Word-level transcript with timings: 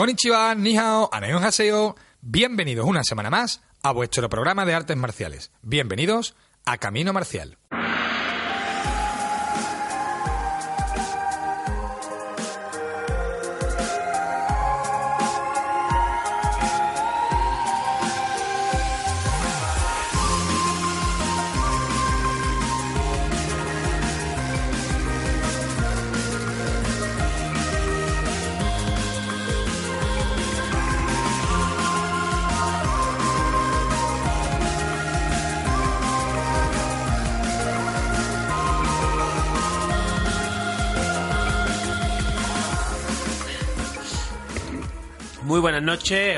Konnichiwa, 0.00 0.54
ni 0.54 0.78
hao, 0.78 1.10
haseo. 1.12 1.94
Bienvenidos 2.22 2.86
una 2.86 3.04
semana 3.04 3.28
más 3.28 3.60
a 3.82 3.92
vuestro 3.92 4.30
programa 4.30 4.64
de 4.64 4.72
artes 4.72 4.96
marciales. 4.96 5.52
Bienvenidos 5.60 6.34
a 6.64 6.78
Camino 6.78 7.12
Marcial. 7.12 7.58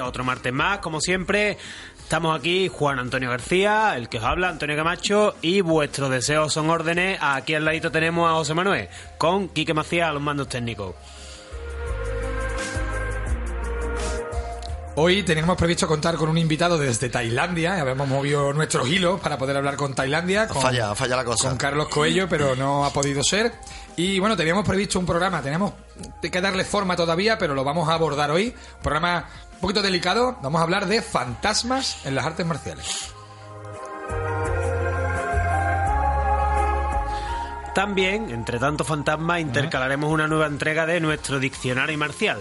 Otro 0.02 0.24
martes 0.24 0.52
más, 0.52 0.78
como 0.78 1.00
siempre. 1.00 1.56
Estamos 1.98 2.38
aquí, 2.38 2.68
Juan 2.68 2.98
Antonio 2.98 3.30
García, 3.30 3.96
el 3.96 4.08
que 4.08 4.18
os 4.18 4.24
habla, 4.24 4.48
Antonio 4.48 4.76
Camacho, 4.76 5.36
y 5.40 5.60
vuestros 5.60 6.10
deseos 6.10 6.52
son 6.52 6.68
órdenes. 6.68 7.18
Aquí 7.22 7.54
al 7.54 7.64
ladito 7.64 7.90
tenemos 7.90 8.28
a 8.28 8.34
José 8.34 8.54
Manuel, 8.54 8.88
con 9.16 9.48
Quique 9.48 9.72
Macías 9.72 10.10
a 10.10 10.12
los 10.12 10.20
mandos 10.20 10.48
técnicos. 10.48 10.94
Hoy 14.94 15.22
teníamos 15.22 15.56
previsto 15.56 15.88
contar 15.88 16.16
con 16.16 16.28
un 16.28 16.36
invitado 16.36 16.76
desde 16.76 17.08
Tailandia, 17.08 17.80
habíamos 17.80 18.06
movido 18.06 18.52
nuestros 18.52 18.86
hilos 18.88 19.18
para 19.20 19.38
poder 19.38 19.56
hablar 19.56 19.76
con 19.76 19.94
Tailandia. 19.94 20.48
Con, 20.48 20.60
falla, 20.60 20.94
falla 20.94 21.16
la 21.16 21.24
cosa. 21.24 21.48
Con 21.48 21.56
Carlos 21.56 21.88
Coello, 21.88 22.28
pero 22.28 22.54
no 22.56 22.84
ha 22.84 22.92
podido 22.92 23.22
ser. 23.24 23.52
Y 23.96 24.18
bueno, 24.18 24.36
teníamos 24.36 24.66
previsto 24.66 24.98
un 24.98 25.06
programa, 25.06 25.40
tenemos 25.40 25.72
que 26.20 26.40
darle 26.42 26.66
forma 26.66 26.94
todavía, 26.94 27.38
pero 27.38 27.54
lo 27.54 27.64
vamos 27.64 27.88
a 27.88 27.94
abordar 27.94 28.30
hoy. 28.30 28.48
Un 28.76 28.82
programa 28.82 29.26
poquito 29.62 29.80
delicado, 29.80 30.36
vamos 30.42 30.60
a 30.60 30.64
hablar 30.64 30.86
de 30.86 31.00
fantasmas 31.00 32.04
en 32.04 32.16
las 32.16 32.26
artes 32.26 32.44
marciales. 32.44 33.14
También, 37.72 38.28
entre 38.30 38.58
tanto 38.58 38.84
fantasmas, 38.84 39.40
intercalaremos 39.40 40.10
una 40.10 40.26
nueva 40.26 40.46
entrega 40.46 40.84
de 40.84 41.00
nuestro 41.00 41.38
diccionario 41.38 41.96
marcial. 41.96 42.38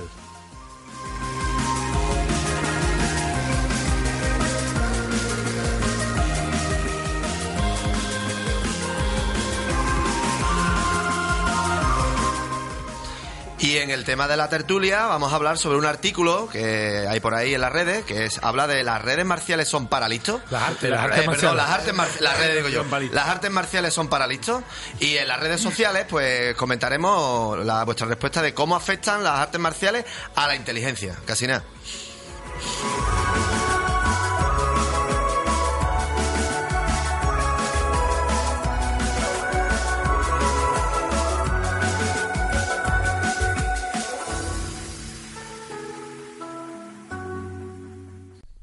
Y 13.72 13.78
en 13.78 13.90
el 13.90 14.04
tema 14.04 14.28
de 14.28 14.36
la 14.36 14.50
tertulia 14.50 15.06
vamos 15.06 15.32
a 15.32 15.38
hablar 15.38 15.58
sobre 15.58 15.78
un 15.78 15.86
artículo 15.86 16.50
que 16.50 17.06
hay 17.08 17.22
por 17.22 17.34
ahí 17.34 17.54
en 17.54 17.62
las 17.62 17.72
redes, 17.72 18.04
que 18.04 18.26
es 18.26 18.38
habla 18.44 18.68
de 18.68 18.84
las 18.84 19.02
redes 19.02 19.26
marciales 19.26 19.70
son 19.70 19.88
para 19.88 20.10
listos. 20.10 20.42
Las 20.50 20.64
artes, 20.64 20.90
las 20.90 21.00
artes 21.00 21.26
marciales. 21.26 21.56
las 21.56 21.70
artes 21.70 22.20
las 22.20 22.38
redes 22.38 22.56
digo 22.58 22.68
yo. 22.68 22.84
Las 23.14 23.30
artes 23.30 23.50
marciales 23.50 23.94
son 23.94 24.10
para 24.10 24.28
listos. 24.28 24.62
Y 25.00 25.16
en 25.16 25.26
las 25.26 25.40
redes 25.40 25.62
sociales, 25.62 26.06
pues 26.10 26.54
comentaremos 26.56 27.66
la, 27.66 27.86
vuestra 27.86 28.08
respuesta 28.08 28.42
de 28.42 28.54
cómo 28.54 28.76
afectan 28.76 29.24
las 29.24 29.40
artes 29.40 29.62
marciales 29.62 30.04
a 30.36 30.48
la 30.48 30.56
inteligencia. 30.58 31.16
Casi 31.26 31.48
nada. 31.48 31.64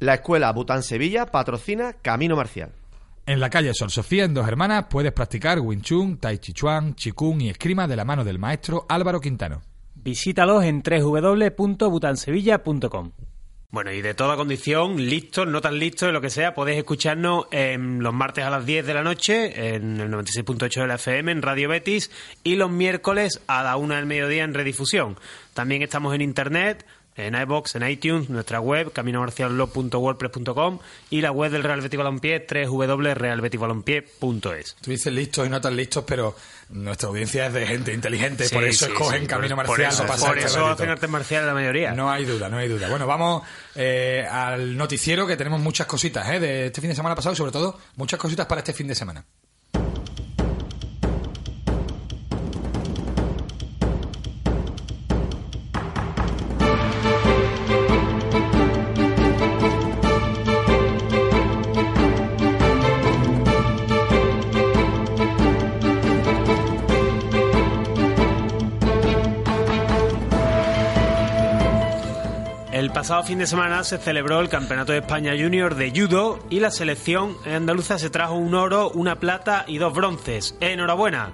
La 0.08 0.14
escuela 0.14 0.50
Bután 0.52 0.82
Sevilla 0.82 1.26
patrocina 1.26 1.92
Camino 1.92 2.34
Marcial. 2.34 2.70
En 3.26 3.40
la 3.40 3.50
calle 3.50 3.74
Sol 3.74 3.90
Sofía, 3.90 4.24
en 4.24 4.32
Dos 4.32 4.48
Hermanas, 4.48 4.86
puedes 4.88 5.12
practicar 5.12 5.60
Wing 5.60 5.82
Chun, 5.82 6.16
Tai 6.16 6.38
Chi 6.38 6.54
Chuan, 6.54 6.94
Chikung 6.94 7.42
y 7.42 7.50
escrima 7.50 7.86
de 7.86 7.94
la 7.94 8.06
mano 8.06 8.24
del 8.24 8.38
maestro 8.38 8.86
Álvaro 8.88 9.20
Quintano. 9.20 9.60
Visítalos 9.96 10.64
en 10.64 10.82
www.butansevilla.com. 10.82 13.12
Bueno, 13.70 13.92
y 13.92 14.00
de 14.00 14.14
toda 14.14 14.36
condición, 14.36 14.96
listos, 14.96 15.46
no 15.46 15.60
tan 15.60 15.78
listos, 15.78 16.10
lo 16.10 16.22
que 16.22 16.30
sea, 16.30 16.54
podéis 16.54 16.78
escucharnos 16.78 17.48
en 17.50 18.02
los 18.02 18.14
martes 18.14 18.46
a 18.46 18.48
las 18.48 18.64
10 18.64 18.86
de 18.86 18.94
la 18.94 19.02
noche 19.02 19.74
en 19.74 20.00
el 20.00 20.10
96.8 20.10 20.80
de 20.80 20.86
la 20.86 20.94
FM 20.94 21.32
en 21.32 21.42
Radio 21.42 21.68
Betis 21.68 22.10
y 22.42 22.56
los 22.56 22.70
miércoles 22.70 23.42
a 23.46 23.62
la 23.62 23.76
1 23.76 23.94
del 23.94 24.06
mediodía 24.06 24.44
en 24.44 24.54
redifusión. 24.54 25.18
También 25.52 25.82
estamos 25.82 26.14
en 26.14 26.22
internet 26.22 26.86
en 27.18 27.34
iBox, 27.34 27.74
en 27.74 27.88
iTunes, 27.88 28.30
nuestra 28.30 28.60
web, 28.60 28.92
caminomarcialblog.wordpress.com 28.92 30.78
y 31.10 31.20
la 31.20 31.32
web 31.32 31.50
del 31.50 31.64
Real 31.64 31.80
Betis 31.80 31.98
Balompié, 31.98 32.46
www.realbetisbalompié.es. 32.48 34.76
Tú 34.80 34.90
dices 34.90 35.12
listos 35.12 35.46
y 35.46 35.50
no 35.50 35.60
tan 35.60 35.76
listos, 35.76 36.04
pero 36.06 36.36
nuestra 36.70 37.08
audiencia 37.08 37.46
es 37.46 37.52
de 37.52 37.66
gente 37.66 37.92
inteligente, 37.92 38.48
por 38.50 38.64
eso 38.64 38.86
escogen 38.86 39.26
Camino 39.26 39.56
Marcial. 39.56 39.76
Por 39.76 40.06
eso, 40.06 40.26
por 40.26 40.38
eso 40.38 40.66
hacen 40.66 40.88
artes 40.88 41.10
marciales 41.10 41.46
la 41.46 41.54
mayoría. 41.54 41.92
No 41.92 42.10
hay 42.10 42.24
duda, 42.24 42.48
no 42.48 42.58
hay 42.58 42.68
duda. 42.68 42.88
Bueno, 42.88 43.06
vamos 43.06 43.42
eh, 43.74 44.26
al 44.30 44.76
noticiero 44.76 45.26
que 45.26 45.36
tenemos 45.36 45.60
muchas 45.60 45.86
cositas 45.86 46.28
eh, 46.28 46.40
de 46.40 46.66
este 46.66 46.80
fin 46.80 46.90
de 46.90 46.96
semana 46.96 47.14
pasado 47.14 47.32
y 47.32 47.36
sobre 47.36 47.52
todo 47.52 47.78
muchas 47.96 48.20
cositas 48.20 48.46
para 48.46 48.60
este 48.60 48.72
fin 48.72 48.86
de 48.86 48.94
semana. 48.94 49.24
Pasado 72.98 73.22
fin 73.22 73.38
de 73.38 73.46
semana 73.46 73.84
se 73.84 73.96
celebró 73.96 74.40
el 74.40 74.48
Campeonato 74.48 74.90
de 74.90 74.98
España 74.98 75.32
Junior 75.38 75.76
de 75.76 75.92
Judo 75.94 76.40
y 76.50 76.58
la 76.58 76.72
selección 76.72 77.36
andaluza 77.46 77.96
se 77.96 78.10
trajo 78.10 78.34
un 78.34 78.56
oro, 78.56 78.90
una 78.90 79.20
plata 79.20 79.64
y 79.68 79.78
dos 79.78 79.94
bronces. 79.94 80.56
¡Enhorabuena! 80.58 81.32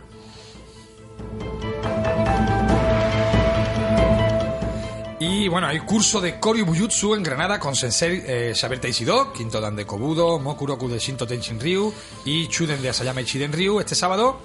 Y 5.18 5.48
bueno, 5.48 5.66
hay 5.66 5.80
curso 5.80 6.20
de 6.20 6.38
Koryu 6.38 6.66
Bujutsu 6.66 7.14
en 7.14 7.22
Granada 7.22 7.58
con 7.58 7.74
Sensei 7.74 8.22
eh, 8.26 8.52
Xavier 8.54 8.82
Teixido, 8.82 9.32
Quinto 9.32 9.58
Dan 9.58 9.74
de 9.74 9.86
Kobudo, 9.86 10.38
Mokuroku 10.38 10.86
de 10.86 10.98
Shinto 10.98 11.26
Tenshin 11.26 11.58
Ryu 11.58 11.94
y 12.26 12.46
Chuden 12.48 12.82
de 12.82 12.90
Asayama 12.90 13.22
Ichiden 13.22 13.54
Ryu 13.54 13.80
este 13.80 13.94
sábado. 13.94 14.40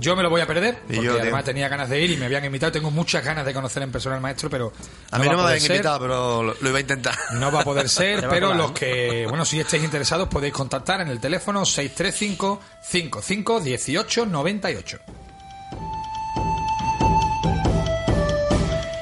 Yo 0.00 0.16
me 0.16 0.22
lo 0.22 0.30
voy 0.30 0.40
a 0.40 0.46
perder, 0.46 0.80
porque 0.86 1.08
además 1.08 1.44
tenía 1.44 1.68
ganas 1.68 1.88
de 1.88 2.00
ir 2.00 2.10
y 2.10 2.16
me 2.16 2.26
habían 2.26 2.44
invitado. 2.44 2.72
Tengo 2.72 2.90
muchas 2.90 3.24
ganas 3.24 3.44
de 3.44 3.52
conocer 3.52 3.82
en 3.82 3.92
persona 3.92 4.16
al 4.16 4.22
maestro, 4.22 4.48
pero. 4.48 4.72
A 5.10 5.18
mí 5.18 5.28
no 5.28 5.36
me 5.36 5.42
habían 5.42 5.62
invitado, 5.62 6.00
pero 6.00 6.42
lo, 6.42 6.68
iba 6.68 6.78
a 6.78 6.80
intentar. 6.80 7.14
No 7.34 7.52
va 7.52 7.60
a 7.60 7.64
poder 7.64 7.88
ser, 7.90 8.26
pero 8.28 8.54
los 8.54 8.72
que, 8.72 9.26
bueno, 9.28 9.44
si 9.44 9.60
estáis 9.60 9.84
interesados 9.84 10.28
podéis 10.28 10.52
contactar 10.52 11.00
en 11.02 11.08
el 11.08 11.20
teléfono 11.20 11.64
635 11.64 12.60
55 12.82 13.60
18 13.60 14.26
98. 14.26 14.98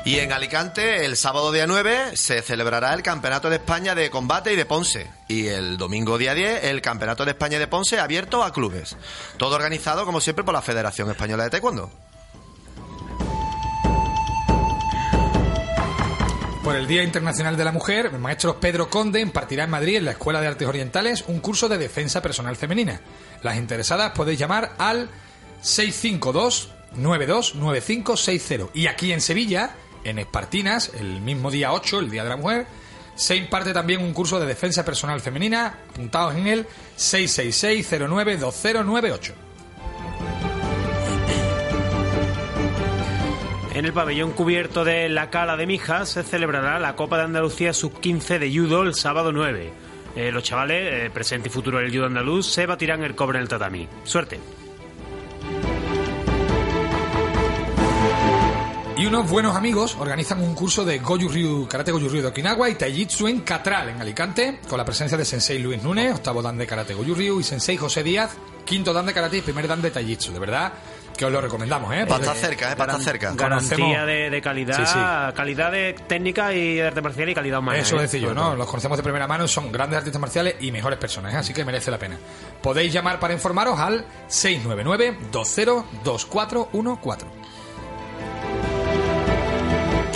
Y 0.08 0.20
en 0.20 0.32
Alicante, 0.32 1.04
el 1.04 1.18
sábado 1.18 1.52
día 1.52 1.66
9, 1.66 2.16
se 2.16 2.40
celebrará 2.40 2.94
el 2.94 3.02
Campeonato 3.02 3.50
de 3.50 3.56
España 3.56 3.94
de 3.94 4.08
Combate 4.08 4.54
y 4.54 4.56
de 4.56 4.64
Ponce. 4.64 5.06
Y 5.28 5.48
el 5.48 5.76
domingo 5.76 6.16
día 6.16 6.32
10, 6.32 6.64
el 6.64 6.80
Campeonato 6.80 7.26
de 7.26 7.32
España 7.32 7.58
de 7.58 7.66
Ponce 7.66 8.00
abierto 8.00 8.42
a 8.42 8.50
clubes. 8.50 8.96
Todo 9.36 9.54
organizado, 9.54 10.06
como 10.06 10.22
siempre, 10.22 10.46
por 10.46 10.54
la 10.54 10.62
Federación 10.62 11.10
Española 11.10 11.44
de 11.44 11.50
Taekwondo. 11.50 11.90
Por 16.64 16.74
el 16.74 16.86
Día 16.86 17.02
Internacional 17.02 17.58
de 17.58 17.64
la 17.64 17.72
Mujer, 17.72 18.06
el 18.10 18.18
maestro 18.18 18.58
Pedro 18.58 18.88
Conde 18.88 19.20
impartirá 19.20 19.64
en 19.64 19.70
Madrid, 19.70 19.96
en 19.96 20.06
la 20.06 20.12
Escuela 20.12 20.40
de 20.40 20.46
Artes 20.46 20.68
Orientales, 20.68 21.24
un 21.26 21.40
curso 21.40 21.68
de 21.68 21.76
defensa 21.76 22.22
personal 22.22 22.56
femenina. 22.56 23.02
Las 23.42 23.58
interesadas 23.58 24.12
podéis 24.12 24.38
llamar 24.38 24.74
al 24.78 25.10
652 25.60 26.70
929560. 26.96 28.70
Y 28.72 28.86
aquí 28.86 29.12
en 29.12 29.20
Sevilla, 29.20 29.74
en 30.04 30.18
Espartinas, 30.18 30.92
el 30.98 31.20
mismo 31.20 31.50
día 31.50 31.72
8, 31.72 32.00
el 32.00 32.10
Día 32.10 32.24
de 32.24 32.30
la 32.30 32.36
Mujer, 32.36 32.66
se 33.14 33.36
imparte 33.36 33.72
también 33.72 34.00
un 34.00 34.14
curso 34.14 34.38
de 34.38 34.46
defensa 34.46 34.84
personal 34.84 35.20
femenina, 35.20 35.78
apuntados 35.90 36.36
en 36.36 36.46
el 36.46 36.66
666-092098. 36.96 39.32
En 43.74 43.84
el 43.84 43.92
pabellón 43.92 44.32
cubierto 44.32 44.84
de 44.84 45.08
La 45.08 45.30
Cala 45.30 45.56
de 45.56 45.66
Mijas 45.66 46.08
se 46.08 46.24
celebrará 46.24 46.80
la 46.80 46.96
Copa 46.96 47.18
de 47.18 47.24
Andalucía 47.24 47.72
Sub-15 47.72 48.38
de 48.38 48.52
Judo 48.52 48.82
el 48.82 48.94
sábado 48.94 49.30
9. 49.30 49.70
Eh, 50.16 50.32
los 50.32 50.42
chavales, 50.42 51.06
eh, 51.06 51.10
presente 51.14 51.48
y 51.48 51.52
futuro 51.52 51.78
del 51.78 51.92
judo 51.92 52.06
andaluz, 52.06 52.46
se 52.46 52.66
batirán 52.66 53.04
el 53.04 53.14
cobre 53.14 53.38
en 53.38 53.42
el 53.42 53.48
tatami. 53.48 53.88
Suerte. 54.02 54.40
Y 58.98 59.06
unos 59.06 59.30
buenos 59.30 59.54
amigos 59.54 59.96
organizan 60.00 60.42
un 60.42 60.54
curso 60.54 60.84
de 60.84 60.98
Goju 60.98 61.28
Ryu, 61.28 61.68
Karate 61.68 61.92
Goju 61.92 62.08
Ryu 62.08 62.22
de 62.22 62.26
Okinawa 62.28 62.68
y 62.68 62.74
Taijitsu 62.74 63.28
en 63.28 63.40
Catral, 63.42 63.90
en 63.90 64.00
Alicante, 64.00 64.58
con 64.68 64.76
la 64.76 64.84
presencia 64.84 65.16
de 65.16 65.24
Sensei 65.24 65.60
Luis 65.60 65.80
Núñez, 65.84 66.14
octavo 66.16 66.42
dan 66.42 66.58
de 66.58 66.66
Karate 66.66 66.94
Goju 66.94 67.14
Ryu, 67.14 67.38
y 67.38 67.44
Sensei 67.44 67.76
José 67.76 68.02
Díaz, 68.02 68.32
quinto 68.64 68.92
dan 68.92 69.06
de 69.06 69.14
Karate 69.14 69.36
y 69.38 69.42
primer 69.42 69.68
dan 69.68 69.80
de 69.82 69.92
Taijitsu. 69.92 70.32
De 70.32 70.40
verdad 70.40 70.72
que 71.16 71.24
os 71.24 71.30
lo 71.32 71.40
recomendamos, 71.40 71.94
¿eh? 71.94 72.06
Para 72.06 72.22
estar 72.24 72.36
cerca, 72.36 72.72
¿eh? 72.72 72.76
Para 72.76 72.92
estar 72.94 73.04
cerca. 73.04 73.32
Garantía 73.34 73.76
Conocemos- 73.76 74.06
de, 74.06 74.30
de 74.30 74.42
calidad, 74.42 74.76
Sí, 74.78 74.86
sí. 74.86 74.98
calidad 75.36 75.70
de 75.70 75.92
técnica 76.08 76.52
y 76.52 76.74
de 76.76 76.86
arte 76.88 77.00
marcial 77.00 77.28
y 77.28 77.34
calidad 77.34 77.60
humana. 77.60 77.78
Eso 77.78 77.98
¿eh? 77.98 78.02
decía 78.02 78.18
yo, 78.20 78.34
¿no? 78.34 78.56
Los 78.56 78.66
conocemos 78.66 78.96
de 78.98 79.04
primera 79.04 79.28
mano, 79.28 79.46
son 79.46 79.70
grandes 79.70 79.98
artistas 79.98 80.20
marciales 80.20 80.56
y 80.60 80.72
mejores 80.72 80.98
personas, 80.98 81.34
¿eh? 81.34 81.36
así 81.36 81.54
que 81.54 81.64
merece 81.64 81.92
la 81.92 81.98
pena. 81.98 82.18
Podéis 82.60 82.92
llamar 82.92 83.20
para 83.20 83.32
informaros 83.32 83.78
al 83.78 84.04
699-202414. 84.28 87.26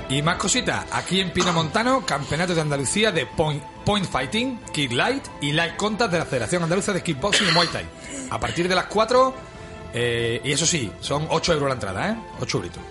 Y 0.08 0.22
más 0.22 0.36
cositas, 0.36 0.86
aquí 0.92 1.20
en 1.20 1.32
Pino 1.32 1.52
Montano, 1.52 2.06
Campeonato 2.06 2.54
de 2.54 2.62
Andalucía 2.62 3.12
de 3.12 3.26
Point, 3.26 3.62
point 3.84 4.06
Fighting, 4.06 4.58
Kick 4.72 4.92
Light 4.92 5.26
y 5.42 5.52
Light 5.52 5.76
Contact 5.76 6.12
de 6.12 6.18
la 6.18 6.24
Federación 6.24 6.62
Andaluza 6.62 6.92
de 6.92 7.02
Kickboxing 7.02 7.48
y 7.48 7.52
Muay 7.52 7.68
Thai. 7.68 7.86
A 8.30 8.38
partir 8.38 8.68
de 8.68 8.74
las 8.74 8.86
4, 8.86 9.53
eh, 9.94 10.40
y 10.42 10.52
eso 10.52 10.66
sí, 10.66 10.90
son 11.00 11.26
8 11.30 11.52
euros 11.52 11.68
la 11.68 11.74
entrada, 11.74 12.10
¿eh? 12.10 12.16
8 12.40 12.58
euritos. 12.58 12.82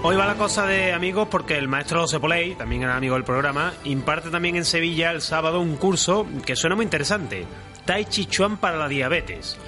Hoy 0.00 0.14
va 0.14 0.26
la 0.26 0.36
cosa 0.36 0.64
de 0.64 0.92
amigos 0.92 1.26
porque 1.28 1.58
el 1.58 1.66
maestro 1.66 2.02
José 2.02 2.20
Poley, 2.20 2.54
también 2.54 2.84
era 2.84 2.96
amigo 2.96 3.16
del 3.16 3.24
programa, 3.24 3.74
imparte 3.82 4.30
también 4.30 4.54
en 4.54 4.64
Sevilla 4.64 5.10
el 5.10 5.20
sábado 5.20 5.60
un 5.60 5.76
curso 5.76 6.24
que 6.46 6.54
suena 6.54 6.76
muy 6.76 6.84
interesante. 6.84 7.44
Tai 7.84 8.04
Chi 8.04 8.26
Chuan 8.26 8.58
para 8.58 8.78
la 8.78 8.86
diabetes. 8.86 9.58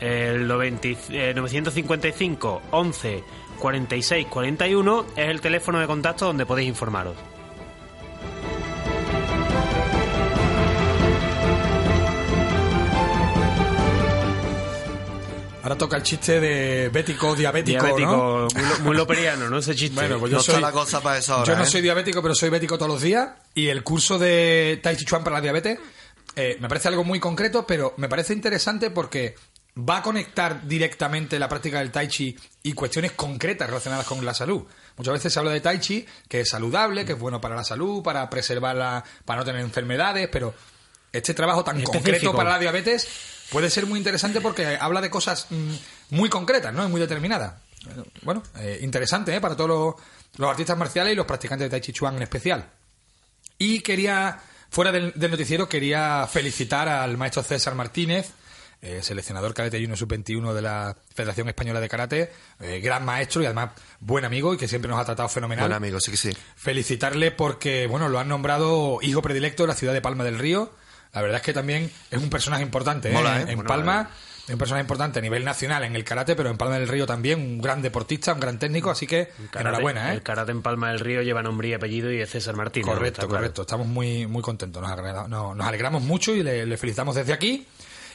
El 0.00 0.48
90 0.48 0.88
eh, 1.10 1.32
955 1.36 2.62
11 2.70 3.24
46 3.58 4.26
41 4.26 5.06
es 5.16 5.28
el 5.28 5.40
teléfono 5.40 5.78
de 5.78 5.86
contacto 5.86 6.24
donde 6.24 6.46
podéis 6.46 6.68
informaros. 6.68 7.33
Ahora 15.64 15.76
toca 15.78 15.96
el 15.96 16.02
chiste 16.02 16.38
de 16.40 16.90
bético, 16.90 17.34
diabético, 17.34 17.78
¿no? 17.88 17.96
Diabético, 17.96 18.48
muy, 18.54 18.62
lo- 18.68 18.78
muy 18.80 18.96
loperiano, 18.96 19.48
¿no? 19.48 19.58
Ese 19.58 19.74
chiste. 19.74 19.94
Bueno, 19.94 20.18
pues 20.20 20.30
yo 20.30 20.36
No 20.36 20.42
soy, 20.42 20.54
está 20.56 20.66
la 20.66 20.72
cosa 20.72 21.00
para 21.02 21.18
eso 21.18 21.32
ahora, 21.34 21.46
yo 21.52 21.56
no 21.56 21.64
¿eh? 21.64 21.66
soy 21.66 21.80
diabético, 21.80 22.20
pero 22.22 22.34
soy 22.34 22.50
bético 22.50 22.76
todos 22.76 22.92
los 22.92 23.00
días. 23.02 23.30
Y 23.54 23.68
el 23.68 23.82
curso 23.82 24.18
de 24.18 24.78
Tai 24.82 24.94
Chi 24.96 25.04
Chuan 25.06 25.24
para 25.24 25.36
la 25.36 25.40
diabetes 25.42 25.78
eh, 26.36 26.58
me 26.60 26.68
parece 26.68 26.88
algo 26.88 27.02
muy 27.02 27.18
concreto, 27.18 27.66
pero 27.66 27.94
me 27.96 28.08
parece 28.08 28.34
interesante 28.34 28.90
porque 28.90 29.34
va 29.76 29.98
a 29.98 30.02
conectar 30.02 30.68
directamente 30.68 31.38
la 31.38 31.48
práctica 31.48 31.78
del 31.78 31.90
Tai 31.90 32.08
Chi 32.08 32.36
y 32.62 32.72
cuestiones 32.74 33.12
concretas 33.12 33.66
relacionadas 33.68 34.06
con 34.06 34.24
la 34.24 34.34
salud. 34.34 34.64
Muchas 34.98 35.14
veces 35.14 35.32
se 35.32 35.38
habla 35.38 35.50
de 35.52 35.60
Tai 35.60 35.80
Chi, 35.80 36.06
que 36.28 36.40
es 36.42 36.48
saludable, 36.50 37.04
que 37.06 37.12
es 37.12 37.18
bueno 37.18 37.40
para 37.40 37.56
la 37.56 37.64
salud, 37.64 38.02
para 38.02 38.28
preservarla, 38.28 39.02
para 39.24 39.40
no 39.40 39.44
tener 39.46 39.62
enfermedades, 39.62 40.28
pero 40.30 40.54
este 41.10 41.32
trabajo 41.32 41.64
tan 41.64 41.76
Específico. 41.80 42.04
concreto 42.04 42.32
para 42.36 42.50
la 42.50 42.58
diabetes 42.58 43.08
puede 43.54 43.70
ser 43.70 43.86
muy 43.86 43.98
interesante 43.98 44.40
porque 44.40 44.76
habla 44.80 45.00
de 45.00 45.10
cosas 45.10 45.46
mm, 45.48 45.74
muy 46.10 46.28
concretas, 46.28 46.74
¿no? 46.74 46.84
Y 46.84 46.88
muy 46.88 47.00
determinadas. 47.00 47.54
Bueno, 48.22 48.42
eh, 48.58 48.80
interesante, 48.82 49.32
¿eh? 49.32 49.40
Para 49.40 49.54
todos 49.54 49.70
los, 49.70 49.94
los 50.38 50.50
artistas 50.50 50.76
marciales 50.76 51.12
y 51.12 51.16
los 51.16 51.24
practicantes 51.24 51.66
de 51.66 51.70
Tai 51.70 51.80
Chi 51.80 51.92
Chuan 51.92 52.16
en 52.16 52.22
especial. 52.22 52.68
Y 53.56 53.78
quería, 53.80 54.40
fuera 54.70 54.90
del, 54.90 55.12
del 55.14 55.30
noticiero, 55.30 55.68
quería 55.68 56.26
felicitar 56.26 56.88
al 56.88 57.16
maestro 57.16 57.44
César 57.44 57.76
Martínez, 57.76 58.32
eh, 58.82 59.00
seleccionador 59.02 59.54
Karate 59.54 59.78
Junior 59.78 59.96
Sub-21 59.96 60.52
de 60.52 60.60
la 60.60 60.96
Federación 61.14 61.48
Española 61.48 61.78
de 61.78 61.88
Karate, 61.88 62.32
eh, 62.60 62.80
gran 62.80 63.04
maestro 63.04 63.40
y 63.40 63.46
además 63.46 63.70
buen 64.00 64.24
amigo 64.24 64.52
y 64.52 64.56
que 64.56 64.66
siempre 64.66 64.90
nos 64.90 64.98
ha 64.98 65.04
tratado 65.04 65.28
fenomenal. 65.28 65.68
Buen 65.68 65.76
amigo, 65.76 66.00
sí 66.00 66.10
que 66.10 66.16
sí. 66.16 66.36
Felicitarle 66.56 67.30
porque, 67.30 67.86
bueno, 67.86 68.08
lo 68.08 68.18
han 68.18 68.28
nombrado 68.28 68.98
hijo 69.00 69.22
predilecto 69.22 69.62
de 69.62 69.68
la 69.68 69.74
ciudad 69.74 69.94
de 69.94 70.02
Palma 70.02 70.24
del 70.24 70.40
Río. 70.40 70.72
La 71.14 71.22
verdad 71.22 71.36
es 71.36 71.42
que 71.42 71.52
también 71.52 71.90
es 72.10 72.18
un 72.22 72.28
personaje 72.30 72.62
importante 72.62 73.10
¿eh? 73.10 73.12
Mola, 73.12 73.38
¿eh? 73.38 73.42
en, 73.42 73.48
en 73.50 73.54
Bueno, 73.56 73.68
Palma. 73.68 74.10
Es 74.46 74.50
un 74.50 74.58
personaje 74.58 74.82
importante 74.82 75.20
a 75.20 75.22
nivel 75.22 75.42
nacional 75.42 75.84
en 75.84 75.96
el 75.96 76.04
karate, 76.04 76.36
pero 76.36 76.50
en 76.50 76.58
Palma 76.58 76.78
del 76.78 76.86
Río 76.86 77.06
también, 77.06 77.40
un 77.40 77.62
gran 77.62 77.80
deportista, 77.80 78.34
un 78.34 78.40
gran 78.40 78.58
técnico, 78.58 78.90
así 78.90 79.06
que 79.06 79.30
Karate- 79.50 79.60
enhorabuena, 79.60 80.10
¿eh? 80.10 80.16
El 80.16 80.22
karate 80.22 80.52
en 80.52 80.60
Palma 80.60 80.88
del 80.90 81.00
Río 81.00 81.22
lleva 81.22 81.42
nombre 81.42 81.68
y 81.68 81.72
apellido 81.72 82.12
y 82.12 82.20
es 82.20 82.28
César 82.28 82.54
Martínez. 82.54 82.86
Correcto, 82.86 83.26
correcto. 83.26 83.62
Estamos 83.62 83.86
muy, 83.86 84.26
muy 84.26 84.42
contentos. 84.42 84.82
Nos, 84.82 84.90
agrada- 84.90 85.26
no- 85.28 85.54
nos 85.54 85.66
alegramos 85.66 86.02
mucho 86.02 86.34
y 86.34 86.42
le, 86.42 86.66
le 86.66 86.76
felicitamos 86.76 87.14
desde 87.16 87.32
aquí. 87.32 87.66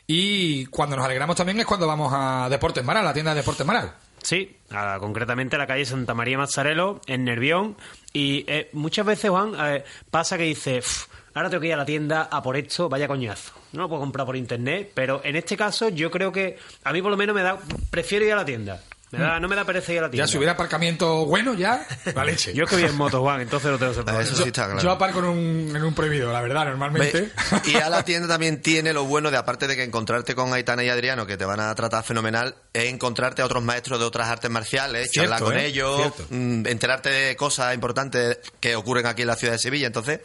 Y 0.06 0.66
cuando 0.68 0.96
nos 0.96 1.06
alegramos 1.06 1.36
también 1.36 1.60
es 1.60 1.66
cuando 1.66 1.88
vamos 1.88 2.12
a 2.16 2.48
Deportes 2.50 2.84
Maral, 2.84 3.06
la 3.06 3.14
tienda 3.14 3.32
de 3.34 3.42
Deportes 3.42 3.66
Maral. 3.66 3.94
Sí, 4.22 4.56
a- 4.72 4.98
concretamente 5.00 5.56
a 5.56 5.60
la 5.60 5.66
calle 5.68 5.86
Santa 5.86 6.14
María 6.14 6.38
Mazzarello, 6.38 7.02
en 7.08 7.24
Nervión. 7.26 7.76
Y 8.14 8.44
eh, 8.48 8.70
muchas 8.74 9.06
veces, 9.06 9.32
Juan, 9.32 9.54
eh, 9.60 9.84
pasa 10.12 10.38
que 10.38 10.44
dice, 10.44 10.80
"Uf, 10.80 11.08
ahora 11.40 11.50
tengo 11.50 11.62
que 11.62 11.68
ir 11.68 11.74
a 11.74 11.78
la 11.78 11.86
tienda 11.86 12.24
a 12.30 12.42
por 12.44 12.58
esto, 12.58 12.90
vaya 12.90 13.08
coñazo. 13.08 13.54
No 13.72 13.84
lo 13.84 13.90
puedo 13.90 14.02
comprar 14.02 14.26
por 14.26 14.36
internet, 14.36 14.92
pero 14.94 15.22
en 15.24 15.36
este 15.36 15.56
caso 15.56 15.90
yo 15.90 16.12
creo 16.12 16.32
que 16.32 16.58
a 16.84 16.92
mí 16.94 17.02
por 17.02 17.12
lo 17.12 17.18
menos 17.18 17.36
me 17.36 17.42
da, 17.44 17.58
prefiero 17.90 18.26
ir 18.26 18.34
a 18.34 18.38
la 18.38 18.46
tienda. 18.46 18.82
Me 19.12 19.18
da, 19.18 19.40
no 19.40 19.48
me 19.48 19.56
da 19.56 19.66
pereza 19.66 19.92
ir 19.92 19.98
a 19.98 20.02
la 20.04 20.12
tienda. 20.12 20.28
Ya 20.28 20.32
si 20.32 20.38
hubiera 20.38 20.54
aparcamiento 20.54 21.26
bueno, 21.26 21.56
ya, 21.56 21.84
la 22.14 22.24
leche. 22.24 22.54
Yo 22.54 22.66
es 22.66 22.70
que 22.70 22.76
voy 22.76 22.86
en 22.86 22.96
moto, 22.96 23.22
Juan, 23.22 23.42
entonces 23.42 23.72
no 23.72 23.80
tengo 23.80 23.92
ese 23.92 24.04
problema. 24.04 24.24
Eso 24.24 24.36
sí 24.36 24.50
está 24.50 24.66
claro. 24.66 24.82
Yo 24.82 24.92
aparco 24.92 25.18
en 25.18 25.26
un, 25.26 25.76
en 25.76 25.84
un 25.84 25.96
prohibido, 25.96 26.32
la 26.32 26.42
verdad, 26.42 26.66
normalmente. 26.66 27.22
Ve, 27.22 27.32
Y 27.72 27.76
a 27.78 27.90
la 27.90 28.04
tienda 28.06 28.28
también 28.28 28.62
tiene 28.62 28.94
lo 28.94 29.06
bueno 29.06 29.32
de, 29.32 29.38
aparte 29.38 29.66
de 29.66 29.76
que 29.76 29.84
encontrarte 29.84 30.36
con 30.36 30.54
Aitana 30.54 30.84
y 30.84 30.90
Adriano, 30.90 31.26
que 31.26 31.38
te 31.38 31.46
van 31.46 31.60
a 31.60 31.74
tratar 31.74 32.04
fenomenal, 32.04 32.54
es 32.72 32.86
encontrarte 32.86 33.42
a 33.42 33.46
otros 33.46 33.64
maestros 33.64 33.98
de 33.98 34.06
otras 34.06 34.28
artes 34.28 34.52
marciales, 34.52 35.10
Cierto, 35.10 35.32
charlar 35.32 35.42
con 35.42 35.58
¿eh? 35.58 35.66
ellos, 35.66 35.96
Cierto. 36.02 36.26
mm, 36.30 36.68
enterarte 36.68 37.10
de 37.10 37.36
cosas 37.36 37.74
importantes 37.74 38.38
que 38.60 38.76
ocurren 38.76 39.08
aquí 39.08 39.24
en 39.24 39.30
la 39.30 39.36
ciudad 39.36 39.54
de 39.54 39.60
Sevilla. 39.60 39.88
Entonces, 39.88 40.20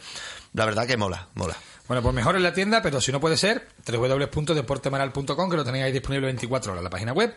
la 0.55 0.65
verdad 0.65 0.87
que 0.87 0.97
mola, 0.97 1.27
mola. 1.35 1.55
Bueno, 1.87 2.01
pues 2.01 2.15
mejor 2.15 2.35
en 2.35 2.43
la 2.43 2.53
tienda, 2.53 2.81
pero 2.81 2.99
si 2.99 3.11
no 3.11 3.19
puede 3.19 3.37
ser, 3.37 3.67
www.deportemaral.com, 3.85 5.49
que 5.49 5.55
lo 5.55 5.63
tenéis 5.63 5.85
ahí 5.85 5.91
disponible 5.91 6.25
24 6.25 6.71
horas 6.71 6.83
la 6.83 6.89
página 6.89 7.13
web. 7.13 7.35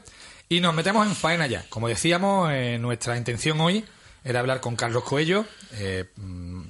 Y 0.48 0.60
nos 0.60 0.74
metemos 0.74 1.06
en 1.06 1.14
faena 1.14 1.46
ya. 1.46 1.64
Como 1.68 1.88
decíamos, 1.88 2.50
eh, 2.52 2.78
nuestra 2.78 3.16
intención 3.18 3.60
hoy 3.60 3.84
era 4.24 4.40
hablar 4.40 4.60
con 4.60 4.76
Carlos 4.76 5.04
Coello, 5.04 5.44
eh, 5.72 6.06
mm, 6.16 6.62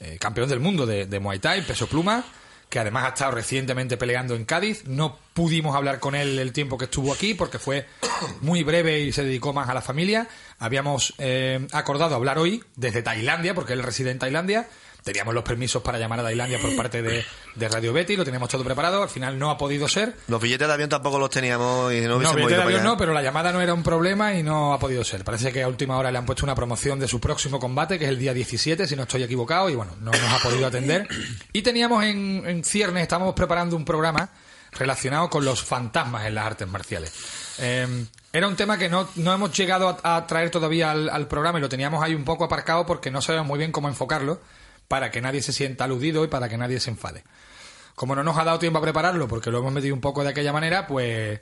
eh, 0.00 0.18
campeón 0.20 0.48
del 0.48 0.60
mundo 0.60 0.84
de, 0.84 1.06
de 1.06 1.18
Muay 1.18 1.38
Thai, 1.38 1.62
peso 1.62 1.86
pluma, 1.86 2.24
que 2.68 2.78
además 2.78 3.04
ha 3.04 3.08
estado 3.08 3.30
recientemente 3.32 3.96
peleando 3.96 4.34
en 4.34 4.44
Cádiz. 4.44 4.84
No 4.86 5.18
pudimos 5.32 5.74
hablar 5.74 6.00
con 6.00 6.14
él 6.14 6.38
el 6.38 6.52
tiempo 6.52 6.76
que 6.76 6.84
estuvo 6.84 7.12
aquí 7.12 7.34
porque 7.34 7.58
fue 7.58 7.86
muy 8.40 8.62
breve 8.62 9.00
y 9.00 9.12
se 9.12 9.24
dedicó 9.24 9.52
más 9.52 9.68
a 9.68 9.74
la 9.74 9.80
familia. 9.80 10.28
Habíamos 10.58 11.14
eh, 11.18 11.66
acordado 11.72 12.14
hablar 12.14 12.38
hoy 12.38 12.62
desde 12.76 13.02
Tailandia, 13.02 13.54
porque 13.54 13.72
él 13.72 13.82
reside 13.82 14.10
en 14.10 14.18
Tailandia. 14.18 14.68
Teníamos 15.02 15.34
los 15.34 15.44
permisos 15.44 15.82
para 15.82 15.98
llamar 15.98 16.20
a 16.20 16.24
Tailandia 16.24 16.58
por 16.60 16.74
parte 16.76 17.00
de, 17.02 17.24
de 17.54 17.68
Radio 17.68 17.92
Betty, 17.92 18.16
lo 18.16 18.24
teníamos 18.24 18.48
todo 18.48 18.62
preparado. 18.64 19.02
Al 19.02 19.08
final 19.08 19.38
no 19.38 19.50
ha 19.50 19.56
podido 19.56 19.88
ser. 19.88 20.14
Los 20.26 20.40
billetes 20.40 20.66
de 20.68 20.74
avión 20.74 20.88
tampoco 20.88 21.18
los 21.18 21.30
teníamos 21.30 21.92
y 21.92 22.00
no 22.02 22.08
No, 22.08 22.16
hubiésemos 22.16 22.36
billete 22.36 22.56
de 22.56 22.62
avión 22.62 22.82
no, 22.82 22.96
pero 22.96 23.12
la 23.14 23.22
llamada 23.22 23.52
no 23.52 23.60
era 23.60 23.72
un 23.72 23.82
problema 23.82 24.34
y 24.34 24.42
no 24.42 24.74
ha 24.74 24.78
podido 24.78 25.04
ser. 25.04 25.24
Parece 25.24 25.52
que 25.52 25.62
a 25.62 25.68
última 25.68 25.96
hora 25.96 26.10
le 26.10 26.18
han 26.18 26.26
puesto 26.26 26.44
una 26.44 26.54
promoción 26.54 26.98
de 26.98 27.08
su 27.08 27.20
próximo 27.20 27.58
combate, 27.58 27.98
que 27.98 28.04
es 28.04 28.10
el 28.10 28.18
día 28.18 28.34
17, 28.34 28.86
si 28.86 28.96
no 28.96 29.02
estoy 29.04 29.22
equivocado, 29.22 29.70
y 29.70 29.74
bueno, 29.74 29.92
no 30.00 30.10
nos 30.10 30.32
ha 30.32 30.38
podido 30.42 30.66
atender. 30.66 31.08
Y 31.52 31.62
teníamos 31.62 32.04
en, 32.04 32.42
en 32.46 32.62
ciernes, 32.64 33.02
estábamos 33.02 33.34
preparando 33.34 33.74
un 33.76 33.84
programa 33.84 34.28
relacionado 34.72 35.30
con 35.30 35.44
los 35.44 35.62
fantasmas 35.62 36.26
en 36.26 36.34
las 36.34 36.46
artes 36.46 36.68
marciales. 36.68 37.12
Eh, 37.58 38.04
era 38.32 38.46
un 38.46 38.54
tema 38.56 38.76
que 38.78 38.88
no, 38.88 39.08
no 39.16 39.32
hemos 39.32 39.56
llegado 39.56 39.98
a, 40.02 40.16
a 40.16 40.26
traer 40.26 40.50
todavía 40.50 40.90
al, 40.90 41.08
al 41.08 41.26
programa 41.26 41.58
y 41.58 41.62
lo 41.62 41.68
teníamos 41.68 42.02
ahí 42.04 42.14
un 42.14 42.24
poco 42.24 42.44
aparcado 42.44 42.84
porque 42.86 43.10
no 43.10 43.22
sabíamos 43.22 43.48
muy 43.48 43.58
bien 43.58 43.72
cómo 43.72 43.88
enfocarlo 43.88 44.40
para 44.88 45.10
que 45.10 45.20
nadie 45.20 45.42
se 45.42 45.52
sienta 45.52 45.84
aludido 45.84 46.24
y 46.24 46.28
para 46.28 46.48
que 46.48 46.56
nadie 46.56 46.80
se 46.80 46.90
enfade. 46.90 47.24
Como 47.94 48.14
no 48.16 48.22
nos 48.22 48.36
ha 48.38 48.44
dado 48.44 48.58
tiempo 48.58 48.78
a 48.78 48.82
prepararlo 48.82 49.28
porque 49.28 49.50
lo 49.50 49.58
hemos 49.58 49.72
metido 49.72 49.94
un 49.94 50.00
poco 50.00 50.22
de 50.22 50.30
aquella 50.30 50.52
manera, 50.52 50.86
pues 50.86 51.40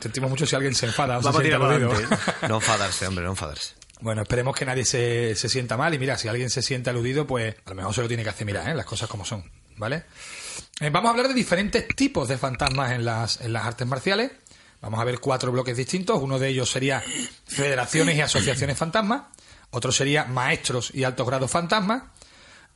sentimos 0.00 0.30
mucho 0.30 0.46
si 0.46 0.56
alguien 0.56 0.74
se 0.74 0.86
enfada 0.86 1.18
o 1.18 1.22
se 1.22 1.26
Vamos 1.26 1.40
a 1.40 1.44
tirar 1.44 1.62
aludido. 1.62 2.08
No 2.48 2.56
enfadarse, 2.56 3.06
hombre, 3.06 3.24
no 3.24 3.30
enfadarse. 3.30 3.74
Bueno, 4.00 4.22
esperemos 4.22 4.56
que 4.56 4.64
nadie 4.64 4.84
se, 4.84 5.34
se 5.34 5.48
sienta 5.48 5.76
mal 5.76 5.92
y 5.92 5.98
mira, 5.98 6.16
si 6.16 6.28
alguien 6.28 6.50
se 6.50 6.62
siente 6.62 6.90
aludido, 6.90 7.26
pues 7.26 7.56
a 7.64 7.70
lo 7.70 7.76
mejor 7.76 7.94
se 7.94 8.02
lo 8.02 8.08
tiene 8.08 8.22
que 8.22 8.30
hacer 8.30 8.46
mirar, 8.46 8.68
¿eh? 8.68 8.74
las 8.74 8.86
cosas 8.86 9.08
como 9.08 9.24
son, 9.24 9.50
¿vale? 9.76 10.04
Eh, 10.80 10.90
vamos 10.90 11.08
a 11.08 11.10
hablar 11.10 11.28
de 11.28 11.34
diferentes 11.34 11.86
tipos 11.88 12.28
de 12.28 12.38
fantasmas 12.38 12.92
en 12.92 13.04
las, 13.04 13.40
en 13.40 13.52
las 13.52 13.66
artes 13.66 13.86
marciales. 13.86 14.30
Vamos 14.80 15.00
a 15.00 15.04
ver 15.04 15.18
cuatro 15.18 15.50
bloques 15.50 15.76
distintos. 15.76 16.22
Uno 16.22 16.38
de 16.38 16.48
ellos 16.48 16.70
sería 16.70 17.02
federaciones 17.46 18.16
y 18.16 18.20
asociaciones 18.20 18.78
fantasmas. 18.78 19.22
Otro 19.70 19.90
sería 19.90 20.24
maestros 20.24 20.92
y 20.94 21.04
altos 21.04 21.26
grados 21.26 21.50
fantasmas. 21.50 22.04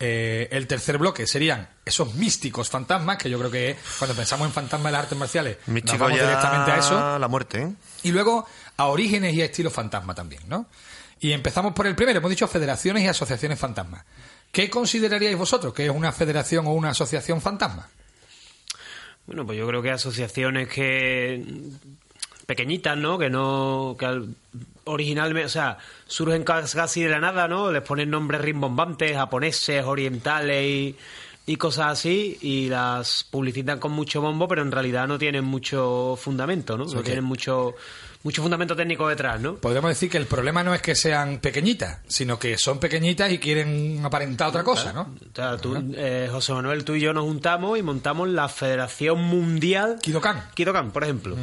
Eh, 0.05 0.49
el 0.51 0.67
tercer 0.67 0.99
bloque 0.99 1.29
serían 1.29 1.69
esos 1.85 2.17
místicos 2.17 2.69
fantasmas, 2.69 3.19
que 3.19 3.31
yo 3.31 3.39
creo 3.39 3.53
que 3.53 3.77
cuando 4.01 4.17
pensamos 4.17 4.49
en 4.49 4.53
fantasmas 4.53 4.91
de 4.91 4.93
las 4.95 5.03
artes 5.05 5.17
marciales, 5.17 5.59
nos 5.59 5.69
Místico 5.69 5.99
vamos 5.99 6.19
ya 6.19 6.27
directamente 6.27 6.73
a 6.73 6.79
eso. 6.79 7.19
la 7.21 7.29
muerte, 7.29 7.63
¿eh? 7.63 7.73
Y 8.03 8.11
luego 8.11 8.45
a 8.79 8.87
orígenes 8.87 9.33
y 9.33 9.43
a 9.43 9.45
estilos 9.45 9.73
fantasma 9.73 10.13
también, 10.13 10.43
¿no? 10.49 10.67
Y 11.21 11.31
empezamos 11.31 11.73
por 11.73 11.87
el 11.87 11.95
primero, 11.95 12.19
hemos 12.19 12.31
dicho 12.31 12.49
federaciones 12.49 13.05
y 13.05 13.07
asociaciones 13.07 13.61
fantasmas. 13.61 14.05
¿Qué 14.51 14.69
consideraríais 14.69 15.39
vosotros 15.39 15.73
que 15.73 15.85
es 15.85 15.91
una 15.93 16.11
federación 16.11 16.67
o 16.67 16.73
una 16.73 16.91
asociación 16.91 17.41
fantasma? 17.41 17.89
Bueno, 19.25 19.47
pues 19.47 19.57
yo 19.57 19.69
creo 19.69 19.83
que 19.83 19.93
asociaciones 19.93 20.67
que 20.67 21.45
pequeñitas, 22.47 22.99
¿no? 22.99 23.21
Que 23.21 23.31
no 23.31 23.95
que 23.97 24.07
originalmente, 24.85 25.47
o 25.47 25.49
sea, 25.51 25.79
surgen 26.07 26.45
cas- 26.45 26.75
casi 26.75 27.03
de 27.03 27.11
la 27.11 27.21
nada, 27.21 27.49
¿no? 27.49 27.71
Les 27.73 27.83
ponen 27.83 28.11
nombres 28.11 28.41
rimbombantes, 28.41 29.17
japoneses, 29.17 29.85
orientales 29.85 30.65
y, 30.65 30.97
y 31.47 31.57
cosas 31.57 31.87
así 31.99 32.39
y 32.41 32.69
las 32.69 33.25
publicitan 33.31 33.79
con 33.79 33.93
mucho 33.93 34.21
bombo, 34.21 34.47
pero 34.49 34.63
en 34.63 34.73
realidad 34.73 35.07
no 35.09 35.19
tienen 35.19 35.45
mucho 35.45 36.17
fundamento, 36.21 36.77
¿no? 36.77 36.85
No 36.85 36.91
tienen 37.05 37.25
mucho 37.25 37.75
mucho 38.25 38.43
fundamento 38.43 38.77
técnico 38.77 39.09
detrás, 39.09 39.41
¿no? 39.41 39.57
Podríamos 39.57 39.91
decir 39.91 40.09
que 40.11 40.19
el 40.19 40.27
problema 40.27 40.63
no 40.63 40.75
es 40.75 40.83
que 40.83 40.95
sean 40.95 41.39
pequeñitas, 41.39 41.99
sino 42.07 42.39
que 42.39 42.57
son 42.59 42.79
pequeñitas 42.79 43.31
y 43.33 43.39
quieren 43.39 44.01
aparentar 44.05 44.49
otra 44.49 44.63
cosa, 44.65 44.93
¿no? 44.93 45.03
O 45.03 45.35
sea, 45.35 45.57
tú, 45.59 45.77
eh, 45.97 46.29
José 46.31 46.53
Manuel, 46.53 46.85
tú 46.85 46.95
y 46.95 47.01
yo 47.01 47.13
nos 47.13 47.25
juntamos 47.25 47.79
y 47.79 47.83
montamos 47.83 48.29
la 48.29 48.49
Federación 48.49 49.21
Mundial 49.21 49.99
Kidokan. 50.03 50.45
Kidokan, 50.55 50.91
por 50.91 51.05
ejemplo. 51.05 51.37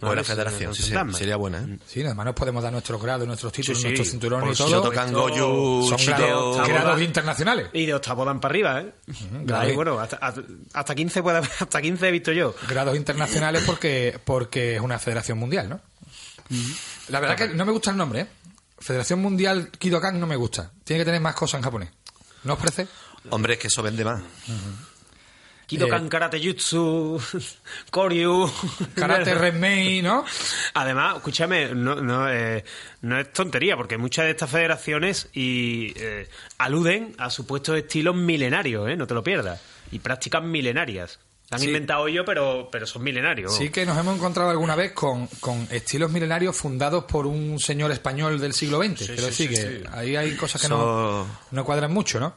Buena 0.00 0.22
Vale, 0.22 0.22
federación, 0.24 0.72
sí, 0.76 0.82
sí, 0.84 0.92
fantasma. 0.92 1.18
sería 1.18 1.34
buena, 1.34 1.58
¿eh? 1.58 1.76
Sí, 1.84 2.04
además 2.04 2.26
nos 2.26 2.34
podemos 2.36 2.62
dar 2.62 2.70
nuestros 2.70 3.02
grados, 3.02 3.26
nuestros 3.26 3.52
títulos, 3.52 3.78
Sí, 3.78 3.82
sí. 3.82 3.88
nuestros 3.88 4.10
cinturones 4.10 4.54
y 4.54 4.62
todo. 4.62 4.92
Son 5.88 5.98
grados, 6.06 7.00
internacionales. 7.02 7.66
Y 7.72 7.86
de 7.86 7.94
octavo 7.94 8.24
dan 8.24 8.38
para 8.40 8.52
arriba, 8.52 8.80
¿eh? 8.82 9.72
bueno, 9.74 9.98
hasta, 9.98 10.16
hasta- 10.18 10.42
hasta 10.72 10.94
15 10.94 11.20
puede 11.22 11.38
haber- 11.38 11.50
hasta 11.60 11.82
15 11.82 12.08
he 12.08 12.10
visto 12.12 12.30
yo. 12.32 12.54
Grados 12.68 12.96
internacionales 12.96 13.64
porque, 13.66 14.18
porque 14.24 14.76
es 14.76 14.80
una 14.80 14.98
federación 15.00 15.38
mundial, 15.38 15.68
¿no? 15.68 15.80
La 17.08 17.20
verdad 17.20 17.36
que 17.36 17.48
no 17.48 17.64
me 17.64 17.72
gusta 17.72 17.90
el 17.90 17.96
nombre, 17.96 18.20
¿eh? 18.20 18.26
Federación 18.78 19.20
Mundial 19.20 19.70
Kidokan 19.70 20.18
no 20.18 20.26
me 20.26 20.36
gusta. 20.36 20.70
Tiene 20.84 21.00
que 21.00 21.04
tener 21.04 21.20
más 21.20 21.34
cosas 21.34 21.58
en 21.58 21.64
japonés. 21.64 21.90
¿No 22.44 22.54
os 22.54 22.58
parece? 22.58 22.86
Hombre, 23.30 23.54
es 23.54 23.58
que 23.58 23.66
eso 23.66 23.82
vende 23.82 24.04
más. 24.04 24.22
Kidokan, 25.66 26.06
Eh, 26.06 26.08
Karate 26.08 26.40
Jutsu, 26.42 27.20
Koryu... 27.90 28.50
Karate 28.94 29.34
Renmei, 29.42 30.00
¿no? 30.00 30.24
Además, 30.74 31.16
escúchame, 31.16 31.74
no, 31.74 31.96
no, 31.96 32.30
eh, 32.30 32.64
no 33.02 33.18
es 33.18 33.30
tontería, 33.32 33.76
porque 33.76 33.98
muchas 33.98 34.24
de 34.24 34.30
estas 34.30 34.50
federaciones 34.50 35.28
y, 35.34 35.92
eh, 35.96 36.26
aluden 36.56 37.14
a 37.18 37.28
supuestos 37.28 37.76
estilos 37.76 38.16
milenarios, 38.16 38.88
¿eh? 38.88 38.96
no 38.96 39.06
te 39.06 39.12
lo 39.12 39.22
pierdas, 39.22 39.60
y 39.90 39.98
prácticas 39.98 40.42
milenarias. 40.42 41.18
Se 41.48 41.54
han 41.54 41.60
Sí. 41.62 41.66
inventado 41.68 42.06
ellos, 42.08 42.24
pero, 42.26 42.68
pero 42.70 42.86
son 42.86 43.02
milenarios. 43.02 43.56
Sí 43.56 43.70
que 43.70 43.86
nos 43.86 43.96
hemos 43.96 44.16
encontrado 44.16 44.50
alguna 44.50 44.76
vez 44.76 44.92
con, 44.92 45.26
con 45.40 45.66
estilos 45.70 46.10
milenarios 46.10 46.54
fundados 46.56 47.04
por 47.04 47.26
un 47.26 47.58
señor 47.58 47.90
español 47.90 48.38
del 48.38 48.52
siglo 48.52 48.82
XX. 48.82 48.98
Sí, 48.98 49.06
Quiero 49.06 49.32
sí, 49.32 49.48
decir 49.48 49.82
que 49.82 49.88
ahí 49.90 50.14
hay 50.16 50.36
cosas 50.36 50.60
que 50.60 50.68
no, 50.68 51.26
no 51.50 51.64
cuadran 51.64 51.90
mucho, 51.92 52.20
¿no? 52.20 52.34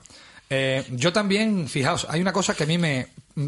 Eh, 0.49 0.85
yo 0.91 1.11
también, 1.11 1.67
fijaos, 1.67 2.07
hay 2.09 2.21
una 2.21 2.31
cosa 2.33 2.53
que 2.55 2.63
a 2.63 2.67
mí 2.67 2.77
me... 2.77 3.07
mm, 3.35 3.47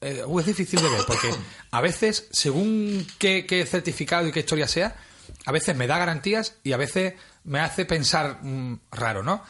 eh, 0.00 0.24
es 0.40 0.46
difícil 0.46 0.80
de 0.80 0.88
ver, 0.88 1.00
porque 1.06 1.30
a 1.70 1.80
veces, 1.80 2.28
según 2.30 3.06
qué, 3.18 3.44
qué 3.46 3.66
certificado 3.66 4.26
y 4.28 4.32
qué 4.32 4.40
historia 4.40 4.68
sea, 4.68 4.96
a 5.44 5.52
veces 5.52 5.76
me 5.76 5.86
da 5.86 5.98
garantías 5.98 6.54
y 6.64 6.72
a 6.72 6.76
veces 6.76 7.14
me 7.44 7.60
hace 7.60 7.84
pensar 7.84 8.38
mm, 8.42 8.80
raro, 8.92 9.22
¿no? 9.22 9.42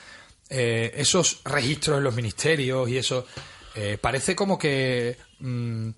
Eh, 0.50 0.92
esos 0.96 1.42
registros 1.44 1.98
en 1.98 2.04
los 2.04 2.14
ministerios 2.14 2.88
y 2.88 2.96
eso, 2.96 3.26
eh, 3.74 3.98
parece 4.00 4.34
como 4.34 4.58
que 4.58 5.16
mm, 5.40 5.90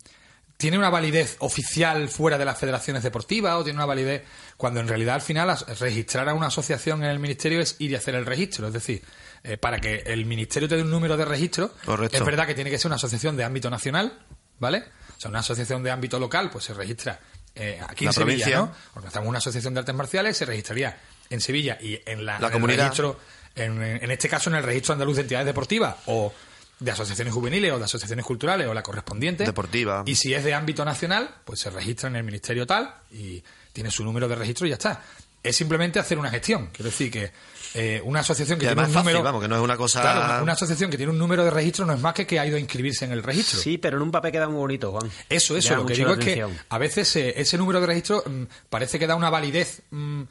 tiene 0.57 0.77
una 0.77 0.91
validez 0.91 1.37
oficial 1.41 2.09
fuera 2.11 2.37
de 2.37 2.45
las 2.45 2.59
federaciones 2.59 3.03
deportivas 3.03 3.55
o 3.55 3.65
tiene 3.65 3.79
una 3.79 3.87
validez 3.87 4.23
cuando 4.59 4.81
en 4.81 4.89
realidad 4.89 5.15
al 5.15 5.23
final 5.23 5.57
registrar 5.81 6.29
a 6.29 6.35
una 6.35 6.49
asociación 6.49 7.03
en 7.03 7.11
el 7.11 7.19
ministerio 7.19 7.61
es 7.61 7.77
ir 7.79 7.91
y 7.93 7.95
hacer 7.95 8.15
el 8.15 8.27
registro. 8.27 8.67
Es 8.67 8.73
decir, 8.75 9.03
eh, 9.43 9.57
para 9.57 9.79
que 9.81 10.03
el 10.07 10.27
ministerio 10.27 10.69
te 10.69 10.77
dé 10.77 10.83
un 10.83 10.91
número 10.91 11.17
de 11.17 11.25
registro, 11.25 11.73
Correcto. 11.85 12.17
es 12.19 12.25
verdad 12.25 12.47
que 12.47 12.55
tiene 12.55 12.69
que 12.71 12.79
ser 12.79 12.89
una 12.89 12.97
asociación 12.97 13.37
de 13.39 13.45
ámbito 13.45 13.71
nacional, 13.71 14.19
¿vale? 14.59 14.85
O 15.17 15.21
sea, 15.21 15.31
una 15.31 15.39
asociación 15.41 15.83
de 15.83 15.91
ámbito 15.91 16.19
local, 16.19 16.51
pues 16.51 16.65
se 16.65 16.75
registra 16.75 17.19
eh, 17.55 17.81
aquí 17.89 18.05
La 18.05 18.11
en 18.11 18.15
Sevilla, 18.15 18.45
provincia. 18.45 18.57
¿no? 18.59 18.73
Organizamos 18.97 19.29
una 19.31 19.39
asociación 19.39 19.73
de 19.73 19.81
artes 19.81 19.95
marciales, 19.95 20.37
se 20.37 20.45
registraría 20.45 20.99
en 21.31 21.41
Sevilla 21.41 21.79
y 21.81 21.99
en 22.05 22.27
la, 22.27 22.33
La 22.35 22.39
en 22.39 22.45
el 22.45 22.53
comunidad. 22.53 22.83
registro, 22.85 23.19
en, 23.55 23.83
en 23.83 24.11
este 24.11 24.29
caso 24.29 24.51
en 24.51 24.57
el 24.57 24.63
registro 24.63 24.93
andaluz 24.93 25.17
de 25.17 25.23
entidades 25.23 25.47
deportivas 25.47 25.97
o 26.07 26.33
de 26.81 26.91
asociaciones 26.91 27.33
juveniles 27.33 27.73
o 27.73 27.79
de 27.79 27.85
asociaciones 27.85 28.25
culturales 28.25 28.67
o 28.67 28.75
la 28.75 28.83
correspondiente. 28.83 29.45
Deportiva. 29.45 30.03
Y 30.07 30.15
si 30.17 30.35
es 30.35 30.43
de 30.45 30.55
ámbito 30.55 30.85
nacional, 30.85 31.31
pues 31.45 31.61
se 31.61 31.71
registra 31.71 32.09
en 32.09 32.17
el 32.17 32.25
ministerio 32.25 32.67
tal 32.67 32.93
y 33.13 33.43
tiene 33.73 33.91
su 33.91 34.03
número 34.05 34.27
de 34.29 34.35
registro 34.35 34.67
y 34.67 34.71
ya 34.71 34.75
está. 34.77 35.03
Es 35.43 35.57
simplemente 35.57 35.99
hacer 35.99 36.19
una 36.19 36.29
gestión. 36.31 36.69
Quiero 36.73 36.91
decir 36.91 37.11
que 37.11 37.33
eh, 37.73 38.01
una 38.05 38.21
asociación 38.21 38.59
que 38.59 38.67
Y 38.67 38.69
tiene 38.69 38.83
un 38.83 38.87
fácil, 38.89 38.99
número. 38.99 39.23
vamos, 39.23 39.41
que 39.43 39.49
no 39.49 39.57
es 39.57 39.63
una 39.63 39.77
cosa- 39.77 40.01
Claro, 40.03 40.21
una, 40.35 40.43
una 40.43 40.53
asociación 40.53 40.91
que 40.91 40.97
tiene 40.99 41.13
un 41.13 41.19
número 41.19 41.45
de 41.45 41.51
registro 41.51 41.87
no 41.87 41.95
es 41.95 42.01
más 42.01 42.13
que 42.15 42.27
que 42.27 42.39
ha 42.39 42.45
ido 42.47 42.57
a 42.57 42.61
inscribirse 42.61 43.05
en 43.07 43.13
el 43.13 43.23
registro. 43.23 43.59
Sí, 43.61 43.79
pero 43.79 43.97
en 43.97 44.03
un 44.03 44.11
papel 44.11 44.33
queda 44.33 44.49
muy 44.49 44.59
bonito, 44.59 44.91
Juan. 44.91 45.11
Eso, 45.31 45.57
eso. 45.57 45.77
Lo 45.77 45.87
que 45.87 45.95
digo 45.95 46.13
es 46.13 46.19
que 46.19 46.45
a 46.69 46.79
veces 46.79 47.15
eh, 47.17 47.35
ese 47.37 47.57
número 47.57 47.81
de 47.81 47.87
registro 47.87 48.23
mm, 48.27 48.43
parece 48.69 48.99
que 48.99 49.07
da 49.07 49.15
una 49.15 49.31
validez, 49.31 49.83
mm, 49.91 50.23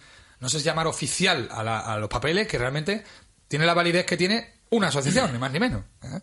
no 0.41 0.49
sé 0.49 0.59
si 0.59 0.65
llamar 0.65 0.85
oficial 0.87 1.47
a, 1.51 1.63
la- 1.63 1.79
a 1.79 1.97
los 1.97 2.09
papeles, 2.09 2.47
que 2.47 2.57
realmente 2.59 3.03
tiene 3.47 3.65
la 3.65 3.73
validez 3.73 4.05
que 4.05 4.15
tiene 4.17 4.58
una 4.71 4.87
asociación, 4.87 5.31
ni 5.33 5.39
más 5.39 5.51
ni 5.51 5.59
menos. 5.59 5.83
¿eh? 6.03 6.19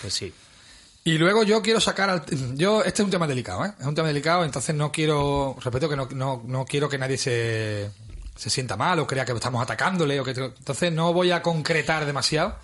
Pues 0.00 0.14
sí. 0.14 0.32
Y 1.04 1.18
luego 1.18 1.42
yo 1.42 1.60
quiero 1.60 1.80
sacar 1.80 2.08
al... 2.08 2.24
Yo, 2.56 2.82
este 2.82 3.02
es 3.02 3.04
un 3.04 3.10
tema 3.10 3.26
delicado, 3.26 3.64
¿eh? 3.66 3.72
Es 3.78 3.86
un 3.86 3.94
tema 3.94 4.08
delicado, 4.08 4.44
entonces 4.44 4.74
no 4.74 4.90
quiero... 4.90 5.56
Respeto 5.62 5.88
que 5.88 5.96
no, 5.96 6.08
no, 6.12 6.42
no 6.46 6.64
quiero 6.64 6.88
que 6.88 6.96
nadie 6.96 7.18
se, 7.18 7.90
se 8.36 8.50
sienta 8.50 8.76
mal 8.76 8.98
o 8.98 9.06
crea 9.06 9.24
que 9.24 9.32
estamos 9.32 9.62
atacándole 9.62 10.18
o 10.18 10.24
que... 10.24 10.30
Entonces 10.30 10.92
no 10.92 11.12
voy 11.12 11.30
a 11.30 11.42
concretar 11.42 12.06
demasiado, 12.06 12.56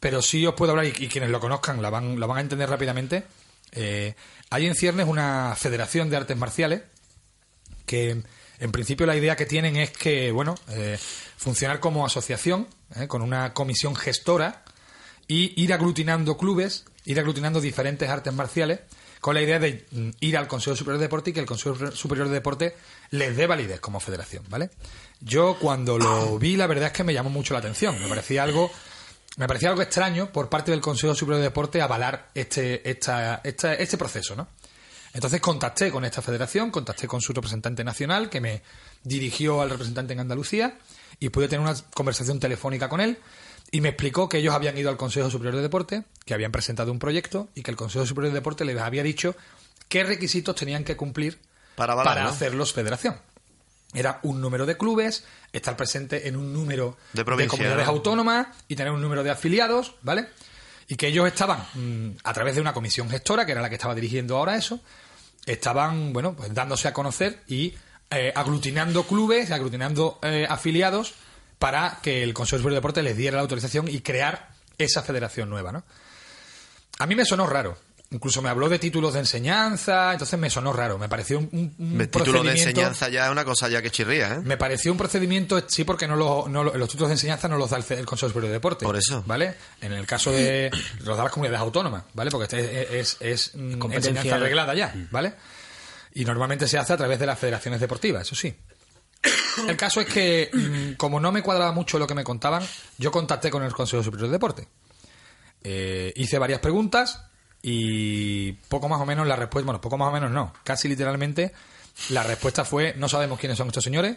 pero 0.00 0.20
sí 0.20 0.46
os 0.46 0.54
puedo 0.54 0.72
hablar 0.72 0.84
y, 0.84 1.04
y 1.04 1.08
quienes 1.08 1.30
lo 1.30 1.40
conozcan 1.40 1.80
la 1.80 1.88
van, 1.88 2.20
la 2.20 2.26
van 2.26 2.38
a 2.38 2.40
entender 2.42 2.68
rápidamente. 2.68 3.24
Eh, 3.72 4.14
hay 4.50 4.66
en 4.66 4.74
ciernes 4.74 5.06
una 5.06 5.54
federación 5.56 6.10
de 6.10 6.16
artes 6.16 6.36
marciales 6.36 6.82
que 7.86 8.22
en 8.60 8.72
principio 8.72 9.06
la 9.06 9.16
idea 9.16 9.36
que 9.36 9.46
tienen 9.46 9.76
es 9.76 9.90
que, 9.90 10.30
bueno, 10.30 10.54
eh, 10.68 10.98
funcionar 11.36 11.80
como 11.80 12.04
asociación, 12.04 12.66
eh, 12.96 13.06
con 13.08 13.22
una 13.22 13.52
comisión 13.54 13.94
gestora 13.96 14.64
y 15.26 15.60
ir 15.62 15.72
aglutinando 15.72 16.36
clubes, 16.36 16.84
ir 17.04 17.18
aglutinando 17.20 17.60
diferentes 17.60 18.08
artes 18.08 18.32
marciales, 18.32 18.80
con 19.20 19.34
la 19.34 19.42
idea 19.42 19.58
de 19.58 19.84
mm, 19.90 20.10
ir 20.20 20.36
al 20.36 20.46
Consejo 20.48 20.76
Superior 20.76 20.98
de 20.98 21.06
Deporte 21.06 21.30
y 21.30 21.32
que 21.32 21.40
el 21.40 21.46
Consejo 21.46 21.90
Superior 21.90 22.28
de 22.28 22.34
Deporte 22.34 22.76
les 23.10 23.36
dé 23.36 23.46
validez 23.46 23.80
como 23.80 24.00
federación, 24.00 24.44
¿vale? 24.48 24.70
Yo 25.20 25.56
cuando 25.60 25.98
lo 25.98 26.38
vi, 26.38 26.56
la 26.56 26.66
verdad 26.68 26.86
es 26.88 26.92
que 26.92 27.04
me 27.04 27.12
llamó 27.12 27.28
mucho 27.30 27.52
la 27.54 27.58
atención. 27.60 28.00
Me 28.00 28.08
parecía 28.08 28.44
algo, 28.44 28.70
me 29.36 29.46
parecía 29.48 29.70
algo 29.70 29.82
extraño 29.82 30.30
por 30.32 30.48
parte 30.48 30.70
del 30.70 30.80
Consejo 30.80 31.14
Superior 31.14 31.38
de 31.38 31.48
Deporte 31.48 31.82
avalar 31.82 32.30
este, 32.34 32.88
esta, 32.88 33.40
esta- 33.42 33.74
este 33.74 33.98
proceso, 33.98 34.36
¿no? 34.36 34.48
Entonces 35.14 35.40
contacté 35.40 35.90
con 35.90 36.04
esta 36.04 36.22
federación, 36.22 36.70
contacté 36.70 37.08
con 37.08 37.20
su 37.20 37.32
representante 37.32 37.82
nacional, 37.82 38.28
que 38.30 38.40
me 38.40 38.62
dirigió 39.02 39.60
al 39.62 39.70
representante 39.70 40.12
en 40.12 40.20
Andalucía, 40.20 40.78
y 41.20 41.28
pude 41.30 41.48
tener 41.48 41.60
una 41.60 41.74
conversación 41.94 42.40
telefónica 42.40 42.88
con 42.88 43.00
él, 43.00 43.18
y 43.70 43.80
me 43.80 43.90
explicó 43.90 44.28
que 44.28 44.38
ellos 44.38 44.54
habían 44.54 44.78
ido 44.78 44.88
al 44.88 44.96
Consejo 44.96 45.30
Superior 45.30 45.56
de 45.56 45.62
Deporte, 45.62 46.04
que 46.24 46.34
habían 46.34 46.52
presentado 46.52 46.90
un 46.90 46.98
proyecto, 46.98 47.48
y 47.54 47.62
que 47.62 47.70
el 47.70 47.76
Consejo 47.76 48.06
Superior 48.06 48.32
de 48.32 48.38
Deporte 48.38 48.64
les 48.64 48.78
había 48.78 49.02
dicho 49.02 49.36
qué 49.88 50.04
requisitos 50.04 50.54
tenían 50.54 50.84
que 50.84 50.96
cumplir 50.96 51.38
Para 51.76 52.22
¿no? 52.22 52.28
hacerlos 52.28 52.72
federación. 52.72 53.16
Era 53.94 54.20
un 54.22 54.40
número 54.40 54.66
de 54.66 54.76
clubes, 54.76 55.24
estar 55.52 55.76
presente 55.76 56.28
en 56.28 56.36
un 56.36 56.52
número 56.52 56.98
De 57.14 57.24
provincia, 57.24 57.50
comunidades 57.50 57.86
¿no? 57.86 57.92
autónomas 57.92 58.48
y 58.68 58.76
tener 58.76 58.92
un 58.92 59.00
número 59.00 59.22
de 59.22 59.30
afiliados, 59.30 59.94
¿vale? 60.02 60.28
Y 60.88 60.96
que 60.96 61.08
ellos 61.08 61.26
estaban, 61.26 61.60
mm, 61.74 62.18
a 62.24 62.32
través 62.32 62.54
de 62.54 62.60
una 62.60 62.74
comisión 62.74 63.08
gestora, 63.08 63.46
que 63.46 63.52
era 63.52 63.62
la 63.62 63.68
que 63.68 63.76
estaba 63.76 63.94
dirigiendo 63.94 64.36
ahora 64.36 64.56
eso, 64.56 64.80
estaban, 65.46 66.12
bueno, 66.12 66.34
pues 66.34 66.52
dándose 66.52 66.88
a 66.88 66.92
conocer 66.92 67.42
y 67.46 67.74
eh, 68.10 68.32
aglutinando 68.34 69.04
clubes, 69.06 69.50
aglutinando 69.50 70.18
eh, 70.22 70.46
afiliados 70.48 71.14
para 71.58 71.98
que 72.02 72.22
el 72.22 72.34
Consejo 72.34 72.58
Superior 72.58 72.72
de 72.74 72.78
Deporte 72.78 73.02
les 73.02 73.16
diera 73.16 73.36
la 73.36 73.42
autorización 73.42 73.88
y 73.88 74.00
crear 74.00 74.48
esa 74.78 75.02
federación 75.02 75.50
nueva, 75.50 75.72
¿no? 75.72 75.82
A 77.00 77.06
mí 77.06 77.14
me 77.14 77.24
sonó 77.24 77.46
raro. 77.46 77.76
incluso 78.10 78.40
me 78.40 78.48
habló 78.48 78.70
de 78.70 78.78
títulos 78.78 79.12
de 79.12 79.18
enseñanza, 79.20 80.12
entonces 80.12 80.38
me 80.38 80.48
sonó 80.48 80.72
raro, 80.72 80.96
me 80.96 81.10
pareció 81.10 81.38
un, 81.40 81.48
un- 81.52 81.74
un 81.94 82.00
El 82.00 82.08
título 82.08 82.42
de 82.42 82.52
enseñanza 82.52 83.10
ya 83.10 83.26
es 83.26 83.30
una 83.30 83.44
cosa 83.44 83.68
ya 83.68 83.82
que 83.82 83.90
chirría, 83.90 84.34
¿eh? 84.36 84.40
Me 84.42 84.56
pareció 84.56 84.90
un 84.92 84.96
procedimiento, 84.98 85.62
sí, 85.68 85.84
porque 85.84 86.08
no, 86.08 86.16
lo- 86.16 86.46
no 86.48 86.64
lo- 86.64 86.74
los 86.74 86.88
títulos 86.88 87.08
de 87.10 87.14
enseñanza 87.16 87.48
no 87.48 87.58
los 87.58 87.68
da 87.68 87.76
el, 87.76 87.84
el 87.98 88.06
Consejo 88.06 88.28
Superior 88.30 88.48
de 88.48 88.54
Deporte. 88.54 88.86
Por 88.86 88.96
eso. 88.96 89.22
¿Vale? 89.26 89.56
En 89.82 89.92
el 89.92 90.06
caso 90.06 90.32
de. 90.32 90.70
los 91.04 91.16
da 91.18 91.24
las 91.24 91.32
comunidades 91.32 91.60
autónomas, 91.60 92.04
¿vale? 92.14 92.30
Porque 92.30 92.44
este 92.44 92.98
es, 92.98 93.16
es, 93.20 93.48
es, 93.50 93.54
mm, 93.54 93.78
Competencia 93.78 94.10
enseñanza 94.10 94.38
de- 94.38 94.44
reglada 94.44 94.74
ya, 94.74 94.94
¿vale? 95.10 95.34
Y 96.18 96.24
normalmente 96.24 96.66
se 96.66 96.76
hace 96.76 96.94
a 96.94 96.96
través 96.96 97.20
de 97.20 97.26
las 97.26 97.38
federaciones 97.38 97.80
deportivas, 97.80 98.22
eso 98.22 98.34
sí. 98.34 98.52
El 99.68 99.76
caso 99.76 100.00
es 100.00 100.08
que, 100.08 100.50
mm, 100.52 100.94
como 100.94 101.20
no 101.20 101.30
me 101.30 101.42
cuadraba 101.42 101.70
mucho 101.70 101.96
lo 101.96 102.08
que 102.08 102.14
me 102.14 102.24
contaban, 102.24 102.66
yo 102.98 103.12
contacté 103.12 103.52
con 103.52 103.62
el 103.62 103.72
Consejo 103.72 104.02
Superior 104.02 104.26
de 104.28 104.32
Deporte. 104.32 104.68
Eh, 105.62 106.12
hice 106.16 106.40
varias 106.40 106.58
preguntas 106.58 107.22
y 107.62 108.50
poco 108.50 108.88
más 108.88 109.00
o 109.00 109.06
menos 109.06 109.28
la 109.28 109.36
respuesta, 109.36 109.64
bueno, 109.64 109.80
poco 109.80 109.96
más 109.96 110.08
o 110.08 110.12
menos 110.12 110.32
no, 110.32 110.52
casi 110.64 110.88
literalmente 110.88 111.52
la 112.08 112.24
respuesta 112.24 112.64
fue 112.64 112.94
no 112.96 113.08
sabemos 113.08 113.38
quiénes 113.38 113.56
son 113.56 113.68
estos 113.68 113.84
señores, 113.84 114.16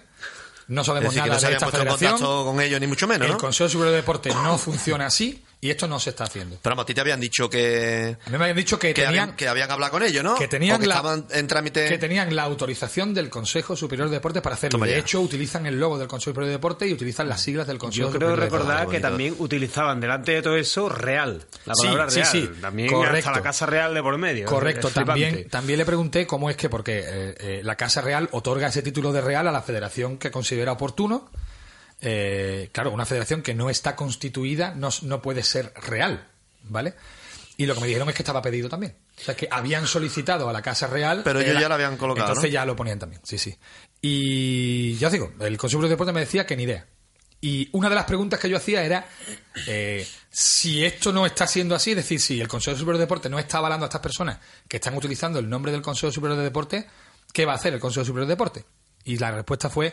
no 0.70 0.84
sabemos 0.84 1.13
decir, 1.13 1.22
que 1.22 1.29
nada 1.29 1.36
no 1.36 1.39
se 1.39 1.48
de 1.50 1.53
esta 1.53 1.70
federación, 1.70 2.17
con 2.17 2.60
ellos 2.62 2.79
ni 2.79 2.88
mucho 2.88 3.08
menos, 3.08 3.29
el. 3.29 3.38
Consejo 3.38 3.70
Superior 3.70 3.91
de 3.91 3.98
Deporte 3.98 4.29
no 4.29 4.58
funciona 4.58 5.05
así 5.05 5.43
y 5.63 5.70
esto 5.70 5.88
no 5.88 6.00
se 6.00 6.10
está 6.10 6.24
haciendo. 6.24 6.58
Pero 6.62 6.72
vamos, 6.72 6.84
a 6.84 6.86
ti 6.88 6.94
te 6.96 7.01
habían 7.01 7.20
dicho 7.20 7.50
que, 7.50 8.18
A 8.25 8.30
mí 8.32 8.38
me 8.38 8.44
habían 8.46 8.58
dicho 8.58 8.80
que, 8.80 8.88
que, 8.96 9.03
tenían 9.03 9.10
habían, 9.24 9.36
que 9.36 9.48
habían 9.48 9.70
hablado 9.72 9.91
con 9.91 10.01
ellos, 10.03 10.24
¿no? 10.24 10.36
que 10.36 10.48
tenían 10.48 10.80
que 10.82 10.88
la- 10.88 10.96
estaban 10.96 11.27
en 11.32 11.48
trámite... 11.48 11.88
que 11.88 11.98
tenían 12.00 12.36
la 12.36 12.44
autorización 12.44 13.13
del 13.13 13.30
Consejo 13.30 13.75
Superior 13.75 14.10
de 14.10 14.15
Deportes 14.15 14.41
para 14.41 14.56
hacerlo. 14.56 14.72
Toma 14.80 14.88
De 14.88 14.94
ya. 14.94 14.98
hecho, 14.98 15.22
utilizan 15.22 15.65
el 15.68 15.80
logo 15.80 15.98
del 16.00 16.08
Consejo 16.08 16.32
Superior 16.32 16.48
de 16.48 16.53
Deportes 16.58 16.89
y 16.89 16.94
utilizan 16.94 17.30
las 17.30 17.41
siglas 17.41 17.68
del 17.68 17.77
Consejo 17.77 18.08
Yo 18.08 18.18
creo 18.18 18.30
Superior 18.32 18.39
de 18.39 18.46
Deportes. 18.46 18.68
recordar 18.68 18.89
que 18.89 19.00
también 19.00 19.36
utilizaban 19.38 20.00
delante 20.01 20.32
de 20.32 20.41
todo 20.41 20.56
eso 20.58 20.89
real. 20.89 21.46
La 21.65 21.75
Sí, 21.75 21.84
palabra 21.84 22.10
sí, 22.10 22.20
real. 22.22 22.32
sí, 22.32 22.50
También 22.60 22.89
correcto. 22.89 23.30
hasta 23.30 23.39
la 23.39 23.44
Casa 23.44 23.65
Real 23.68 23.94
de 23.94 24.01
por 24.01 24.18
medio. 24.18 24.46
Correcto, 24.48 24.88
Es 24.88 24.94
flipante. 24.94 25.22
también, 25.25 25.50
también 25.50 25.77
le 25.77 25.86
pregunté 25.86 26.25
cómo 26.25 26.50
es 26.50 26.56
que, 26.58 26.70
porque 26.70 27.00
eh, 27.00 27.36
eh, 27.39 27.62
la 27.63 27.75
Casa 27.75 28.01
Real 28.01 28.27
otorga 28.32 28.68
ese 28.68 28.82
título 28.82 29.12
de 29.12 29.22
Real 29.22 29.48
a 29.48 29.51
la 29.51 29.62
federación 29.62 30.18
que 30.18 30.32
considera 30.32 30.72
oportuno. 30.72 31.30
Eh, 32.01 32.70
claro, 32.72 32.91
una 32.91 33.05
federación 33.05 33.41
que 33.43 33.53
no 33.53 33.70
está 33.70 33.96
constituida 33.96 34.74
no, 34.75 34.89
no 35.03 35.22
puede 35.22 35.43
ser 35.43 35.72
real, 35.75 36.27
¿vale? 36.63 36.96
Y 37.58 37.65
lo 37.67 37.75
que 37.75 37.81
me 37.81 37.88
dijeron 37.88 38.10
es 38.10 38.15
que 38.15 38.24
estaba 38.24 38.41
pedido 38.41 38.70
también. 38.70 38.96
O 39.20 39.22
sea, 39.24 39.36
que 39.36 39.48
habían 39.51 39.86
solicitado 39.86 40.50
a 40.50 40.53
la 40.53 40.63
Casa 40.63 40.88
Real. 40.88 41.22
Pero 41.24 41.39
ellos 41.39 41.51
era- 41.51 41.62
ya 41.62 41.70
la 41.70 41.75
habían 41.75 41.96
colocado, 41.98 42.27
Entonces 42.29 42.50
¿no? 42.50 42.53
ya 42.53 42.65
lo 42.65 42.75
ponían 42.75 42.98
también, 42.98 43.22
sí, 43.24 43.38
sí. 43.38 43.55
Y 44.01 44.96
ya 44.98 45.08
os 45.08 45.13
digo, 45.13 45.31
el 45.39 45.58
Consejo 45.58 45.84
de 45.84 45.89
Deporte 45.89 46.12
me 46.12 46.22
decía 46.22 46.46
que 46.48 46.58
ni 46.58 46.63
idea. 46.63 46.88
Y 47.39 47.70
una 47.72 47.89
de 47.89 47.96
las 47.96 48.05
preguntas 48.05 48.39
que 48.39 48.50
yo 48.50 48.58
hacía 48.58 48.84
era 48.84 49.05
eh, 49.67 50.08
si 50.29 50.84
esto 50.86 51.12
no 51.12 51.25
está 51.25 51.46
siendo 51.48 51.75
así, 51.75 51.91
es 51.91 51.98
decir, 51.98 52.20
si 52.20 52.39
el 52.41 52.48
Consejo 52.48 52.77
Superior 52.77 52.98
de 52.98 53.03
Deporte 53.05 53.29
no 53.29 53.38
está 53.39 53.58
avalando 53.60 53.86
a 53.86 53.89
estas 53.89 54.01
personas 54.01 54.39
que 54.67 54.77
están 54.77 54.96
utilizando 54.96 55.38
el 55.39 55.50
nombre 55.50 55.72
del 55.72 55.81
Consejo 55.81 56.12
Superior 56.12 56.38
de 56.38 56.43
Deporte, 56.46 56.88
¿qué 57.34 57.46
va 57.46 57.53
a 57.53 57.55
hacer 57.55 57.74
el 57.74 57.79
Consejo 57.79 58.05
Superior 58.05 58.27
de 58.27 58.34
Deporte? 58.34 58.65
Y 59.05 59.17
la 59.17 59.31
respuesta 59.31 59.70
fue, 59.70 59.91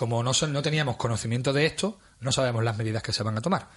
como 0.00 0.22
no, 0.22 0.32
no 0.48 0.62
teníamos 0.62 0.96
conocimiento 0.96 1.52
de 1.52 1.66
esto, 1.66 1.98
no 2.20 2.32
sabemos 2.32 2.64
las 2.64 2.78
medidas 2.78 3.02
que 3.02 3.12
se 3.12 3.22
van 3.22 3.36
a 3.36 3.42
tomar. 3.42 3.68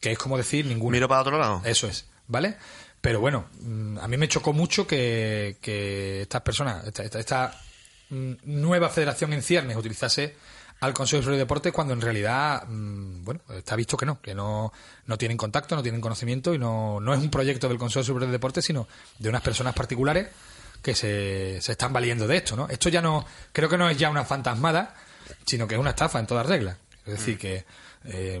Que 0.00 0.10
es 0.10 0.18
como 0.18 0.36
decir 0.36 0.66
ninguna. 0.66 0.96
Miro 0.96 1.06
para 1.08 1.20
otro 1.20 1.38
lado. 1.38 1.62
Eso 1.64 1.86
es, 1.86 2.06
¿vale? 2.26 2.56
Pero 3.00 3.20
bueno, 3.20 3.46
mm, 3.60 3.98
a 3.98 4.08
mí 4.08 4.16
me 4.16 4.26
chocó 4.26 4.52
mucho 4.52 4.84
que, 4.84 5.58
que 5.62 6.22
estas 6.22 6.42
personas, 6.42 6.84
esta, 6.88 7.04
esta- 7.04 7.20
esta, 7.20 7.60
mm, 8.08 8.32
nueva 8.46 8.88
federación 8.88 9.32
en 9.32 9.42
ciernes 9.42 9.76
utilizase 9.76 10.34
al 10.80 10.92
Consejo 10.92 11.30
de 11.30 11.36
Deportes 11.38 11.72
cuando 11.72 11.94
en 11.94 12.00
realidad, 12.00 12.64
mm, 12.66 13.22
bueno, 13.24 13.40
está 13.54 13.76
visto 13.76 13.96
que 13.96 14.06
no, 14.06 14.20
que 14.20 14.34
no, 14.34 14.72
no 15.06 15.16
tienen 15.18 15.36
contacto, 15.36 15.76
no 15.76 15.82
tienen 15.84 16.00
conocimiento 16.00 16.52
y 16.52 16.58
no, 16.58 16.98
no 16.98 17.14
es 17.14 17.20
un 17.20 17.30
proyecto 17.30 17.68
del 17.68 17.78
Consejo 17.78 18.02
Superior 18.02 18.26
de 18.28 18.32
Deportes, 18.32 18.64
sino 18.64 18.88
de 19.20 19.28
unas 19.28 19.42
personas 19.42 19.72
particulares 19.74 20.26
que 20.82 20.96
se, 20.96 21.60
se 21.62 21.72
están 21.72 21.92
valiendo 21.92 22.26
de 22.26 22.38
esto, 22.38 22.56
¿no? 22.56 22.66
Esto 22.68 22.88
ya 22.88 23.00
no, 23.00 23.24
creo 23.52 23.68
que 23.68 23.78
no 23.78 23.88
es 23.88 23.96
ya 23.98 24.10
una 24.10 24.24
fantasmada, 24.24 24.94
sino 25.46 25.66
que 25.66 25.74
es 25.74 25.80
una 25.80 25.90
estafa 25.90 26.18
en 26.18 26.26
todas 26.26 26.46
reglas. 26.46 26.76
Es 27.06 27.18
decir, 27.18 27.38
que 27.38 27.64
eh, 28.04 28.40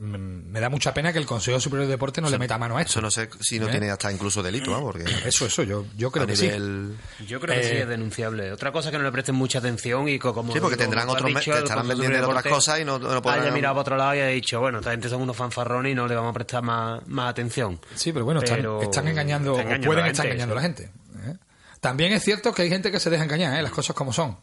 me 0.00 0.60
da 0.60 0.68
mucha 0.68 0.94
pena 0.94 1.12
que 1.12 1.18
el 1.18 1.26
Consejo 1.26 1.58
Superior 1.58 1.86
de 1.88 1.92
Deportes 1.94 2.22
no 2.22 2.30
le 2.30 2.38
meta 2.38 2.56
mano 2.56 2.76
a 2.78 2.82
esto. 2.82 2.92
Eso 2.92 3.00
no 3.00 3.10
sé 3.10 3.28
si 3.40 3.58
no 3.58 3.66
¿Eh? 3.66 3.70
tiene 3.72 3.90
hasta 3.90 4.12
incluso 4.12 4.42
delito, 4.44 4.70
¿no? 4.70 4.80
Porque 4.82 5.04
Eso, 5.26 5.46
eso, 5.46 5.64
yo, 5.64 5.86
yo 5.96 6.12
creo 6.12 6.22
a 6.22 6.26
que 6.28 6.34
nivel... 6.34 6.96
Yo 7.26 7.40
creo 7.40 7.56
que 7.56 7.64
sí 7.66 7.72
Eh, 7.74 7.82
es 7.82 7.88
denunciable. 7.88 8.52
Otra 8.52 8.70
cosa 8.70 8.88
es 8.88 8.92
que 8.92 8.98
no 8.98 9.04
le 9.04 9.10
presten 9.10 9.34
mucha 9.34 9.58
atención 9.58 10.08
y 10.08 10.18
co- 10.20 10.32
como 10.32 10.52
Sí, 10.52 10.60
porque 10.60 10.76
tendrán 10.76 11.08
otros 11.08 11.24
te 11.24 11.50
el 11.50 11.56
estarán 11.64 11.88
vendiendo 11.88 12.28
otras 12.28 12.44
cosas 12.44 12.78
y 12.78 12.84
no- 12.84 12.98
no 13.00 13.20
podrán- 13.20 13.40
Haya 13.42 13.50
mirado 13.50 13.74
para 13.74 13.80
otro 13.80 13.96
lado 13.96 14.14
y 14.14 14.18
haya 14.20 14.28
dicho, 14.28 14.60
bueno, 14.60 14.78
esta 14.78 14.92
gente 14.92 15.08
son 15.08 15.22
unos 15.22 15.36
fanfarrones 15.36 15.90
y 15.90 15.94
no 15.96 16.06
le 16.06 16.14
vamos 16.14 16.30
a 16.30 16.34
prestar 16.34 16.62
más, 16.62 17.04
más 17.08 17.30
atención. 17.30 17.80
Sí, 17.96 18.12
pero 18.12 18.24
bueno, 18.24 18.40
están, 18.40 18.58
Pero 18.58 18.80
están 18.82 19.08
engañando, 19.08 19.58
está 19.58 19.76
o 19.76 19.80
pueden 19.80 20.06
estar 20.06 20.26
engañando 20.26 20.52
a 20.52 20.56
la 20.56 20.62
gente. 20.62 20.84
¿eh? 21.26 21.34
También 21.80 22.12
es 22.12 22.22
cierto 22.22 22.52
que 22.54 22.62
hay 22.62 22.68
gente 22.68 22.92
que 22.92 23.00
se 23.00 23.10
deja 23.10 23.24
engañar, 23.24 23.58
¿eh? 23.58 23.62
las 23.62 23.72
cosas 23.72 23.96
como 23.96 24.12
son. 24.12 24.36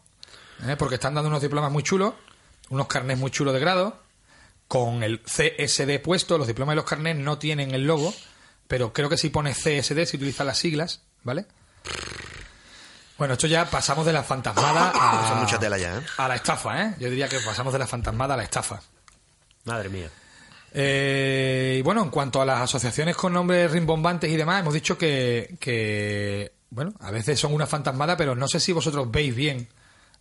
¿Eh? 0.66 0.76
Porque 0.78 0.96
están 0.96 1.14
dando 1.14 1.28
unos 1.28 1.42
diplomas 1.42 1.70
muy 1.70 1.82
chulos, 1.82 2.14
unos 2.70 2.86
carnés 2.86 3.18
muy 3.18 3.30
chulos 3.30 3.54
de 3.54 3.60
grado, 3.60 4.00
con 4.68 5.02
el 5.02 5.22
CSD 5.22 6.00
puesto. 6.02 6.38
Los 6.38 6.46
diplomas 6.46 6.74
y 6.74 6.76
los 6.76 6.84
carnés 6.84 7.16
no 7.16 7.38
tienen 7.38 7.74
el 7.74 7.86
logo, 7.86 8.14
pero 8.68 8.92
creo 8.92 9.08
que 9.08 9.16
si 9.16 9.30
pone 9.30 9.52
CSD, 9.52 10.06
si 10.06 10.16
utiliza 10.16 10.44
las 10.44 10.58
siglas, 10.58 11.02
¿vale? 11.22 11.46
Bueno, 13.18 13.34
esto 13.34 13.46
ya 13.46 13.64
pasamos 13.70 14.04
de 14.04 14.12
la 14.12 14.22
fantasmada 14.22 14.90
a, 14.94 15.28
Son 15.28 15.38
mucha 15.40 15.58
tela 15.58 15.78
ya, 15.78 15.96
¿eh? 15.96 16.02
a 16.18 16.28
la 16.28 16.36
estafa, 16.36 16.82
¿eh? 16.82 16.94
Yo 16.98 17.08
diría 17.08 17.28
que 17.28 17.40
pasamos 17.40 17.72
de 17.72 17.78
la 17.78 17.86
fantasmada 17.86 18.34
a 18.34 18.36
la 18.36 18.42
estafa. 18.42 18.80
Madre 19.64 19.88
mía. 19.88 20.10
Eh, 20.72 21.76
y 21.78 21.82
bueno, 21.82 22.02
en 22.02 22.10
cuanto 22.10 22.42
a 22.42 22.44
las 22.44 22.60
asociaciones 22.60 23.16
con 23.16 23.32
nombres 23.32 23.70
rimbombantes 23.70 24.30
y 24.30 24.36
demás, 24.36 24.60
hemos 24.60 24.74
dicho 24.74 24.98
que, 24.98 25.56
que, 25.58 26.52
bueno, 26.68 26.92
a 27.00 27.10
veces 27.10 27.40
son 27.40 27.54
una 27.54 27.66
fantasmada, 27.66 28.16
pero 28.16 28.34
no 28.34 28.46
sé 28.46 28.60
si 28.60 28.72
vosotros 28.72 29.10
veis 29.10 29.34
bien 29.34 29.68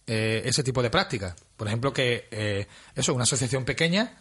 eh, 0.08 0.42
ese 0.46 0.64
tipo 0.64 0.82
de 0.84 0.90
prácticas. 0.90 1.36
Por 1.58 1.68
ejemplo, 1.68 1.92
que 1.94 2.28
eh, 2.32 2.68
eso, 2.96 3.14
una 3.14 3.24
asociación 3.24 3.64
pequeña, 3.66 4.18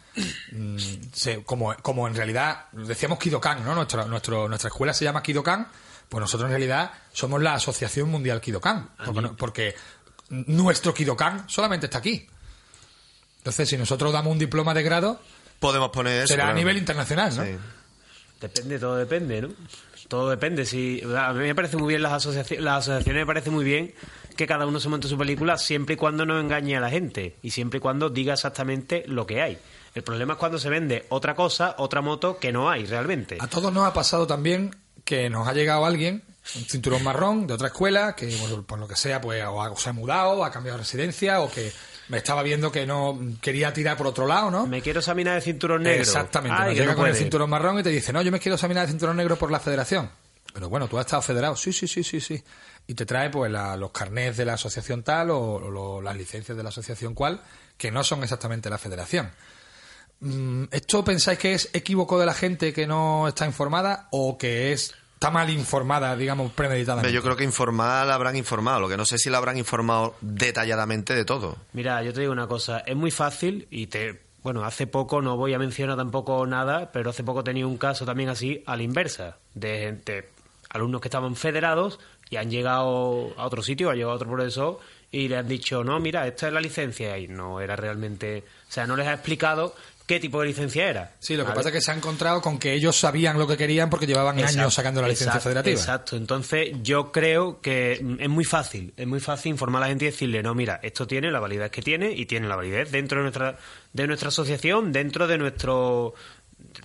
mm, 0.51 0.77
se- 1.13 1.43
como, 1.43 1.75
como 1.81 2.07
en 2.07 2.15
realidad 2.15 2.65
decíamos 2.71 3.19
Kidokan, 3.19 3.63
¿no? 3.63 3.75
Nuestra, 3.75 4.05
nuestro, 4.05 4.47
nuestra 4.47 4.69
escuela 4.69 4.93
se 4.93 5.05
llama 5.05 5.21
Kidokan, 5.21 5.67
pues 6.09 6.21
nosotros 6.21 6.47
en 6.47 6.51
realidad 6.51 6.91
somos 7.13 7.41
la 7.41 7.55
Asociación 7.55 8.09
Mundial 8.09 8.39
Kidokan, 8.41 8.89
porque, 9.05 9.21
no- 9.21 9.35
porque 9.35 9.75
nuestro 10.29 10.93
Kidokan 10.93 11.49
solamente 11.49 11.85
está 11.87 11.97
aquí. 11.99 12.27
Entonces, 13.39 13.69
si 13.69 13.77
nosotros 13.77 14.11
damos 14.11 14.31
un 14.31 14.39
diploma 14.39 14.73
de 14.73 14.83
grado, 14.83 15.21
Podemos 15.59 15.89
poner 15.89 16.19
eso. 16.23 16.27
será 16.27 16.49
a 16.49 16.53
nivel 16.53 16.77
internacional, 16.77 17.35
¿no? 17.35 17.43
Sí. 17.43 17.55
Depende, 18.41 18.79
todo 18.79 18.95
depende, 18.97 19.41
¿no? 19.41 19.49
Todo 20.07 20.29
depende. 20.29 20.65
Si, 20.65 21.01
a 21.17 21.31
mí 21.33 21.39
me 21.39 21.55
parece 21.55 21.77
muy 21.77 21.87
bien 21.89 22.01
las 22.01 22.13
asociaciones, 22.13 22.63
las 22.63 22.79
asociaciones 22.79 23.21
me 23.21 23.25
parece 23.25 23.49
muy 23.49 23.63
bien 23.63 23.93
que 24.35 24.47
cada 24.47 24.65
uno 24.65 24.79
se 24.79 24.89
monte 24.89 25.07
su 25.07 25.17
película 25.17 25.57
siempre 25.57 25.93
y 25.95 25.97
cuando 25.97 26.25
no 26.25 26.39
engañe 26.39 26.75
a 26.77 26.79
la 26.79 26.89
gente 26.89 27.35
y 27.41 27.51
siempre 27.51 27.77
y 27.77 27.81
cuando 27.81 28.09
diga 28.09 28.33
exactamente 28.33 29.03
lo 29.07 29.25
que 29.25 29.41
hay. 29.41 29.57
El 29.93 30.03
problema 30.03 30.33
es 30.33 30.39
cuando 30.39 30.59
se 30.59 30.69
vende 30.69 31.05
otra 31.09 31.35
cosa, 31.35 31.75
otra 31.77 32.01
moto 32.01 32.37
que 32.37 32.51
no 32.51 32.69
hay 32.69 32.85
realmente. 32.85 33.37
A 33.39 33.47
todos 33.47 33.71
nos 33.73 33.85
ha 33.87 33.93
pasado 33.93 34.27
también 34.27 34.75
que 35.03 35.29
nos 35.29 35.47
ha 35.47 35.53
llegado 35.53 35.85
alguien, 35.85 36.23
un 36.55 36.65
cinturón 36.65 37.03
marrón 37.03 37.47
de 37.47 37.53
otra 37.53 37.67
escuela, 37.67 38.15
que 38.15 38.27
bueno, 38.37 38.63
por 38.63 38.77
lo 38.79 38.87
que 38.87 38.95
sea, 38.95 39.21
pues 39.21 39.43
o, 39.45 39.61
ha- 39.63 39.71
o 39.71 39.77
se 39.77 39.89
ha 39.89 39.93
mudado, 39.93 40.31
o 40.31 40.43
ha 40.43 40.51
cambiado 40.51 40.77
de 40.77 40.83
residencia, 40.83 41.39
o 41.41 41.49
que 41.49 41.71
me 42.09 42.17
estaba 42.17 42.43
viendo 42.43 42.71
que 42.71 42.85
no 42.85 43.17
quería 43.41 43.71
tirar 43.73 43.95
por 43.97 44.07
otro 44.07 44.27
lado, 44.27 44.51
¿no? 44.51 44.67
Me 44.67 44.81
quiero 44.81 44.99
examinar 44.99 45.37
el 45.37 45.41
cinturón 45.43 45.83
negro. 45.83 46.01
Exactamente, 46.01 46.57
Ay, 46.61 46.75
llega 46.75 46.91
no 46.91 46.97
con 46.97 47.07
el 47.07 47.15
cinturón 47.15 47.49
marrón 47.49 47.79
y 47.79 47.83
te 47.83 47.89
dice, 47.89 48.11
no, 48.13 48.21
yo 48.21 48.31
me 48.31 48.39
quiero 48.39 48.55
examinar 48.55 48.83
el 48.83 48.89
cinturón 48.89 49.15
negro 49.17 49.37
por 49.37 49.49
la 49.49 49.59
federación. 49.59 50.09
Pero 50.53 50.69
bueno, 50.69 50.87
tú 50.87 50.97
has 50.97 51.05
estado 51.05 51.21
federado. 51.21 51.55
Sí, 51.55 51.73
sí, 51.73 51.87
sí, 51.87 52.03
sí, 52.03 52.19
sí. 52.21 52.41
Y 52.87 52.93
te 52.93 53.05
trae 53.05 53.29
pues 53.29 53.51
la- 53.51 53.75
los 53.77 53.91
carnés 53.91 54.37
de 54.37 54.45
la 54.45 54.53
asociación 54.53 55.03
tal 55.03 55.31
o, 55.31 55.39
o 55.55 55.71
lo- 55.71 56.01
las 56.01 56.15
licencias 56.15 56.55
de 56.55 56.63
la 56.63 56.69
asociación 56.69 57.13
cual, 57.13 57.41
que 57.77 57.91
no 57.91 58.03
son 58.03 58.21
exactamente 58.23 58.69
la 58.69 58.77
federación. 58.77 59.31
Mm, 60.19 60.65
¿Esto 60.71 61.03
pensáis 61.03 61.37
que 61.39 61.53
es 61.53 61.69
equívoco 61.73 62.19
de 62.19 62.25
la 62.25 62.33
gente 62.33 62.73
que 62.73 62.87
no 62.87 63.27
está 63.27 63.45
informada 63.45 64.07
o 64.11 64.37
que 64.37 64.71
es 64.71 64.93
está 65.13 65.29
mal 65.31 65.49
informada, 65.49 66.15
digamos, 66.15 66.51
premeditadamente? 66.53 67.13
Yo 67.13 67.21
creo 67.23 67.35
que 67.35 67.43
informar 67.43 68.05
la 68.07 68.13
habrán 68.15 68.35
informado, 68.35 68.79
lo 68.81 68.89
que 68.89 68.97
no 68.97 69.05
sé 69.05 69.17
si 69.17 69.29
la 69.29 69.37
habrán 69.39 69.57
informado 69.57 70.15
detalladamente 70.21 71.13
de 71.15 71.25
todo. 71.25 71.57
Mira, 71.73 72.01
yo 72.03 72.13
te 72.13 72.19
digo 72.21 72.31
una 72.31 72.47
cosa, 72.47 72.79
es 72.79 72.95
muy 72.95 73.11
fácil 73.11 73.67
y 73.71 73.87
te... 73.87 74.23
Bueno, 74.43 74.63
hace 74.63 74.85
poco, 74.85 75.21
no 75.23 75.37
voy 75.37 75.55
a 75.55 75.59
mencionar 75.59 75.97
tampoco 75.97 76.45
nada, 76.45 76.91
pero 76.91 77.09
hace 77.09 77.23
poco 77.23 77.43
tenía 77.43 77.65
un 77.65 77.77
caso 77.77 78.05
también 78.05 78.29
así 78.29 78.61
a 78.67 78.75
la 78.77 78.83
inversa, 78.83 79.37
de 79.55 79.79
gente, 79.79 80.29
alumnos 80.69 81.01
que 81.01 81.07
estaban 81.07 81.35
federados 81.35 81.99
y 82.29 82.37
han 82.37 82.49
llegado 82.49 83.33
a 83.37 83.45
otro 83.45 83.61
sitio, 83.61 83.89
ha 83.89 83.95
llegado 83.95 84.13
otro 84.13 84.29
profesor 84.29 84.79
y 85.11 85.27
le 85.27 85.37
han 85.37 85.47
dicho, 85.47 85.83
no, 85.83 85.99
mira, 85.99 86.27
esta 86.27 86.47
es 86.47 86.53
la 86.53 86.61
licencia 86.61 87.17
y 87.17 87.27
no 87.27 87.61
era 87.61 87.75
realmente... 87.75 88.43
O 88.67 88.71
sea, 88.71 88.85
no 88.85 88.95
les 88.97 89.07
ha 89.07 89.13
explicado 89.13 89.75
qué 90.05 90.19
tipo 90.19 90.39
de 90.41 90.47
licencia 90.47 90.87
era. 90.87 91.13
Sí, 91.19 91.35
lo 91.35 91.45
que 91.45 91.51
pasa 91.51 91.69
es 91.69 91.75
que 91.75 91.81
se 91.81 91.91
ha 91.91 91.95
encontrado 91.95 92.41
con 92.41 92.59
que 92.59 92.73
ellos 92.73 92.95
sabían 92.95 93.39
lo 93.39 93.47
que 93.47 93.57
querían 93.57 93.89
porque 93.89 94.05
llevaban 94.05 94.37
Exacto, 94.37 94.59
años 94.59 94.73
sacando 94.73 95.01
la 95.01 95.07
licencia 95.07 95.37
exacto, 95.37 95.49
federativa. 95.49 95.79
Exacto, 95.79 96.15
entonces 96.15 96.69
yo 96.83 97.11
creo 97.11 97.61
que 97.61 97.93
es 97.93 98.29
muy 98.29 98.43
fácil, 98.43 98.93
es 98.97 99.07
muy 99.07 99.19
fácil 99.19 99.51
informar 99.51 99.81
a 99.81 99.85
la 99.85 99.89
gente 99.89 100.05
y 100.05 100.09
decirle, 100.09 100.43
no, 100.43 100.53
mira, 100.53 100.79
esto 100.83 101.07
tiene 101.07 101.31
la 101.31 101.39
validez 101.39 101.71
que 101.71 101.81
tiene 101.81 102.11
y 102.11 102.25
tiene 102.25 102.47
la 102.47 102.55
validez 102.55 102.91
dentro 102.91 103.19
de 103.19 103.23
nuestra, 103.23 103.57
de 103.93 104.07
nuestra 104.07 104.29
asociación, 104.29 104.91
dentro 104.91 105.27
de 105.27 105.37
nuestro 105.37 106.13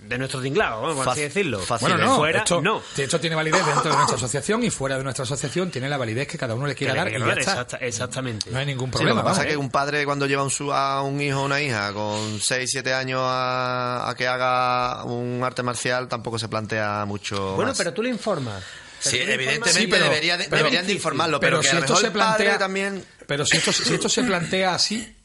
de 0.01 0.17
nuestro 0.17 0.41
tinglado, 0.41 0.81
vamos 0.81 1.05
Fac- 1.05 1.11
así 1.11 1.21
decirlo. 1.21 1.59
fácil, 1.59 1.89
Bueno, 1.89 2.05
no, 2.05 2.15
fuera, 2.17 2.39
esto, 2.39 2.61
no. 2.61 2.81
esto 2.97 3.19
tiene 3.19 3.35
validez 3.35 3.65
dentro 3.65 3.91
de 3.91 3.97
nuestra 3.97 4.17
asociación 4.17 4.63
y 4.63 4.69
fuera 4.69 4.97
de 4.97 5.03
nuestra 5.03 5.23
asociación 5.23 5.69
tiene 5.71 5.87
la 5.89 5.97
validez 5.97 6.27
que 6.27 6.37
cada 6.37 6.55
uno 6.55 6.67
le 6.67 6.75
quiera 6.75 6.93
dar 6.95 7.05
le 7.07 7.11
y 7.11 7.15
quiero 7.15 7.25
ya 7.27 7.31
dar, 7.31 7.39
está. 7.39 7.51
exacta- 7.53 7.77
exactamente. 7.85 8.49
No 8.51 8.59
hay 8.59 8.65
ningún 8.65 8.87
Sí, 8.89 8.97
problema. 8.97 9.21
lo 9.21 9.21
que 9.23 9.29
pasa 9.29 9.41
es 9.43 9.47
que 9.49 9.57
un 9.57 9.69
padre 9.69 10.05
cuando 10.05 10.25
lleva 10.25 10.43
un 10.43 10.49
su- 10.51 10.73
a 10.73 11.01
un 11.01 11.21
hijo 11.21 11.41
o 11.41 11.45
una 11.45 11.61
hija 11.61 11.93
con 11.93 12.39
6, 12.39 12.69
7 12.71 12.93
años 12.93 13.21
a, 13.23 14.09
a 14.09 14.15
que 14.15 14.27
haga 14.27 15.03
un 15.05 15.41
arte 15.43 15.63
marcial 15.63 16.07
tampoco 16.07 16.37
se 16.39 16.47
plantea 16.47 17.05
mucho 17.05 17.55
Bueno, 17.55 17.71
más. 17.71 17.77
pero 17.77 17.93
tú 17.93 18.01
le 18.03 18.09
informas. 18.09 18.63
Sí, 18.99 19.17
evidentemente 19.19 19.73
Sí, 19.73 19.87
pero- 19.87 20.03
debería 20.05 20.37
de- 20.37 20.43
pero- 20.45 20.57
deberían 20.57 20.85
de 20.85 20.93
informarlo, 20.93 21.39
pero, 21.39 21.57
pero 21.57 21.61
que 21.61 21.67
si 21.69 21.71
a 21.71 21.79
lo 21.79 21.85
esto 21.85 21.93
mejor 21.93 22.05
se 22.05 22.11
plantea- 22.11 22.57
también... 22.59 23.03
Pero 23.25 23.45
si 23.45 23.57
esto, 23.57 23.71
si 23.71 23.93
esto 23.95 24.09
se 24.09 24.21
plantea 24.23 24.75
así, 24.75 25.15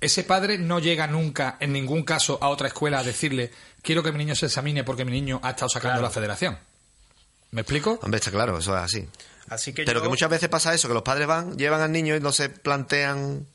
ese 0.00 0.22
padre 0.22 0.58
no 0.58 0.78
llega 0.78 1.06
nunca, 1.08 1.56
en 1.60 1.72
ningún 1.72 2.04
caso, 2.04 2.38
a 2.40 2.48
otra 2.50 2.68
escuela 2.68 2.98
a 2.98 3.02
decirle 3.02 3.50
quiero 3.84 4.02
que 4.02 4.10
mi 4.10 4.18
niño 4.18 4.34
se 4.34 4.46
examine 4.46 4.82
porque 4.82 5.04
mi 5.04 5.12
niño 5.12 5.38
ha 5.44 5.50
estado 5.50 5.68
sacando 5.68 5.92
Claro. 5.98 6.02
la 6.08 6.10
federación. 6.10 6.58
¿Me 7.52 7.60
explico? 7.60 8.00
Hombre, 8.02 8.18
está 8.18 8.32
claro, 8.32 8.58
eso 8.58 8.76
es 8.76 8.82
así. 8.82 9.08
Así 9.48 9.72
que 9.72 9.84
Pero 9.84 10.00
yo- 10.00 10.02
que 10.04 10.08
muchas 10.08 10.28
veces 10.30 10.48
pasa 10.48 10.74
eso, 10.74 10.88
que 10.88 10.94
los 10.94 11.02
padres 11.04 11.28
van, 11.28 11.56
llevan 11.56 11.80
al 11.82 11.92
niño 11.92 12.16
y 12.16 12.20
no 12.20 12.32
se 12.32 12.48
plantean 12.48 13.46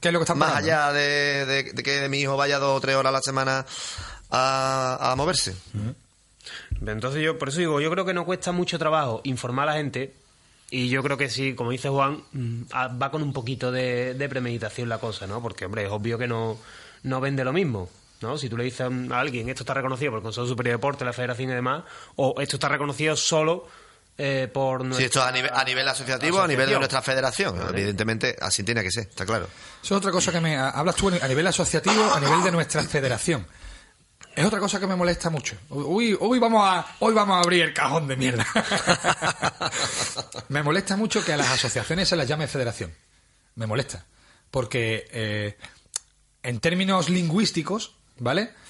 ¿Qué 0.00 0.08
es 0.08 0.12
lo 0.14 0.20
que 0.20 0.24
están 0.24 0.38
más 0.38 0.54
allá 0.56 0.90
de, 0.92 1.44
de- 1.46 1.72
de 1.74 1.82
que 1.82 2.08
mi 2.08 2.20
hijo 2.20 2.36
vaya 2.36 2.58
dos 2.58 2.78
o 2.78 2.80
tres 2.80 2.96
horas 2.96 3.10
a 3.10 3.12
la 3.12 3.20
semana 3.20 3.66
a, 4.30 5.12
a 5.12 5.16
moverse. 5.16 5.54
Entonces 6.84 7.22
yo, 7.22 7.38
por 7.38 7.50
eso 7.50 7.58
digo, 7.58 7.80
yo 7.80 7.90
creo 7.90 8.04
que 8.04 8.14
no 8.14 8.24
cuesta 8.24 8.52
mucho 8.52 8.78
trabajo 8.78 9.20
informar 9.24 9.68
a 9.68 9.72
la 9.72 9.78
gente 9.78 10.14
y 10.70 10.88
yo 10.88 11.02
creo 11.02 11.16
que 11.18 11.28
sí, 11.28 11.54
como 11.54 11.70
dice 11.70 11.88
Juan, 11.88 12.22
mm, 12.32 12.62
a- 12.72 12.88
va 12.88 13.10
con 13.10 13.22
un 13.22 13.32
poquito 13.32 13.70
de, 13.70 14.14
de 14.14 14.28
premeditación 14.28 14.88
la 14.88 14.98
cosa, 14.98 15.26
¿no? 15.26 15.40
Porque, 15.42 15.66
hombre, 15.66 15.84
es 15.84 15.90
obvio 15.90 16.18
que 16.18 16.26
no, 16.26 16.58
no 17.04 17.20
vende 17.20 17.44
lo 17.44 17.52
mismo, 17.52 17.88
¿no? 18.22 18.38
Si 18.38 18.48
tú 18.48 18.56
le 18.56 18.64
dices 18.64 18.80
a 18.80 19.20
alguien, 19.20 19.48
esto 19.48 19.62
está 19.62 19.74
reconocido 19.74 20.12
por 20.12 20.18
el 20.18 20.22
Consejo 20.22 20.46
Superior 20.46 20.72
de 20.72 20.78
Deporte, 20.78 21.04
la 21.04 21.12
Federación 21.12 21.50
y 21.50 21.54
demás, 21.54 21.84
o 22.16 22.40
esto 22.40 22.56
está 22.56 22.68
reconocido 22.68 23.16
solo 23.16 23.68
eh, 24.18 24.48
por 24.52 24.94
Si 24.94 25.04
esto 25.04 25.20
es 25.20 25.26
a 25.26 25.32
nivel, 25.32 25.50
a 25.52 25.64
nivel 25.64 25.88
asociativo, 25.88 26.40
a 26.40 26.46
nivel 26.46 26.68
de 26.68 26.76
nuestra 26.76 27.02
federación. 27.02 27.58
Evidentemente, 27.70 28.36
así 28.40 28.62
tiene 28.62 28.82
que 28.82 28.90
ser, 28.90 29.04
está 29.04 29.24
claro. 29.24 29.46
Eso 29.82 29.94
es 29.94 29.98
otra 29.98 30.10
cosa 30.10 30.30
que 30.30 30.40
me... 30.40 30.56
Hablas 30.56 30.96
tú 30.96 31.08
a 31.08 31.28
nivel 31.28 31.46
asociativo, 31.46 32.12
a 32.12 32.20
nivel 32.20 32.42
de 32.42 32.52
nuestra 32.52 32.82
federación. 32.82 33.46
Es 34.34 34.46
otra 34.46 34.60
cosa 34.60 34.80
que 34.80 34.86
me 34.86 34.96
molesta 34.96 35.28
mucho. 35.28 35.56
Uy, 35.68 36.16
hoy 36.18 36.38
vamos 36.38 36.62
a, 36.64 36.86
hoy 37.00 37.12
vamos 37.12 37.36
a 37.36 37.40
abrir 37.40 37.62
el 37.62 37.74
cajón 37.74 38.08
de 38.08 38.16
mierda. 38.16 38.46
me 40.48 40.62
molesta 40.62 40.96
mucho 40.96 41.22
que 41.24 41.34
a 41.34 41.36
las 41.36 41.50
asociaciones 41.50 42.08
se 42.08 42.16
las 42.16 42.26
llame 42.26 42.48
federación. 42.48 42.94
Me 43.56 43.66
molesta. 43.66 44.06
Porque 44.50 45.06
eh, 45.10 45.58
en 46.42 46.60
términos 46.60 47.10
lingüísticos, 47.10 47.96
¿vale? 48.18 48.50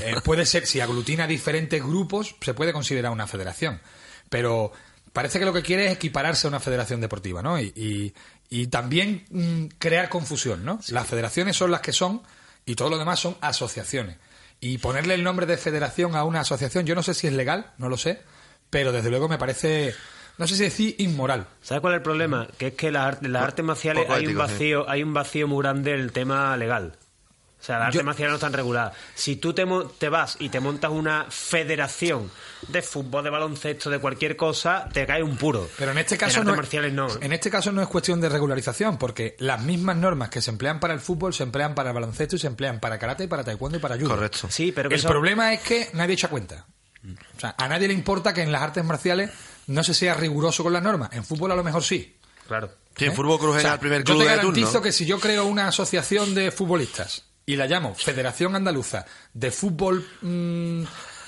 Eh, 0.00 0.14
puede 0.22 0.46
ser, 0.46 0.66
si 0.66 0.78
aglutina 0.80 1.26
diferentes 1.26 1.82
grupos, 1.82 2.36
se 2.40 2.54
puede 2.54 2.72
considerar 2.72 3.10
una 3.12 3.26
federación. 3.26 3.80
Pero 4.28 4.72
parece 5.12 5.38
que 5.40 5.44
lo 5.44 5.52
que 5.52 5.62
quiere 5.62 5.86
es 5.86 5.92
equipararse 5.92 6.46
a 6.46 6.50
una 6.50 6.60
federación 6.60 7.00
deportiva, 7.00 7.42
¿no? 7.42 7.58
Y, 7.60 7.72
y- 7.74 8.14
y 8.50 8.66
también 8.68 9.24
mm, 9.30 9.76
crear 9.78 10.08
confusión, 10.08 10.64
¿no? 10.64 10.78
Las 10.88 11.06
federaciones 11.06 11.56
son 11.56 11.70
las 11.70 11.80
que 11.80 11.92
son 11.92 12.22
y 12.66 12.74
todo 12.74 12.90
lo 12.90 12.98
demás 12.98 13.18
son 13.20 13.36
asociaciones. 13.40 14.16
Y 14.60 14.78
ponerle 14.78 15.14
el 15.14 15.24
nombre 15.24 15.46
de 15.46 15.56
federación 15.56 16.14
a 16.14 16.24
una 16.24 16.40
asociación, 16.40 16.84
yo 16.86 16.94
no 16.94 17.02
sé 17.02 17.14
si 17.14 17.26
es 17.26 17.32
legal, 17.32 17.72
no 17.78 17.88
lo 17.88 17.96
sé, 17.96 18.22
pero 18.70 18.92
desde 18.92 19.10
luego 19.10 19.28
me 19.28 19.38
parece, 19.38 19.94
no 20.38 20.46
sé 20.46 20.56
si 20.56 20.62
decir 20.64 20.94
inmoral. 20.98 21.46
¿Sabes 21.62 21.80
cuál 21.80 21.94
es 21.94 21.98
el 21.98 22.02
problema? 22.02 22.48
Que 22.58 22.68
es 22.68 22.74
que 22.74 22.90
las, 22.92 23.20
las 23.22 23.42
artes 23.42 23.64
marciales 23.64 24.04
hay 24.10 24.26
un 24.26 24.32
vacío, 24.38 24.88
hay 24.90 25.02
un 25.02 25.14
vacío 25.14 25.48
muy 25.48 25.62
grande 25.62 25.94
en 25.94 26.00
el 26.00 26.12
tema 26.12 26.56
legal. 26.56 26.96
O 27.60 27.62
sea, 27.62 27.76
las 27.78 27.86
artes 27.88 28.00
Yo- 28.00 28.04
marciales 28.06 28.30
no 28.30 28.36
están 28.36 28.52
reguladas. 28.54 28.94
Si 29.14 29.36
tú 29.36 29.52
te, 29.52 29.66
mo- 29.66 29.84
te 29.84 30.08
vas 30.08 30.36
y 30.40 30.48
te 30.48 30.60
montas 30.60 30.90
una 30.90 31.26
federación 31.28 32.30
de 32.68 32.80
fútbol, 32.80 33.22
de 33.22 33.28
baloncesto, 33.30 33.90
de 33.90 33.98
cualquier 33.98 34.34
cosa, 34.36 34.88
te 34.92 35.06
cae 35.06 35.22
un 35.22 35.36
puro. 35.36 35.68
Pero 35.76 35.90
en 35.92 35.98
este 35.98 36.16
caso 36.16 36.40
en 36.40 36.46
no 36.46 36.56
marciales 36.56 36.92
no. 36.92 37.08
En 37.20 37.32
este 37.34 37.50
caso 37.50 37.70
no 37.70 37.82
es 37.82 37.88
cuestión 37.88 38.18
de 38.20 38.30
regularización, 38.30 38.96
porque 38.96 39.36
las 39.40 39.60
mismas 39.62 39.96
normas 39.96 40.30
que 40.30 40.40
se 40.40 40.50
emplean 40.50 40.80
para 40.80 40.94
el 40.94 41.00
fútbol 41.00 41.34
se 41.34 41.42
emplean 41.42 41.74
para 41.74 41.90
el 41.90 41.94
baloncesto 41.94 42.36
y 42.36 42.38
se 42.38 42.46
emplean 42.46 42.80
para 42.80 42.98
karate, 42.98 43.28
para 43.28 43.44
taekwondo 43.44 43.76
y 43.76 43.80
para 43.80 43.96
judo. 43.96 44.08
Correcto. 44.08 44.48
Sí, 44.50 44.72
pero 44.72 44.88
que 44.88 44.94
el 44.94 45.00
eso- 45.00 45.08
problema 45.08 45.52
es 45.52 45.60
que 45.60 45.90
nadie 45.92 46.14
echa 46.14 46.28
cuenta. 46.28 46.66
O 47.36 47.40
sea, 47.40 47.54
a 47.58 47.68
nadie 47.68 47.88
le 47.88 47.94
importa 47.94 48.32
que 48.32 48.42
en 48.42 48.52
las 48.52 48.62
artes 48.62 48.84
marciales 48.84 49.30
no 49.66 49.84
se 49.84 49.92
sea 49.94 50.14
riguroso 50.14 50.62
con 50.62 50.72
las 50.72 50.82
normas. 50.82 51.10
En 51.12 51.24
fútbol 51.24 51.52
a 51.52 51.56
lo 51.56 51.64
mejor 51.64 51.82
sí. 51.82 52.16
Claro. 52.48 52.70
Sí, 52.96 53.04
en 53.04 53.12
¿eh? 53.12 53.14
fútbol 53.14 53.38
Cruz 53.38 53.56
O 53.56 53.60
sea, 53.60 53.74
el 53.74 53.78
primer 53.80 54.00
yo 54.00 54.04
club 54.14 54.18
te 54.18 54.24
de 54.30 54.36
garantizo 54.36 54.66
turno. 54.68 54.82
que 54.82 54.92
si 54.92 55.06
yo 55.06 55.20
creo 55.20 55.44
una 55.46 55.68
asociación 55.68 56.34
de 56.34 56.50
futbolistas 56.50 57.24
y 57.52 57.56
la 57.56 57.66
llamo 57.66 57.94
Federación 57.94 58.54
Andaluza 58.54 59.04
de 59.32 59.50
Fútbol 59.50 60.06
mm, 60.22 60.82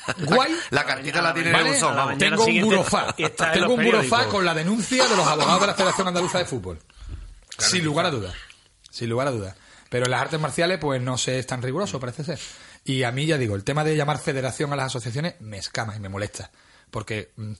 Guay, 0.27 0.53
La 0.71 0.85
cartita 0.85 1.23
la 1.23 1.35
tiene 1.35 1.53
vamos. 1.53 1.81
mañana 1.81 2.19
tengo 2.19 2.45
un 2.45 2.61
burofá. 2.61 3.15
Tengo 3.53 3.75
un 3.75 3.85
burofá 3.85 4.27
con 4.27 4.45
la 4.45 4.55
denuncia 4.55 5.07
de 5.07 5.17
los 5.17 5.27
abogados 5.27 5.61
de 5.61 5.67
la 5.69 5.75
Federación 5.75 6.09
Andaluza 6.09 6.39
de 6.39 6.45
Fútbol. 6.45 6.79
Sin 7.59 7.85
lugar 7.85 8.07
a 8.07 8.11
dudas. 8.11 8.35
Sin 8.91 9.09
lugar 9.09 9.29
a 9.29 9.31
dudas. 9.31 9.57
Pero 9.89 10.07
en 10.07 10.11
las 10.11 10.23
artes 10.23 10.41
marciales, 10.41 10.79
pues 10.79 11.01
no 11.01 11.19
se 11.19 11.39
es 11.39 11.47
tan 11.47 11.63
riguroso, 11.63 12.01
parece 12.01 12.25
ser. 12.25 12.39
Y 12.85 13.05
a 13.05 13.13
mí, 13.13 13.27
ya 13.27 13.39
digo, 13.39 13.55
el 13.55 13.63
tema 13.63 13.85
de 13.85 13.95
llamar 13.95 14.19
federación 14.19 14.73
a 14.73 14.77
las 14.77 14.87
asociaciones 14.87 15.35
me 15.41 15.59
escama 15.59 15.95
y 15.95 16.01
me 16.01 16.09
molesta. 16.09 16.51
Porque 16.91 17.31
mm, 17.37 17.53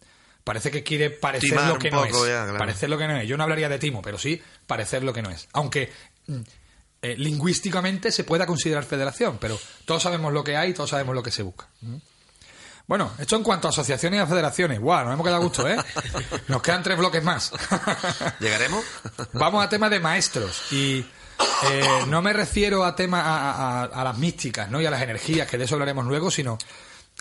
parece 0.43 0.71
que 0.71 0.83
quiere 0.83 1.11
parecer 1.11 1.51
Timar 1.51 1.69
lo 1.69 1.79
que 1.79 1.91
no 1.91 2.03
poco 2.03 2.25
es. 2.27 2.33
ya, 2.33 2.43
claro. 2.45 2.59
Parecer 2.59 2.91
lo 2.91 2.99
que 2.99 3.07
no 3.07 3.17
es. 3.19 3.29
Yo 3.29 3.37
no 3.37 3.45
hablaría 3.45 3.69
de 3.69 3.79
timo, 3.79 4.03
pero 4.03 4.19
sí 4.19 4.43
parecer 4.67 5.05
lo 5.05 5.13
que 5.13 5.23
no 5.23 5.31
es. 5.31 5.49
Aunque 5.53 5.93
mm, 6.27 6.41
eh, 7.03 7.17
lingüísticamente 7.17 8.11
se 8.13 8.25
pueda 8.25 8.47
considerar 8.47 8.85
federación, 8.85 9.39
pero 9.41 9.59
todos 9.85 10.03
sabemos 10.03 10.33
lo 10.33 10.43
que 10.45 10.57
hay 10.57 10.71
y 10.71 10.75
todos 10.75 10.91
sabemos 10.91 11.15
lo 11.15 11.23
que 11.23 11.31
se 11.33 11.43
busca. 11.43 11.67
¿Mm? 11.83 11.97
Bueno, 12.87 13.13
esto 13.19 13.37
en 13.37 13.43
cuanto 13.45 13.69
a 13.69 13.71
asociaciones 13.71 14.19
y 14.19 14.23
a 14.23 14.27
federaciones. 14.27 14.81
¡Guau! 14.81 15.05
Nos 15.05 15.15
hemos 15.15 15.25
quedado 15.25 15.41
a 15.41 15.45
gusto, 15.45 15.69
¿eh? 15.69 15.77
Nos 16.49 16.63
quedan 16.63 16.83
tres 16.83 16.99
bloques 16.99 17.23
más. 17.23 17.53
¿Llegaremos? 18.41 18.85
Vamos 19.35 19.65
a 19.65 19.69
tema 19.69 19.89
de 19.89 20.01
maestros. 20.01 20.73
Y 20.73 20.99
eh, 21.71 21.89
no 22.09 22.21
me 22.23 22.33
refiero 22.33 22.85
a 22.85 22.95
tema 22.97 23.21
a, 23.21 23.83
a- 23.83 23.85
a 23.85 24.05
las 24.05 24.19
místicas, 24.19 24.69
¿no? 24.71 24.81
Y 24.81 24.87
a 24.87 24.91
las 24.91 25.01
energías, 25.01 25.49
que 25.49 25.59
de 25.59 25.65
eso 25.65 25.77
hablaremos 25.77 26.05
luego, 26.07 26.31
sino 26.31 26.59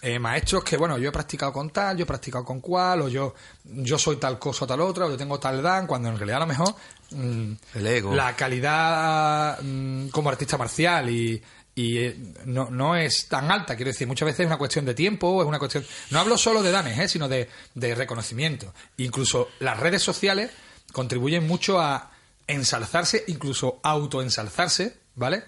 eh, 0.01 0.17
maestros 0.19 0.63
que, 0.63 0.77
bueno, 0.77 0.97
yo 0.97 1.09
he 1.09 1.11
practicado 1.11 1.53
con 1.53 1.69
tal, 1.69 1.95
yo 1.95 2.03
he 2.03 2.07
practicado 2.07 2.43
con 2.43 2.59
cual, 2.59 3.01
o 3.03 3.07
yo, 3.07 3.35
yo 3.63 3.99
soy 3.99 4.17
tal 4.17 4.39
cosa 4.39 4.65
o 4.65 4.67
tal 4.67 4.81
otra, 4.81 5.05
o 5.05 5.09
yo 5.11 5.17
tengo 5.17 5.39
tal 5.39 5.61
dan, 5.61 5.85
cuando 5.85 6.09
en 6.09 6.17
realidad 6.17 6.37
a 6.37 6.45
lo 6.45 6.47
mejor 6.47 6.75
El 7.11 7.87
ego. 7.87 8.15
la 8.15 8.35
calidad 8.35 9.59
mm, 9.61 10.09
como 10.09 10.29
artista 10.29 10.57
marcial 10.57 11.09
y, 11.09 11.41
y, 11.75 11.97
eh, 11.97 12.17
no, 12.45 12.69
no 12.69 12.95
es 12.95 13.27
tan 13.27 13.51
alta, 13.51 13.75
quiero 13.75 13.91
decir, 13.91 14.07
muchas 14.07 14.25
veces 14.25 14.41
es 14.41 14.45
una 14.47 14.57
cuestión 14.57 14.85
de 14.85 14.93
tiempo, 14.93 15.41
es 15.41 15.47
una 15.47 15.59
cuestión... 15.59 15.85
No 16.09 16.19
hablo 16.19 16.37
solo 16.37 16.61
de 16.63 16.71
danes, 16.71 16.97
¿eh? 16.99 17.07
sino 17.07 17.27
de, 17.27 17.49
de 17.75 17.95
reconocimiento. 17.95 18.73
Incluso 18.97 19.49
las 19.59 19.79
redes 19.79 20.01
sociales 20.01 20.51
contribuyen 20.91 21.47
mucho 21.47 21.79
a 21.79 22.11
ensalzarse, 22.47 23.23
incluso 23.27 23.79
autoensalzarse, 23.83 24.97
¿vale? 25.15 25.43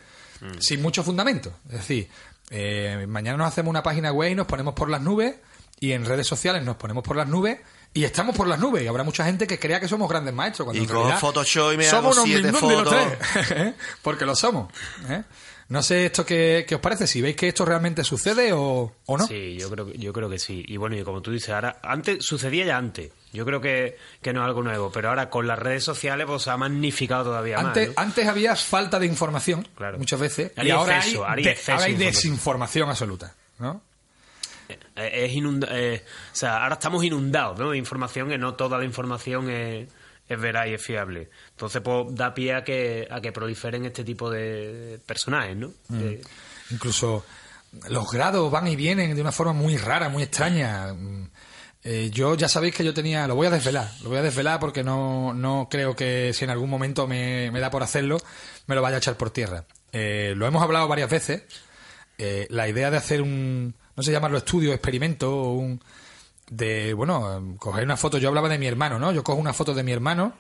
Sin 0.59 0.81
mucho 0.81 1.03
fundamento. 1.03 1.53
Es 1.67 1.73
decir, 1.75 2.09
eh, 2.49 3.05
mañana 3.07 3.37
nos 3.37 3.47
hacemos 3.47 3.69
una 3.69 3.83
página 3.83 4.11
web 4.11 4.31
y 4.31 4.35
nos 4.35 4.47
ponemos 4.47 4.73
por 4.73 4.89
las 4.89 5.01
nubes 5.01 5.35
y 5.79 5.93
en 5.93 6.05
redes 6.05 6.27
sociales 6.27 6.63
nos 6.63 6.75
ponemos 6.75 7.03
por 7.03 7.15
las 7.15 7.27
nubes 7.27 7.59
y 7.93 8.03
estamos 8.03 8.35
por 8.35 8.47
las 8.47 8.59
nubes 8.59 8.83
y 8.83 8.87
habrá 8.87 9.03
mucha 9.03 9.23
gente 9.25 9.45
que 9.47 9.59
crea 9.59 9.79
que 9.79 9.87
somos 9.87 10.09
grandes 10.09 10.33
maestros 10.33 10.65
cuando 10.65 10.81
Y 10.83 10.87
con 10.87 10.95
realidad 10.97 11.19
Photoshop 11.19 11.73
y 11.73 11.77
me 11.77 11.83
somos 11.85 12.17
hago 12.17 12.25
siete 12.25 12.51
mindundi 12.51 12.75
los 12.75 12.83
fotos. 12.83 13.17
tres, 13.33 13.51
¿eh? 13.57 13.73
porque 14.01 14.25
lo 14.25 14.35
somos 14.35 14.71
¿eh? 15.09 15.23
no 15.69 15.81
sé 15.81 16.05
esto 16.07 16.25
qué, 16.25 16.65
qué 16.67 16.75
os 16.75 16.81
parece 16.81 17.07
si 17.07 17.21
veis 17.21 17.35
que 17.35 17.47
esto 17.47 17.65
realmente 17.65 18.03
sucede 18.03 18.51
o, 18.53 18.93
o 19.05 19.17
no 19.17 19.25
Sí, 19.27 19.57
yo 19.59 19.69
creo, 19.71 19.85
que- 19.87 19.97
yo 19.97 20.11
creo 20.13 20.29
que 20.29 20.37
sí. 20.37 20.63
Y 20.67 20.77
bueno, 20.77 20.95
y 20.97 21.03
como 21.03 21.21
tú 21.21 21.31
dices, 21.31 21.49
ahora, 21.49 21.79
antes 21.81 22.23
sucedía 22.23 22.65
ya 22.65 22.77
antes. 22.77 23.11
Yo 23.31 23.45
creo 23.45 23.59
que, 23.61 23.97
que 24.21 24.33
no 24.33 24.41
es 24.41 24.45
algo 24.47 24.61
nuevo, 24.61 24.91
pero 24.91 25.09
ahora 25.09 25.29
con 25.31 25.47
las 25.47 25.57
redes 25.57 25.83
sociales 25.83 26.27
pues 26.27 26.43
se 26.43 26.51
ha 26.51 26.57
magnificado 26.57 27.23
todavía 27.23 27.57
antes, 27.57 27.87
más. 27.87 27.95
¿no? 27.97 28.01
antes 28.03 28.27
había 28.27 28.55
falta 28.55 28.99
de 28.99 29.07
información 29.07 29.67
Claro. 29.75 29.97
muchas 29.97 30.19
veces 30.19 30.51
y 30.57 30.59
Hay 30.61 30.69
ahora, 30.71 30.97
exceso, 30.97 31.25
hay, 31.25 31.43
de- 31.43 31.49
ahora 31.49 31.85
hay 31.85 31.93
de 31.93 32.05
información. 32.05 32.11
desinformación 32.13 32.89
absoluta 32.89 33.33
¿no? 33.57 33.81
Eh, 34.69 35.25
Es 35.25 35.31
inunda 35.33 35.67
eh, 35.71 36.03
o 36.31 36.35
sea, 36.35 36.63
ahora 36.63 36.75
estamos 36.75 37.03
inundados 37.03 37.59
¿no? 37.59 37.71
de 37.71 37.77
información 37.77 38.29
que 38.29 38.37
no 38.37 38.53
toda 38.55 38.77
la 38.77 38.85
información 38.85 39.49
es, 39.49 39.87
es 40.27 40.39
veraz 40.39 40.67
y 40.67 40.73
es 40.75 40.81
fiable. 40.81 41.29
Entonces, 41.51 41.81
pues 41.81 42.05
da 42.15 42.33
pie 42.33 42.53
a 42.55 42.63
que, 42.63 43.07
a 43.09 43.19
que 43.21 43.31
proliferen 43.31 43.85
este 43.85 44.03
tipo 44.03 44.29
de 44.29 44.99
personajes, 45.05 45.55
¿no? 45.57 45.71
Mm. 45.89 45.99
De- 45.99 46.21
incluso 46.71 47.25
los 47.89 48.09
grados 48.11 48.51
van 48.51 48.67
y 48.67 48.75
vienen 48.75 49.15
de 49.15 49.21
una 49.21 49.31
forma 49.31 49.53
muy 49.53 49.77
rara, 49.77 50.09
muy 50.09 50.23
extraña. 50.23 50.93
Mm, 50.93 51.29
eh, 51.85 52.09
yo 52.13 52.35
ya 52.35 52.47
sabéis 52.47 52.73
que 52.75 52.85
yo 52.85 52.93
tenía, 52.93 53.27
lo 53.27 53.35
voy 53.35 53.47
a 53.47 53.49
desvelar, 53.49 53.89
lo 54.03 54.09
voy 54.09 54.19
a 54.19 54.21
desvelar 54.21 54.59
porque 54.59 54.83
no, 54.83 55.33
no 55.33 55.67
creo 55.69 55.95
que 55.95 56.31
si 56.33 56.45
en 56.45 56.51
algún 56.51 56.69
momento 56.69 57.07
me, 57.07 57.51
me 57.51 57.59
da 57.59 57.69
por 57.69 57.83
hacerlo, 57.83 58.17
me 58.67 58.75
lo 58.75 58.81
vaya 58.81 58.95
a 58.95 58.99
echar 58.99 59.17
por 59.17 59.31
tierra. 59.31 59.65
Eh, 59.91 60.33
lo 60.37 60.47
hemos 60.47 60.63
hablado 60.63 60.87
varias 60.87 61.09
veces. 61.09 61.43
eh, 62.17 62.47
la 62.49 62.69
idea 62.69 62.89
de 62.91 62.97
hacer 62.97 63.21
un, 63.21 63.75
no 63.95 64.03
sé 64.03 64.11
llamarlo 64.11 64.37
estudio, 64.37 64.73
experimento, 64.73 65.51
un, 65.51 65.81
de, 66.49 66.93
bueno, 66.93 67.55
coger 67.57 67.83
una 67.83 67.97
foto, 67.97 68.17
yo 68.17 68.29
hablaba 68.29 68.49
de 68.49 68.57
mi 68.57 68.67
hermano, 68.67 68.99
¿no? 68.99 69.11
Yo 69.11 69.23
cojo 69.23 69.39
una 69.39 69.53
foto 69.53 69.73
de 69.73 69.83
mi 69.83 69.91
hermano 69.91 70.33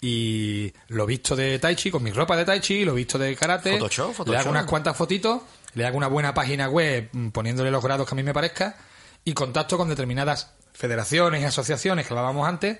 y 0.00 0.72
lo 0.88 1.06
visto 1.06 1.34
de 1.34 1.58
Tai 1.58 1.74
Chi, 1.74 1.90
con 1.90 2.02
mi 2.02 2.12
ropa 2.12 2.36
de 2.36 2.44
Tai 2.44 2.60
Chi, 2.60 2.84
lo 2.84 2.94
visto 2.94 3.18
de 3.18 3.34
karate, 3.34 3.72
Photoshop, 3.72 4.08
le 4.08 4.14
Photoshop. 4.14 4.40
hago 4.40 4.50
unas 4.50 4.66
cuantas 4.66 4.96
fotitos, 4.96 5.42
le 5.74 5.86
hago 5.86 5.96
una 5.96 6.08
buena 6.08 6.34
página 6.34 6.68
web 6.68 7.08
mm, 7.12 7.28
poniéndole 7.28 7.70
los 7.70 7.82
grados 7.82 8.06
que 8.06 8.14
a 8.14 8.16
mí 8.16 8.22
me 8.22 8.34
parezca 8.34 8.76
y 9.24 9.32
contacto 9.32 9.76
con 9.76 9.88
determinadas 9.88 10.52
federaciones 10.72 11.42
y 11.42 11.44
asociaciones 11.44 12.06
que 12.06 12.12
hablábamos 12.12 12.48
antes 12.48 12.78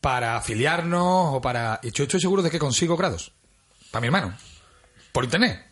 para 0.00 0.36
afiliarnos 0.36 1.34
o 1.34 1.40
para... 1.40 1.80
Y 1.82 1.90
yo 1.90 2.04
estoy 2.04 2.20
seguro 2.20 2.42
de 2.42 2.50
que 2.50 2.58
consigo 2.58 2.94
grados. 2.94 3.32
Para 3.90 4.02
mi 4.02 4.08
hermano. 4.08 4.36
Por 5.12 5.24
internet. 5.24 5.64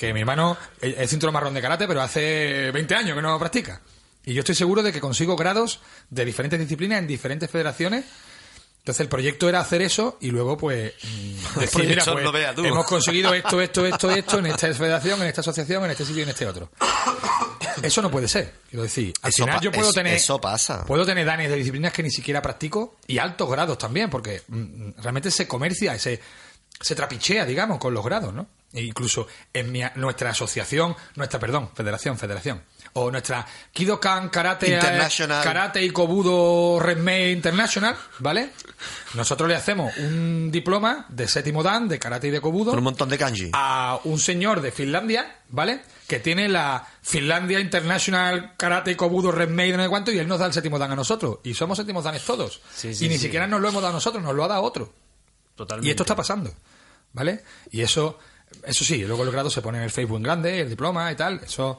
Que 0.00 0.14
mi 0.14 0.20
hermano 0.20 0.56
es 0.80 1.10
cinturón 1.10 1.34
marrón 1.34 1.52
de 1.52 1.60
karate, 1.60 1.86
pero 1.86 2.00
hace 2.00 2.70
20 2.70 2.94
años 2.94 3.14
que 3.14 3.20
no 3.20 3.38
practica. 3.38 3.82
Y 4.24 4.32
yo 4.32 4.38
estoy 4.40 4.54
seguro 4.54 4.82
de 4.82 4.94
que 4.94 4.98
consigo 4.98 5.36
grados 5.36 5.82
de 6.08 6.24
diferentes 6.24 6.58
disciplinas 6.58 7.00
en 7.00 7.06
diferentes 7.06 7.50
federaciones. 7.50 8.06
Entonces 8.78 9.00
el 9.02 9.08
proyecto 9.10 9.46
era 9.46 9.60
hacer 9.60 9.82
eso 9.82 10.16
y 10.22 10.30
luego 10.30 10.56
pues 10.56 10.94
mm, 11.02 11.58
decir, 11.60 11.86
mira, 11.86 12.02
pues, 12.02 12.56
hemos 12.64 12.86
conseguido 12.86 13.34
esto, 13.34 13.60
esto, 13.60 13.84
esto, 13.84 14.10
esto 14.16 14.38
en 14.38 14.46
esta 14.46 14.72
federación, 14.72 15.20
en 15.20 15.28
esta 15.28 15.42
asociación, 15.42 15.84
en 15.84 15.90
este 15.90 16.06
sitio 16.06 16.20
y 16.20 16.22
en 16.22 16.30
este 16.30 16.46
otro. 16.46 16.70
Eso 17.82 18.00
no 18.00 18.10
puede 18.10 18.26
ser. 18.26 18.54
Quiero 18.70 18.84
decir, 18.84 19.12
al 19.20 19.28
Eso 19.28 19.44
final 19.44 19.60
yo 19.60 19.70
puedo 19.70 19.92
tener 19.92 20.14
eso 20.14 20.40
pasa. 20.40 20.86
puedo 20.86 21.04
tener 21.04 21.26
danes 21.26 21.50
de 21.50 21.56
disciplinas 21.56 21.92
que 21.92 22.02
ni 22.02 22.10
siquiera 22.10 22.40
practico 22.40 22.96
y 23.06 23.18
altos 23.18 23.50
grados 23.50 23.76
también, 23.76 24.08
porque 24.08 24.40
mm, 24.48 24.92
realmente 25.02 25.30
se 25.30 25.46
comercia, 25.46 25.98
se, 25.98 26.18
se 26.80 26.94
trapichea, 26.94 27.44
digamos, 27.44 27.78
con 27.78 27.92
los 27.92 28.02
grados, 28.02 28.32
¿no? 28.32 28.46
E 28.72 28.82
incluso 28.82 29.26
en 29.52 29.72
mi- 29.72 29.82
nuestra 29.96 30.30
asociación, 30.30 30.94
nuestra, 31.16 31.40
perdón, 31.40 31.70
federación, 31.74 32.16
federación, 32.16 32.62
o 32.92 33.10
nuestra 33.10 33.44
Kidokan 33.72 34.28
Karate, 34.28 34.70
International. 34.72 35.42
Karate 35.42 35.82
y 35.84 35.90
Kobudo 35.90 36.78
Renmei 36.78 37.32
International, 37.32 37.96
¿vale? 38.20 38.50
Nosotros 39.14 39.48
le 39.48 39.56
hacemos 39.56 39.96
un 39.96 40.50
diploma 40.52 41.06
de 41.08 41.26
séptimo 41.26 41.64
dan 41.64 41.88
de 41.88 41.98
Karate 41.98 42.28
y 42.28 42.30
de 42.30 42.40
Kobudo 42.40 42.70
Con 42.70 42.78
un 42.78 42.84
montón 42.84 43.08
de 43.08 43.18
kanji. 43.18 43.50
a 43.54 43.98
un 44.04 44.20
señor 44.20 44.60
de 44.60 44.70
Finlandia, 44.70 45.38
¿vale? 45.48 45.82
Que 46.06 46.20
tiene 46.20 46.48
la 46.48 46.86
Finlandia 47.02 47.58
International 47.58 48.54
Karate 48.56 48.96
Kobudo 48.96 49.32
Renmei 49.32 49.72
de 49.72 49.78
no 49.78 49.82
sé 49.82 49.88
cuánto 49.88 50.12
y 50.12 50.18
él 50.20 50.28
nos 50.28 50.38
da 50.38 50.46
el 50.46 50.52
séptimo 50.52 50.78
dan 50.78 50.92
a 50.92 50.96
nosotros. 50.96 51.38
Y 51.42 51.54
somos 51.54 51.76
séptimos 51.76 52.04
danes 52.04 52.24
todos. 52.24 52.60
Sí, 52.72 52.94
sí, 52.94 53.06
y 53.06 53.08
ni 53.08 53.16
sí. 53.16 53.22
siquiera 53.22 53.48
nos 53.48 53.60
lo 53.60 53.68
hemos 53.68 53.82
dado 53.82 53.90
a 53.90 53.94
nosotros, 53.96 54.22
nos 54.22 54.34
lo 54.34 54.44
ha 54.44 54.48
dado 54.48 54.62
otro. 54.62 54.92
Totalmente. 55.56 55.88
Y 55.88 55.90
esto 55.90 56.04
está 56.04 56.14
pasando, 56.14 56.52
¿vale? 57.12 57.42
Y 57.72 57.80
eso, 57.82 58.18
eso 58.64 58.84
sí, 58.84 59.04
luego 59.04 59.24
el 59.24 59.30
grado 59.30 59.50
se 59.50 59.62
pone 59.62 59.78
en 59.78 59.84
el 59.84 59.90
Facebook 59.90 60.16
en 60.18 60.22
grande, 60.22 60.60
el 60.60 60.68
diploma 60.70 61.10
y 61.10 61.16
tal. 61.16 61.40
Eso, 61.44 61.78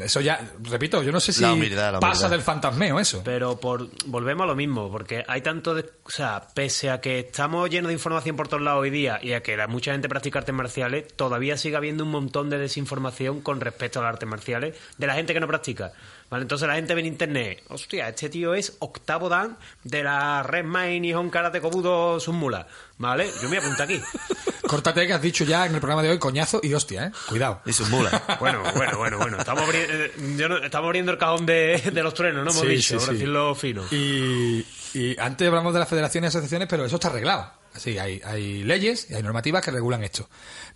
eso 0.00 0.20
ya, 0.20 0.40
repito, 0.64 1.02
yo 1.02 1.12
no 1.12 1.20
sé 1.20 1.32
si 1.32 1.40
La 1.42 1.52
humildad, 1.52 1.92
la 1.92 2.00
pasa 2.00 2.12
humildad. 2.26 2.30
del 2.30 2.42
fantasmeo 2.42 3.00
eso. 3.00 3.22
Pero 3.24 3.58
por, 3.58 3.88
volvemos 4.06 4.44
a 4.44 4.46
lo 4.48 4.54
mismo, 4.56 4.90
porque 4.90 5.24
hay 5.26 5.40
tanto 5.40 5.74
de... 5.74 5.82
O 6.04 6.10
sea, 6.10 6.46
pese 6.54 6.90
a 6.90 7.00
que 7.00 7.20
estamos 7.20 7.70
llenos 7.70 7.88
de 7.88 7.94
información 7.94 8.36
por 8.36 8.48
todos 8.48 8.62
lados 8.62 8.82
hoy 8.82 8.90
día 8.90 9.18
y 9.22 9.32
a 9.32 9.42
que 9.42 9.56
la, 9.56 9.68
mucha 9.68 9.92
gente 9.92 10.08
practica 10.08 10.40
artes 10.40 10.54
marciales, 10.54 11.06
todavía 11.14 11.56
sigue 11.56 11.76
habiendo 11.76 12.04
un 12.04 12.10
montón 12.10 12.50
de 12.50 12.58
desinformación 12.58 13.40
con 13.40 13.60
respecto 13.60 14.00
a 14.00 14.02
las 14.02 14.14
artes 14.14 14.28
marciales 14.28 14.76
de 14.98 15.06
la 15.06 15.14
gente 15.14 15.32
que 15.32 15.40
no 15.40 15.46
practica. 15.46 15.92
¿Vale? 16.30 16.42
Entonces 16.42 16.68
la 16.68 16.74
gente 16.76 16.94
ve 16.94 17.00
en 17.00 17.06
internet, 17.08 17.64
hostia, 17.68 18.08
este 18.08 18.28
tío 18.28 18.54
es 18.54 18.76
octavo 18.78 19.28
dan 19.28 19.58
de 19.82 20.04
la 20.04 20.44
Red 20.44 20.64
Mine 20.64 21.08
y 21.08 21.12
Hon 21.12 21.28
Karate 21.28 21.60
Kobudo 21.60 22.20
Sunmula. 22.20 22.68
¿Vale? 22.98 23.28
Yo 23.42 23.48
me 23.48 23.58
apunto 23.58 23.82
aquí. 23.82 24.00
Córtate 24.68 25.04
que 25.08 25.12
has 25.12 25.20
dicho 25.22 25.42
ya 25.42 25.66
en 25.66 25.74
el 25.74 25.80
programa 25.80 26.02
de 26.04 26.10
hoy 26.10 26.18
coñazo 26.20 26.60
y 26.62 26.72
hostia, 26.74 27.06
¿eh? 27.06 27.12
Cuidado. 27.28 27.60
Y 27.66 27.72
sus 27.72 27.88
mulas. 27.88 28.12
Bueno, 28.38 28.62
bueno, 28.76 28.96
bueno, 28.98 29.18
bueno. 29.18 29.38
Estamos, 29.38 29.64
abri- 29.68 29.84
eh, 29.88 30.12
yo 30.36 30.48
no- 30.48 30.58
estamos 30.58 30.86
abriendo 30.86 31.10
el 31.10 31.18
cajón 31.18 31.44
de, 31.46 31.90
de 31.92 32.02
los 32.04 32.14
truenos, 32.14 32.44
¿no? 32.44 32.50
Hemos 32.52 32.62
Sí, 32.62 32.68
dicho, 32.68 32.88
sí, 32.88 32.94
por 32.94 33.04
sí. 33.06 33.12
decirlo 33.14 33.54
fino. 33.56 33.84
Y, 33.90 34.64
y 34.94 35.16
antes 35.18 35.48
hablamos 35.48 35.72
de 35.72 35.80
las 35.80 35.88
federaciones 35.88 36.28
y 36.28 36.38
asociaciones, 36.38 36.68
pero 36.68 36.84
eso 36.84 36.94
está 36.96 37.08
arreglado. 37.08 37.52
Así, 37.74 37.98
hay, 37.98 38.20
hay 38.24 38.62
leyes 38.62 39.08
y 39.10 39.14
hay 39.14 39.22
normativas 39.24 39.64
que 39.64 39.72
regulan 39.72 40.04
esto. 40.04 40.28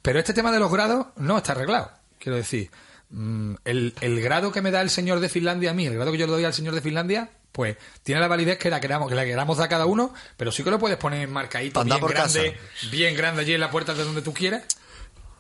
Pero 0.03 0.19
este 0.19 0.35
tema 0.35 0.51
de 0.51 0.59
los 0.59 0.73
grados 0.73 1.07
no 1.17 1.37
está 1.39 1.53
arreglado. 1.53 1.93
Quiero 2.19 2.37
decir, 2.37 2.71
el, 3.65 3.95
el 4.01 4.21
grado 4.21 4.51
que 4.53 4.61
me 4.63 4.71
da 4.71 4.81
el 4.81 4.91
señor 4.91 5.21
de 5.21 5.29
Finlandia 5.29 5.71
a 5.71 5.75
mí, 5.75 5.87
el 5.87 5.95
grado 5.95 6.13
que 6.13 6.19
yo 6.19 6.27
le 6.27 6.33
doy 6.33 6.45
al 6.45 6.55
señor 6.55 6.75
de 6.75 6.81
Finlandia, 6.81 7.31
pues 7.53 7.77
tiene 8.03 8.21
la 8.21 8.27
validez 8.29 8.59
que 8.59 8.71
la 8.71 8.81
queramos, 8.81 9.09
que 9.09 9.15
la 9.15 9.25
queramos 9.25 9.57
dar 9.59 9.67
a 9.67 9.69
cada 9.69 9.87
uno, 9.87 10.13
pero 10.37 10.51
sí 10.51 10.65
que 10.65 10.71
lo 10.71 10.79
puedes 10.79 10.97
poner 10.99 11.29
marcadito, 11.29 11.81
Anda 11.81 11.95
bien 11.97 12.01
por 12.01 12.11
grande, 12.13 12.53
casa. 12.55 12.89
bien 12.91 13.17
grande 13.17 13.43
allí 13.43 13.55
en 13.55 13.61
la 13.61 13.71
puerta 13.71 13.95
de 13.95 14.03
donde 14.05 14.23
tú 14.23 14.35
quieras. 14.35 14.65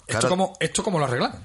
Esto 0.06 0.28
como, 0.28 0.52
esto 0.60 0.82
como 0.84 0.98
lo 0.98 1.06
arreglamos. 1.06 1.38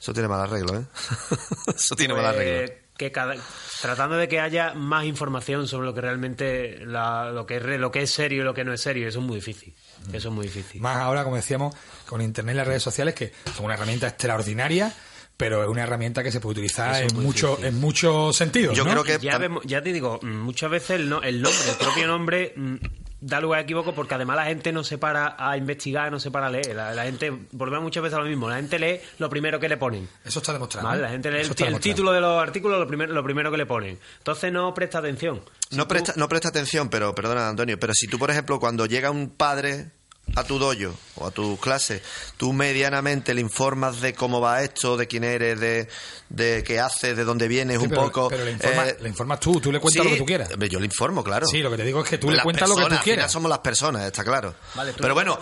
Eso 0.00 0.12
tiene 0.12 0.28
mal 0.28 0.40
arreglo, 0.40 0.78
¿eh? 0.78 0.84
Eso 1.76 1.94
tiene 1.96 2.14
mal 2.14 2.22
Pues, 2.22 2.36
arreglo. 2.36 2.74
que 2.96 3.10
cada- 3.12 3.34
tratando 3.82 4.16
de 4.16 4.28
que 4.28 4.40
haya 4.40 4.72
más 4.74 5.04
información 5.04 5.66
sobre 5.66 5.86
lo 5.86 5.94
que 5.94 6.00
realmente 6.02 6.78
la- 6.86 7.30
lo 7.32 7.44
que 7.46 7.56
es 7.56 7.62
re- 7.62 7.78
lo 7.78 7.90
que 7.90 8.02
es 8.02 8.10
serio 8.10 8.42
y 8.42 8.44
lo 8.44 8.54
que 8.54 8.64
no 8.64 8.72
es 8.72 8.80
serio 8.80 9.08
eso 9.08 9.18
es 9.20 9.24
muy 9.24 9.36
difícil 9.36 9.74
eso 10.12 10.28
es 10.28 10.34
muy 10.34 10.46
difícil 10.46 10.80
Más 10.80 10.96
ahora, 10.98 11.24
como 11.24 11.36
decíamos, 11.36 11.74
con 12.06 12.20
Internet 12.22 12.54
y 12.54 12.56
las 12.58 12.66
redes 12.66 12.82
sociales, 12.82 13.14
que 13.14 13.32
son 13.54 13.66
una 13.66 13.74
herramienta 13.74 14.06
extraordinaria, 14.08 14.94
pero 15.40 15.62
es 15.64 15.68
una 15.68 15.82
herramienta 15.82 16.22
que 16.22 16.30
se 16.30 16.38
puede 16.38 16.52
utilizar 16.52 17.02
es 17.02 17.12
en, 17.12 17.22
mucho, 17.22 17.48
difícil. 17.48 17.66
en 17.66 17.80
muchos 17.80 18.36
sentidos. 18.36 18.76
Yo 18.76 18.84
¿no? 18.84 18.90
creo 18.90 19.04
que 19.04 19.18
ya, 19.24 19.38
vemos- 19.38 19.64
ya 19.64 19.82
te 19.82 19.92
digo 19.92 20.20
mm, 20.22 20.26
muchas 20.28 20.70
veces 20.70 20.90
el, 20.90 21.08
no- 21.08 21.22
el 21.22 21.40
nombre 21.42 21.58
el 21.70 21.76
propio 21.76 22.06
nombre 22.06 22.52
mm, 22.54 22.76
da 23.22 23.40
lugar 23.40 23.58
a 23.60 23.62
equivoco 23.62 23.94
porque 23.94 24.14
además 24.14 24.36
la 24.36 24.44
gente 24.46 24.72
no 24.72 24.82
se 24.84 24.96
para 24.98 25.34
a 25.38 25.56
investigar 25.56 26.10
no 26.12 26.20
se 26.20 26.30
para 26.30 26.46
a 26.46 26.50
leer 26.50 26.74
la, 26.76 26.94
la 26.94 27.04
gente 27.04 27.30
volvemos 27.52 27.82
muchas 27.84 28.02
veces 28.02 28.18
a 28.18 28.22
lo 28.22 28.28
mismo 28.28 28.48
la 28.48 28.56
gente 28.56 28.78
lee 28.78 28.98
lo 29.18 29.28
primero 29.28 29.58
que 29.60 29.68
le 29.68 29.76
ponen 29.76 30.08
Eso 30.24 30.38
está 30.38 30.52
demostrado. 30.54 30.86
¿vale? 30.88 31.00
¿eh? 31.00 31.02
la 31.02 31.10
gente 31.10 31.30
lee 31.30 31.40
el, 31.40 31.80
título 31.80 32.12
de 32.12 32.20
los 32.20 32.40
artículos 32.42 32.78
lo 32.78 32.86
primero, 32.86 33.12
lo 33.12 33.22
primero 33.24 33.50
que 33.50 33.56
le 33.58 33.66
ponen 33.66 33.98
entonces 34.18 34.50
no 34.52 34.72
presta 34.74 34.98
atención 35.00 35.42
Si 35.68 35.76
No 35.76 35.84
tú- 35.84 35.88
presta, 35.88 36.14
no 36.16 36.28
presta 36.28 36.48
atención, 36.48 36.88
pero 36.88 37.14
perdona, 37.14 37.48
Antonio, 37.48 37.78
pero 37.78 37.92
si 37.94 38.06
tú, 38.08 38.18
por 38.18 38.30
ejemplo, 38.30 38.58
cuando 38.58 38.86
llega 38.86 39.10
un 39.10 39.28
padre 39.30 39.90
a 40.36 40.44
tu 40.44 40.58
dojo 40.58 40.94
o 41.16 41.26
a 41.26 41.30
tu 41.30 41.56
clase, 41.58 42.02
tú 42.36 42.52
medianamente 42.52 43.34
le 43.34 43.40
informas 43.40 44.00
de 44.00 44.14
cómo 44.14 44.40
va 44.40 44.62
esto, 44.62 44.96
de 44.96 45.06
quién 45.08 45.24
eres, 45.24 45.58
de, 45.58 45.88
de 46.28 46.62
qué 46.64 46.78
haces, 46.80 47.16
de 47.16 47.24
dónde 47.24 47.48
vienes 47.48 47.78
Sí, 47.78 47.84
un 47.84 47.90
pero, 47.90 48.02
poco. 48.04 48.28
Pero 48.28 48.44
le 48.44 48.52
informas, 48.52 48.88
eh, 48.88 48.96
le 49.00 49.08
informas 49.08 49.40
tú, 49.40 49.60
tú 49.60 49.72
le 49.72 49.80
cuentas 49.80 50.02
sí, 50.02 50.08
lo 50.08 50.14
que 50.14 50.20
tú 50.20 50.26
quieras. 50.26 50.48
Yo 50.70 50.78
le 50.78 50.86
informo, 50.86 51.24
claro. 51.24 51.46
Sí, 51.46 51.58
lo 51.58 51.70
que 51.70 51.76
te 51.78 51.84
digo 51.84 52.02
es 52.02 52.08
que 52.08 52.18
tú 52.18 52.30
le 52.30 52.40
cuentas 52.42 52.68
lo 52.68 52.76
que 52.76 52.82
tú 52.82 52.88
personas, 52.88 52.98
al 52.98 53.04
final 53.04 53.16
quieras. 53.16 53.32
somos 53.32 53.48
las 53.50 53.58
personas, 53.58 54.04
está 54.06 54.24
claro. 54.24 54.54
Vale, 54.74 54.92
tú 54.92 54.98
pero 55.02 55.14
bueno, 55.14 55.38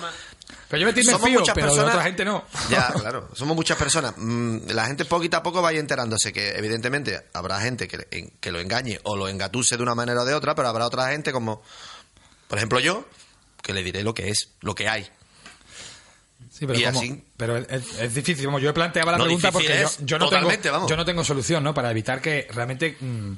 Pero 0.68 0.80
yo 0.86 0.92
me 0.92 1.02
somos 1.04 1.28
fío, 1.28 1.40
muchas 1.40 1.54
pero 1.54 1.66
personas. 1.68 1.94
otra 1.94 2.04
gente 2.04 2.24
no. 2.24 2.44
Ya, 2.70 2.92
claro, 2.98 3.28
somos 3.34 3.54
muchas 3.56 3.76
personas. 3.78 4.14
Mm, 4.16 4.68
La 4.70 4.86
gente 4.86 5.04
poquito 5.04 5.36
a 5.36 5.42
poco 5.42 5.60
va 5.62 5.68
a 5.68 5.72
ir 5.74 5.78
enterándose 5.80 6.32
que, 6.32 6.50
evidentemente, 6.56 7.26
habrá 7.34 7.60
gente 7.60 7.86
que, 7.88 8.06
en- 8.10 8.30
que 8.40 8.50
lo 8.52 8.58
engañe 8.60 8.98
o 9.04 9.16
lo 9.16 9.28
engatuse 9.28 9.76
de 9.76 9.82
una 9.82 9.94
manera 9.94 10.22
o 10.22 10.24
de 10.24 10.34
otra, 10.34 10.54
pero 10.54 10.68
habrá 10.68 10.86
otra 10.86 11.08
gente 11.10 11.30
como, 11.32 11.62
por 12.48 12.58
ejemplo, 12.58 12.80
yo, 12.80 13.04
que 13.68 13.74
le 13.74 13.82
diré 13.84 14.02
lo 14.02 14.14
que 14.14 14.30
es, 14.30 14.48
lo 14.62 14.74
que 14.74 14.88
hay. 14.88 15.06
Sí, 16.50 16.66
pero, 16.66 16.78
Y 16.78 16.84
así- 16.84 17.22
pero 17.36 17.58
es, 17.58 18.14
difícil. 18.14 18.46
Como 18.46 18.58
yo 18.58 18.72
planteaba 18.72 19.12
la 19.12 19.18
No, 19.18 19.24
pregunta 19.24 19.52
porque 19.52 19.84
yo, 20.04 20.18
no 20.18 20.30
tengo, 20.30 20.86
yo 20.88 20.96
no 20.96 21.04
tengo 21.04 21.22
solución, 21.22 21.62
¿no? 21.62 21.74
Para 21.74 21.90
evitar 21.90 22.22
que 22.22 22.48
realmente 22.50 22.96
mm, 22.98 23.32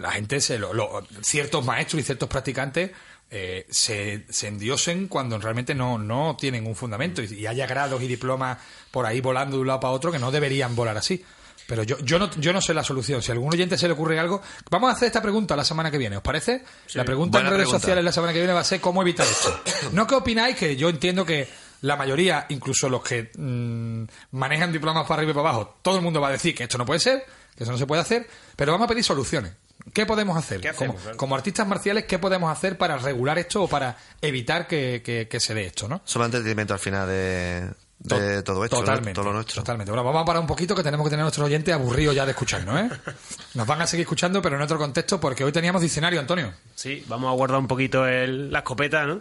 la 0.00 0.10
gente, 0.10 0.40
se 0.40 0.58
lo, 0.58 0.74
lo- 0.74 1.06
ciertos 1.22 1.64
maestros 1.64 2.00
y 2.00 2.04
ciertos 2.04 2.28
practicantes 2.28 2.90
eh, 3.30 3.64
se, 3.70 4.26
se 4.28 4.48
endiosen 4.48 5.06
cuando 5.06 5.38
realmente 5.38 5.72
no, 5.74 5.98
no 5.98 6.36
tienen 6.38 6.66
un 6.66 6.74
fundamento 6.74 7.22
y, 7.22 7.32
y 7.32 7.46
haya 7.46 7.66
grados 7.68 8.02
y 8.02 8.08
diplomas 8.08 8.58
por 8.90 9.06
ahí 9.06 9.20
volando 9.20 9.56
de 9.56 9.60
un 9.62 9.68
lado 9.68 9.80
para 9.80 9.92
otro 9.92 10.10
que 10.10 10.18
no 10.18 10.32
deberían 10.32 10.74
volar 10.74 10.96
así. 10.96 11.24
Pero 11.66 11.82
yo, 11.82 11.98
yo, 11.98 12.18
no, 12.18 12.30
yo 12.38 12.52
no 12.52 12.60
sé 12.60 12.72
la 12.74 12.84
solución. 12.84 13.22
Si 13.22 13.30
a 13.30 13.34
algún 13.34 13.52
oyente 13.52 13.76
se 13.76 13.86
le 13.88 13.94
ocurre 13.94 14.18
algo, 14.20 14.40
vamos 14.70 14.90
a 14.90 14.92
hacer 14.94 15.06
esta 15.06 15.20
pregunta 15.20 15.56
la 15.56 15.64
semana 15.64 15.90
que 15.90 15.98
viene, 15.98 16.16
¿os 16.16 16.22
parece? 16.22 16.62
la 16.94 17.04
pregunta 17.04 17.38
en 17.38 17.44
redes 17.46 17.56
pregunta. 17.58 17.78
sociales 17.80 18.04
la 18.04 18.12
semana 18.12 18.32
que 18.32 18.38
viene 18.38 18.52
va 18.54 18.60
a 18.60 18.64
ser 18.64 18.80
cómo 18.80 19.02
evitar 19.02 19.26
esto. 19.26 19.60
¿No 19.92 20.06
qué 20.06 20.14
opináis? 20.14 20.56
Que 20.56 20.76
yo 20.76 20.88
entiendo 20.88 21.24
que 21.26 21.48
la 21.82 21.96
mayoría, 21.96 22.46
incluso 22.50 22.88
los 22.88 23.02
que 23.02 23.30
mm, 23.36 24.04
manejan 24.36 24.72
diplomas 24.72 25.06
para 25.06 25.16
arriba 25.20 25.32
y 25.32 25.34
para 25.34 25.48
abajo, 25.50 25.78
todo 25.82 25.96
el 25.96 26.02
mundo 26.02 26.20
va 26.20 26.28
a 26.28 26.32
decir 26.32 26.54
que 26.54 26.62
esto 26.64 26.78
no 26.78 26.86
puede 26.86 27.00
ser, 27.00 27.24
que 27.56 27.64
eso 27.64 27.72
no 27.72 27.78
se 27.78 27.86
puede 27.86 28.00
hacer, 28.02 28.26
pero 28.54 28.72
vamos 28.72 28.84
a 28.86 28.88
pedir 28.88 29.02
soluciones. 29.04 29.52
¿Qué 29.92 30.06
podemos 30.06 30.36
hacer? 30.36 30.60
¿Qué 30.60 30.68
hacemos, 30.70 30.94
como, 30.96 31.02
claro? 31.02 31.16
como 31.18 31.34
artistas 31.36 31.66
marciales, 31.66 32.04
¿qué 32.06 32.18
podemos 32.18 32.50
hacer 32.50 32.76
para 32.78 32.96
regular 32.98 33.38
esto 33.38 33.62
o 33.64 33.68
para 33.68 33.96
evitar 34.20 34.66
que, 34.66 35.02
que- 35.04 35.28
que 35.28 35.38
se 35.40 35.54
dé 35.54 35.66
esto, 35.66 35.86
no? 35.88 36.00
Somos 36.04 36.26
entretenimiento 36.26 36.74
al 36.74 36.80
final 36.80 37.06
de, 37.06 37.70
de 37.98 38.42
todo 38.42 38.62
esto, 38.64 38.76
¿no? 38.76 38.82
Totalmente. 38.82 39.14
todo 39.14 39.24
lo 39.24 39.32
nuestro. 39.32 39.62
Totalmente. 39.62 39.90
Bueno, 39.90 40.04
vamos 40.04 40.22
a 40.22 40.24
parar 40.24 40.40
un 40.40 40.46
poquito 40.46 40.74
que 40.74 40.82
tenemos 40.82 41.04
que 41.04 41.10
tener 41.10 41.22
a 41.22 41.24
nuestros 41.24 41.46
oyentes 41.46 41.74
aburridos 41.74 42.14
ya 42.14 42.24
de 42.24 42.32
escucharnos, 42.32 42.78
¿eh? 42.80 42.88
Nos 43.54 43.66
van 43.66 43.82
a 43.82 43.86
seguir 43.86 44.02
escuchando, 44.04 44.40
pero 44.42 44.56
en 44.56 44.62
otro 44.62 44.78
contexto, 44.78 45.18
porque 45.18 45.42
hoy 45.44 45.52
teníamos 45.52 45.82
diccionario, 45.82 46.20
Antonio. 46.20 46.52
Sí, 46.74 47.04
vamos 47.08 47.30
a 47.30 47.34
guardar 47.34 47.58
un 47.58 47.66
poquito 47.66 48.06
el- 48.06 48.52
la 48.52 48.58
escopeta, 48.58 49.06
¿no? 49.06 49.20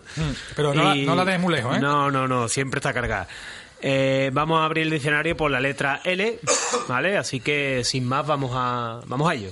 pero 0.55 0.73
no 0.73 0.83
la- 0.83 0.95
no 0.95 1.15
la 1.15 1.25
dejes 1.25 1.41
muy 1.41 1.53
lejos, 1.53 1.77
¿eh? 1.77 1.79
No, 1.79 2.11
no, 2.11 2.27
no, 2.27 2.47
siempre 2.47 2.79
está 2.79 2.93
cargada. 2.93 3.27
Eh, 3.81 4.29
vamos 4.33 4.61
a 4.61 4.65
abrir 4.65 4.83
el 4.83 4.89
diccionario 4.91 5.35
por 5.37 5.51
la 5.51 5.59
letra 5.59 6.01
L, 6.03 6.39
¿vale? 6.87 7.17
Así 7.17 7.39
que 7.39 7.83
sin 7.83 8.05
más 8.05 8.25
vamos 8.27 8.51
a, 8.53 9.01
vamos 9.05 9.29
a 9.29 9.33
ello. 9.35 9.49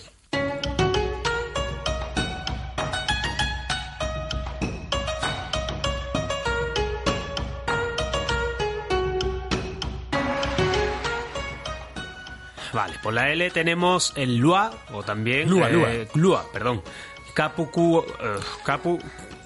Vale, 12.73 12.95
por 13.03 13.13
la 13.13 13.29
L 13.31 13.49
tenemos 13.51 14.13
el 14.15 14.37
Lua, 14.37 14.71
o 14.91 15.03
también... 15.03 15.49
Lua, 15.49 15.69
eh, 15.71 16.07
Lua, 16.15 16.45
perdón. 16.51 16.81
Capu, 17.33 17.69
cu- 17.69 18.03
eh, 18.19 18.35
capu, 18.65 18.99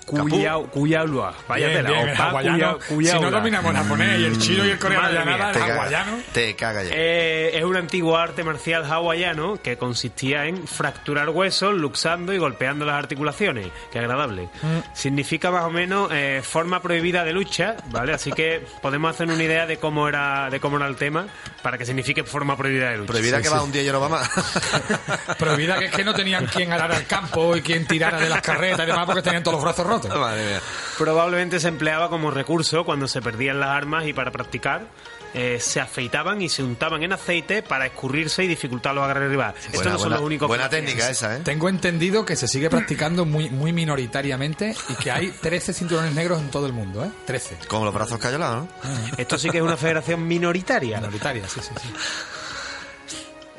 Cuyaulua. 0.08 1.34
Vaya 1.48 1.68
Bien, 1.68 1.78
tela. 1.84 1.90
bien, 1.90 2.10
el 2.10 2.64
Opa, 2.64 2.80
Si 2.88 3.20
no 3.20 3.30
dominamos 3.32 3.76
japonés 3.76 4.20
y 4.20 4.24
el 4.26 4.38
chino 4.40 4.66
y 4.66 4.70
el 4.70 4.80
coreano 4.80 5.12
ya 5.12 5.26
nada, 5.26 5.52
Te 5.52 5.60
el 5.60 5.66
caga, 5.66 5.82
hawaiano. 5.84 6.20
te 6.32 6.56
caga 6.56 6.84
ya. 6.84 6.90
Eh, 6.94 7.58
es 7.58 7.64
un 7.64 7.76
antiguo 7.76 8.16
arte 8.18 8.44
marcial 8.44 8.86
hawaiano 8.90 9.62
que 9.62 9.78
consistía 9.78 10.46
en 10.46 10.66
fracturar 10.68 11.30
huesos, 11.30 11.74
luxando 11.74 12.34
y 12.34 12.38
golpeando 12.38 12.86
las 12.86 12.96
articulaciones. 12.96 13.68
Qué 13.92 14.00
agradable. 14.00 14.50
Mm. 14.62 14.80
Significa 14.96 15.52
más 15.52 15.64
o 15.66 15.70
menos 15.70 16.10
eh, 16.14 16.42
forma 16.44 16.82
prohibida 16.82 17.26
de 17.26 17.34
lucha, 17.34 17.76
¿vale? 17.88 18.14
Así 18.14 18.32
que 18.32 18.66
podemos 18.82 19.12
hacer 19.12 19.28
una 19.28 19.44
idea 19.44 19.66
de 19.66 19.78
cómo 19.78 20.08
era 20.08 20.50
de 20.50 20.60
cómo 20.62 20.78
era 20.78 20.88
el 20.88 20.96
tema 20.96 21.28
para 21.62 21.78
que 21.78 21.86
signifique 21.86 22.24
forma 22.24 22.56
prohibida 22.56 22.92
de 22.92 22.98
lucha. 22.98 23.08
Prohibida 23.12 23.38
Sí, 23.38 23.44
que 23.44 23.50
sí. 23.50 23.54
va 23.56 23.62
un 23.64 23.72
día 23.74 23.84
y 23.84 23.88
no 23.92 24.00
va 24.00 24.08
más. 24.10 24.30
Prohibida 25.38 25.78
que 25.80 25.86
es 25.86 25.92
que 25.92 26.04
no 26.06 26.14
tenían 26.14 26.46
quien 26.46 26.72
arar 26.72 26.92
al 26.94 27.06
campo 27.06 27.56
y 27.58 27.62
quien 27.62 27.86
tirara 27.86 28.20
de 28.20 28.30
las 28.30 28.42
carretas 28.42 28.84
y 28.84 28.86
demás 28.88 29.06
porque 29.06 29.22
tenían 29.22 29.44
todos 29.44 29.56
los 29.56 29.64
brazos 29.64 29.86
rotos. 29.86 29.97
Madre 30.20 30.46
mía. 30.46 30.62
Probablemente 30.98 31.60
se 31.60 31.68
empleaba 31.68 32.10
como 32.10 32.32
recurso 32.32 32.84
cuando 32.86 33.08
se 33.08 33.22
perdían 33.22 33.60
las 33.60 33.70
armas 33.70 34.06
y 34.08 34.14
para 34.14 34.32
practicar 34.32 34.88
eh, 35.34 35.58
se 35.62 35.80
afeitaban 35.82 36.42
y 36.42 36.50
se 36.50 36.64
untaban 36.64 37.04
en 37.04 37.12
aceite 37.14 37.62
para 37.62 37.86
escurrirse 37.86 38.44
y 38.44 38.48
dificultar 38.48 38.96
los 38.96 39.04
agarres 39.04 39.30
rivales. 39.30 39.60
Estos 39.66 39.76
Buena, 39.76 39.92
no 39.92 39.98
son 39.98 40.04
buena- 40.08 40.16
los 40.18 40.26
únicos. 40.26 40.48
buena 40.48 40.70
técnica 40.70 41.10
esa, 41.10 41.36
¿eh? 41.36 41.42
Tengo 41.44 41.70
entendido 41.70 42.26
que 42.26 42.36
se 42.36 42.48
sigue 42.48 42.70
practicando 42.70 43.26
muy, 43.26 43.50
muy 43.50 43.74
minoritariamente 43.74 44.74
y 44.90 44.94
que 44.96 45.12
hay 45.12 45.30
13 45.42 45.74
cinturones 45.74 46.14
negros 46.14 46.40
en 46.42 46.50
todo 46.50 46.66
el 46.66 46.74
mundo, 46.74 47.04
¿eh? 47.04 47.10
13. 47.26 47.58
Con 47.68 47.84
los 47.86 47.94
brazos 47.94 48.18
cayolados, 48.20 48.64
¿no? 48.84 48.98
Esto 49.18 49.38
sí 49.38 49.50
que 49.50 49.58
es 49.58 49.64
una 49.64 49.78
federación 49.78 50.26
minoritaria. 50.26 50.98
Minoritarias, 51.00 51.52
sí, 51.52 51.60
sí, 51.62 51.72
sí. 51.82 51.90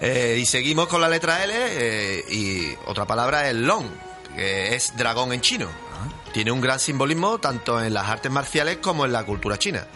Eh, 0.01 0.39
y 0.41 0.47
seguimos 0.47 0.87
con 0.89 1.01
la 1.01 1.09
letra 1.09 1.43
L 1.45 1.53
eh, 1.57 2.25
y 2.31 2.73
otra 2.87 3.05
palabra 3.05 3.49
es 3.49 3.55
long, 3.57 3.87
que 4.37 4.75
es 4.75 4.97
dragón 4.97 5.33
en 5.33 5.41
chino. 5.41 5.69
Tiene 6.33 6.53
un 6.53 6.61
gran 6.61 6.79
simbolismo 6.79 7.39
tanto 7.39 7.83
en 7.83 7.95
las 7.95 8.09
artes 8.09 8.31
marciales 8.31 8.79
como 8.79 9.05
en 9.05 9.13
la 9.13 9.25
cultura 9.25 9.59
china. 9.59 9.87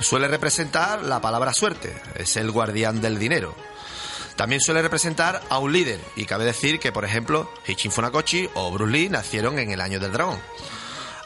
Suele 0.00 0.28
representar 0.28 1.02
la 1.02 1.20
palabra 1.20 1.52
suerte, 1.52 1.96
es 2.16 2.36
el 2.36 2.50
guardián 2.50 3.00
del 3.00 3.18
dinero. 3.18 3.54
También 4.36 4.60
suele 4.60 4.82
representar 4.82 5.40
a 5.48 5.58
un 5.58 5.72
líder, 5.72 6.00
y 6.16 6.24
cabe 6.26 6.44
decir 6.44 6.80
que, 6.80 6.90
por 6.90 7.04
ejemplo, 7.04 7.50
Hichin 7.66 7.92
Funakoshi 7.92 8.50
o 8.54 8.72
Bruce 8.72 8.92
Lee 8.92 9.08
nacieron 9.08 9.58
en 9.60 9.70
el 9.70 9.80
año 9.80 10.00
del 10.00 10.12
dragón. 10.12 10.40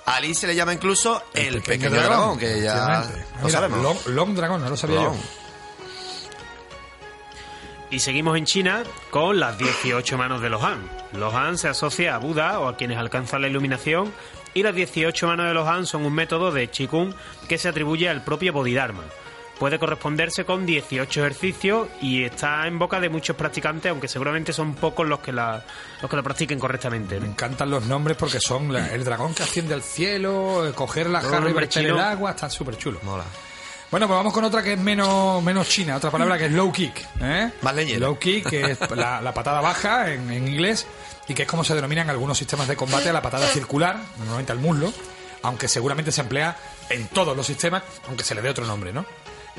A 0.04 0.20
Lee 0.20 0.34
se 0.34 0.46
le 0.46 0.54
llama 0.54 0.72
incluso 0.74 1.22
el, 1.34 1.62
pequeño, 1.62 1.90
dragón, 1.90 2.38
que 2.38 2.60
ya 2.60 2.72
efectivamente. 2.74 3.26
lo 3.36 3.46
Mira, 3.46 3.50
sabemos. 3.50 3.82
Long, 3.82 3.98
Long 4.14 4.34
Dragón, 4.34 4.60
no 4.62 4.70
lo 4.70 4.76
sabía 4.76 4.96
Long. 4.96 5.16
yo. 5.16 5.20
Y 7.90 8.00
seguimos 8.00 8.36
en 8.36 8.44
China 8.44 8.82
con 9.10 9.40
las 9.40 9.56
18 9.58 10.18
manos 10.18 10.42
de 10.42 10.50
los 10.50 10.62
Han. 10.62 10.78
Los 11.14 11.32
Han 11.34 11.56
se 11.56 11.68
asocia 11.68 12.14
a 12.14 12.18
Buda 12.18 12.60
o 12.60 12.68
a 12.68 12.76
quienes 12.76 12.98
alcanzan 12.98 13.40
la 13.42 13.48
iluminación 13.48 14.12
y 14.54 14.62
las 14.62 14.74
18 14.74 15.26
manos 15.26 15.46
de 15.48 15.54
los 15.54 15.66
Han 15.66 15.86
son 15.86 16.04
un 16.04 16.12
método 16.12 16.50
de 16.52 16.68
Qigong 16.68 17.14
que 17.48 17.56
se 17.58 17.68
atribuye 17.68 18.08
al 18.08 18.22
propio 18.24 18.52
Bodhidharma. 18.52 19.04
Puede 19.58 19.78
corresponderse 19.80 20.44
con 20.44 20.66
18 20.66 21.20
ejercicios 21.20 21.88
y 22.00 22.22
está 22.22 22.66
en 22.68 22.78
boca 22.78 23.00
de 23.00 23.08
muchos 23.08 23.34
practicantes, 23.34 23.90
aunque 23.90 24.06
seguramente 24.06 24.52
son 24.52 24.74
pocos 24.74 25.04
los 25.08 25.18
que 25.18 25.32
la, 25.32 25.64
los 26.00 26.08
que 26.08 26.16
la 26.16 26.22
practiquen 26.22 26.60
correctamente. 26.60 27.18
Me 27.18 27.26
encantan 27.26 27.68
los 27.70 27.84
nombres 27.86 28.16
porque 28.16 28.38
son 28.38 28.72
la- 28.72 28.92
el 28.94 29.02
dragón 29.02 29.34
que 29.34 29.42
asciende 29.42 29.74
al 29.74 29.82
cielo, 29.82 30.68
eh, 30.68 30.72
coger 30.74 31.10
la 31.10 31.20
jarra 31.22 31.50
y 31.50 31.52
verter 31.54 31.86
el 31.86 31.98
agua, 31.98 32.30
están 32.30 32.50
súper 32.52 32.76
chulos. 32.76 33.02
Mola. 33.02 33.24
Bueno, 33.90 34.06
pues 34.06 34.18
vamos 34.18 34.34
con 34.34 34.44
otra 34.44 34.62
que 34.62 34.74
es 34.74 34.78
menos, 34.78 35.42
menos 35.42 35.66
china, 35.68 35.96
otra 35.96 36.10
palabra 36.10 36.36
que 36.36 36.46
es 36.46 36.52
low 36.52 36.70
kick. 36.70 37.06
¿eh? 37.22 37.50
Más 37.62 37.74
leñera. 37.74 38.00
Low 38.00 38.18
kick, 38.18 38.48
que 38.48 38.72
es 38.72 38.90
la, 38.96 39.22
la 39.22 39.32
patada 39.32 39.62
baja 39.62 40.12
en, 40.12 40.30
en 40.30 40.46
inglés, 40.46 40.86
y 41.26 41.32
que 41.34 41.42
es 41.42 41.48
como 41.48 41.64
se 41.64 41.74
denomina 41.74 42.02
en 42.02 42.10
algunos 42.10 42.36
sistemas 42.36 42.68
de 42.68 42.76
combate 42.76 43.08
a 43.08 43.12
la 43.14 43.22
patada 43.22 43.46
circular, 43.46 43.96
normalmente 44.18 44.52
al 44.52 44.58
muslo, 44.58 44.92
aunque 45.42 45.68
seguramente 45.68 46.12
se 46.12 46.20
emplea 46.20 46.56
en 46.90 47.08
todos 47.08 47.34
los 47.34 47.46
sistemas, 47.46 47.82
aunque 48.08 48.24
se 48.24 48.34
le 48.34 48.42
dé 48.42 48.50
otro 48.50 48.66
nombre, 48.66 48.92
¿no? 48.92 49.06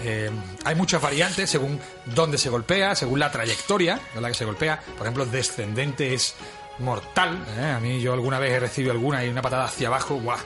Eh, 0.01 0.29
hay 0.63 0.75
muchas 0.75 1.01
variantes 1.01 1.49
según 1.49 1.79
dónde 2.05 2.37
se 2.37 2.49
golpea, 2.49 2.95
según 2.95 3.19
la 3.19 3.31
trayectoria 3.31 3.99
en 4.15 4.21
la 4.21 4.29
que 4.29 4.35
se 4.35 4.45
golpea. 4.45 4.79
Por 4.79 5.01
ejemplo, 5.07 5.25
descendente 5.25 6.13
es 6.13 6.35
mortal. 6.79 7.43
¿eh? 7.57 7.71
A 7.75 7.79
mí 7.79 7.99
yo 8.01 8.13
alguna 8.13 8.39
vez 8.39 8.51
he 8.53 8.59
recibido 8.59 8.91
alguna 8.93 9.23
y 9.25 9.29
una 9.29 9.41
patada 9.41 9.65
hacia 9.65 9.87
abajo, 9.87 10.15
¡guau! 10.15 10.37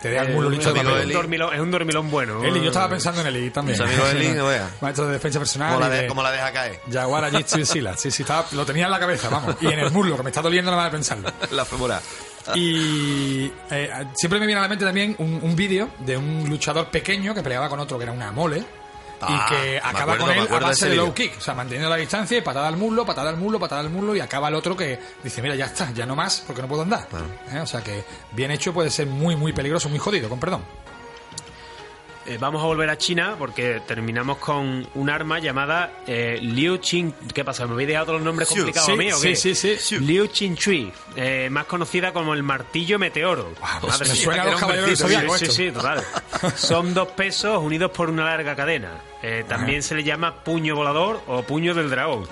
te 0.00 0.08
deja 0.08 0.22
el 0.24 0.32
muslo 0.34 0.48
Eh, 0.50 0.52
listo 0.56 0.72
de 0.72 0.78
es, 0.78 0.80
amigo 0.80 0.94
papel. 0.96 1.06
un 1.08 1.12
dormilón, 1.14 1.54
es 1.54 1.60
un 1.60 1.70
dormilón 1.70 2.10
bueno. 2.10 2.44
Eli, 2.44 2.60
yo 2.60 2.66
estaba 2.68 2.88
pensando 2.88 3.20
en 3.20 3.26
Eli 3.28 3.50
también. 3.50 3.78
Mis 3.78 3.86
amigos 3.86 4.10
Eli, 4.12 4.28
no. 4.34 4.46
Maestro 4.80 5.06
de 5.06 5.12
defensa 5.14 5.38
personal. 5.38 5.74
¿Cómo 5.74 5.80
la, 5.80 5.86
y 5.88 5.90
de- 5.96 6.02
de 6.02 6.08
cómo 6.08 6.22
la 6.22 6.30
deja 6.32 6.52
caer? 6.52 6.80
Jaguar 6.90 7.30
Jiu-Jitsu 7.32 7.64
Sila. 7.64 7.96
Sí, 7.96 8.10
sí, 8.10 8.22
estaba, 8.22 8.46
lo 8.52 8.64
tenía 8.64 8.84
en 8.86 8.90
la 8.90 8.98
cabeza, 9.00 9.28
vamos. 9.28 9.56
Y 9.60 9.66
en 9.66 9.78
el 9.78 9.90
muslo, 9.90 10.16
que 10.16 10.22
me 10.22 10.30
está 10.30 10.42
doliendo 10.42 10.70
nada 10.70 10.82
más 10.84 10.92
de 10.92 10.96
pensarlo. 10.98 11.30
La 11.50 11.64
fémora. 11.64 12.00
Y 12.54 13.50
eh, 13.70 13.90
siempre 14.14 14.38
me 14.38 14.46
viene 14.46 14.58
a 14.58 14.62
la 14.62 14.68
mente 14.68 14.84
también 14.84 15.14
un, 15.18 15.40
un 15.42 15.56
vídeo 15.56 15.88
de 16.00 16.16
un 16.16 16.48
luchador 16.48 16.90
pequeño 16.90 17.34
que 17.34 17.42
peleaba 17.42 17.68
con 17.68 17.80
otro 17.80 17.96
que 17.98 18.04
era 18.04 18.12
una 18.12 18.30
mole. 18.32 18.62
Ah, 19.28 19.46
y 19.48 19.54
que 19.54 19.78
acaba 19.78 20.14
acuerdo, 20.14 20.26
con 20.26 20.30
él 20.32 20.48
a 20.50 20.58
de 20.58 20.64
base 20.64 20.88
de 20.88 20.96
low 20.96 21.14
kick. 21.14 21.38
O 21.38 21.40
sea, 21.40 21.54
manteniendo 21.54 21.88
la 21.88 21.96
distancia 21.96 22.38
y 22.38 22.40
patada 22.40 22.68
al 22.68 22.76
muslo, 22.76 23.04
patada 23.04 23.30
al 23.30 23.36
muslo, 23.36 23.58
patada 23.58 23.80
al 23.80 23.90
muslo. 23.90 24.14
Y 24.14 24.20
acaba 24.20 24.48
el 24.48 24.54
otro 24.54 24.76
que 24.76 24.98
dice, 25.22 25.42
mira, 25.42 25.54
ya 25.54 25.66
está, 25.66 25.90
ya 25.92 26.06
no 26.06 26.16
más 26.16 26.42
porque 26.46 26.62
no 26.62 26.68
puedo 26.68 26.82
andar. 26.82 27.06
¿Eh? 27.52 27.60
O 27.60 27.66
sea 27.66 27.82
que 27.82 28.04
bien 28.32 28.50
hecho 28.50 28.72
puede 28.72 28.90
ser 28.90 29.06
muy, 29.06 29.36
muy 29.36 29.52
peligroso, 29.52 29.88
muy 29.88 29.98
jodido, 29.98 30.28
con 30.28 30.38
perdón. 30.38 30.64
Eh, 32.26 32.38
vamos 32.40 32.62
a 32.62 32.66
volver 32.66 32.88
a 32.88 32.96
China 32.96 33.36
porque 33.38 33.82
terminamos 33.86 34.38
con 34.38 34.86
un 34.94 35.10
arma 35.10 35.38
llamada 35.40 35.92
eh, 36.06 36.38
Liu 36.40 36.80
Qing. 36.80 37.12
¿Qué 37.34 37.44
pasa? 37.44 37.66
¿Me 37.66 37.74
habéis 37.74 37.88
dejado 37.88 38.06
todos 38.06 38.18
los 38.20 38.24
nombres 38.24 38.48
complicados 38.48 38.86
sí, 38.86 38.92
a 38.92 38.96
mí 38.96 39.12
o 39.12 39.16
sí, 39.16 39.28
qué? 39.28 39.36
sí, 39.36 39.76
sí. 39.78 39.98
Liu 39.98 40.28
Qing 40.30 40.56
Chui, 40.56 40.90
eh, 41.16 41.48
más 41.50 41.66
conocida 41.66 42.12
como 42.12 42.32
el 42.32 42.42
martillo 42.42 42.98
meteoro. 42.98 43.52
pues 43.80 44.00
me 44.00 44.06
mía, 44.06 44.14
suena 44.14 44.42
a 44.42 44.46
los 44.46 44.60
caballeros 44.60 44.98
Sí, 45.38 45.46
sí, 45.46 45.52
sí, 45.52 45.70
total. 45.70 46.02
Son 46.56 46.94
dos 46.94 47.08
pesos 47.08 47.62
unidos 47.62 47.90
por 47.90 48.08
una 48.08 48.24
larga 48.24 48.56
cadena. 48.56 49.02
Eh, 49.22 49.44
también 49.46 49.82
se 49.82 49.94
le 49.94 50.02
llama 50.02 50.42
puño 50.44 50.74
volador 50.74 51.20
o 51.26 51.42
puño 51.42 51.74
del 51.74 51.90
dragón. 51.90 52.26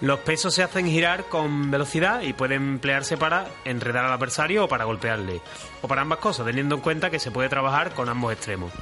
Los 0.00 0.20
pesos 0.20 0.54
se 0.54 0.62
hacen 0.62 0.86
girar 0.86 1.24
con 1.24 1.70
velocidad 1.70 2.22
y 2.22 2.32
pueden 2.32 2.62
emplearse 2.62 3.16
para 3.16 3.46
enredar 3.64 4.04
al 4.04 4.12
adversario 4.12 4.64
o 4.64 4.68
para 4.68 4.84
golpearle. 4.84 5.40
O 5.82 5.88
para 5.88 6.02
ambas 6.02 6.18
cosas, 6.18 6.44
teniendo 6.46 6.74
en 6.74 6.80
cuenta 6.80 7.10
que 7.10 7.18
se 7.18 7.30
puede 7.30 7.48
trabajar 7.48 7.94
con 7.94 8.08
ambos 8.08 8.32
extremos. 8.32 8.72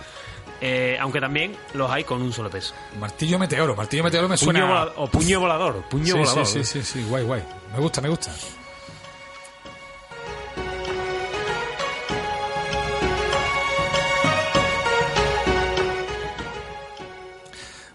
Eh, 0.65 0.97
aunque 1.01 1.21
también 1.21 1.57
los 1.75 1.91
hay 1.91 2.05
con 2.05 2.23
un 2.23 2.33
solo 2.33 2.49
peso. 2.49 2.73
Martillo 3.01 3.37
meteoro. 3.37 3.75
Martillo 3.75 4.05
meteoro 4.05 4.29
me 4.29 4.37
Puño 4.37 4.45
suena... 4.45 4.85
o 4.95 5.09
puño 5.09 5.41
volador. 5.41 5.83
Puño 5.89 6.07
sí, 6.07 6.13
volador. 6.13 6.47
Sí, 6.47 6.63
sí, 6.63 6.83
sí, 6.83 7.01
sí, 7.01 7.05
guay, 7.09 7.25
guay. 7.25 7.43
Me 7.73 7.81
gusta, 7.81 8.01
me 8.01 8.09
gusta. 8.09 8.33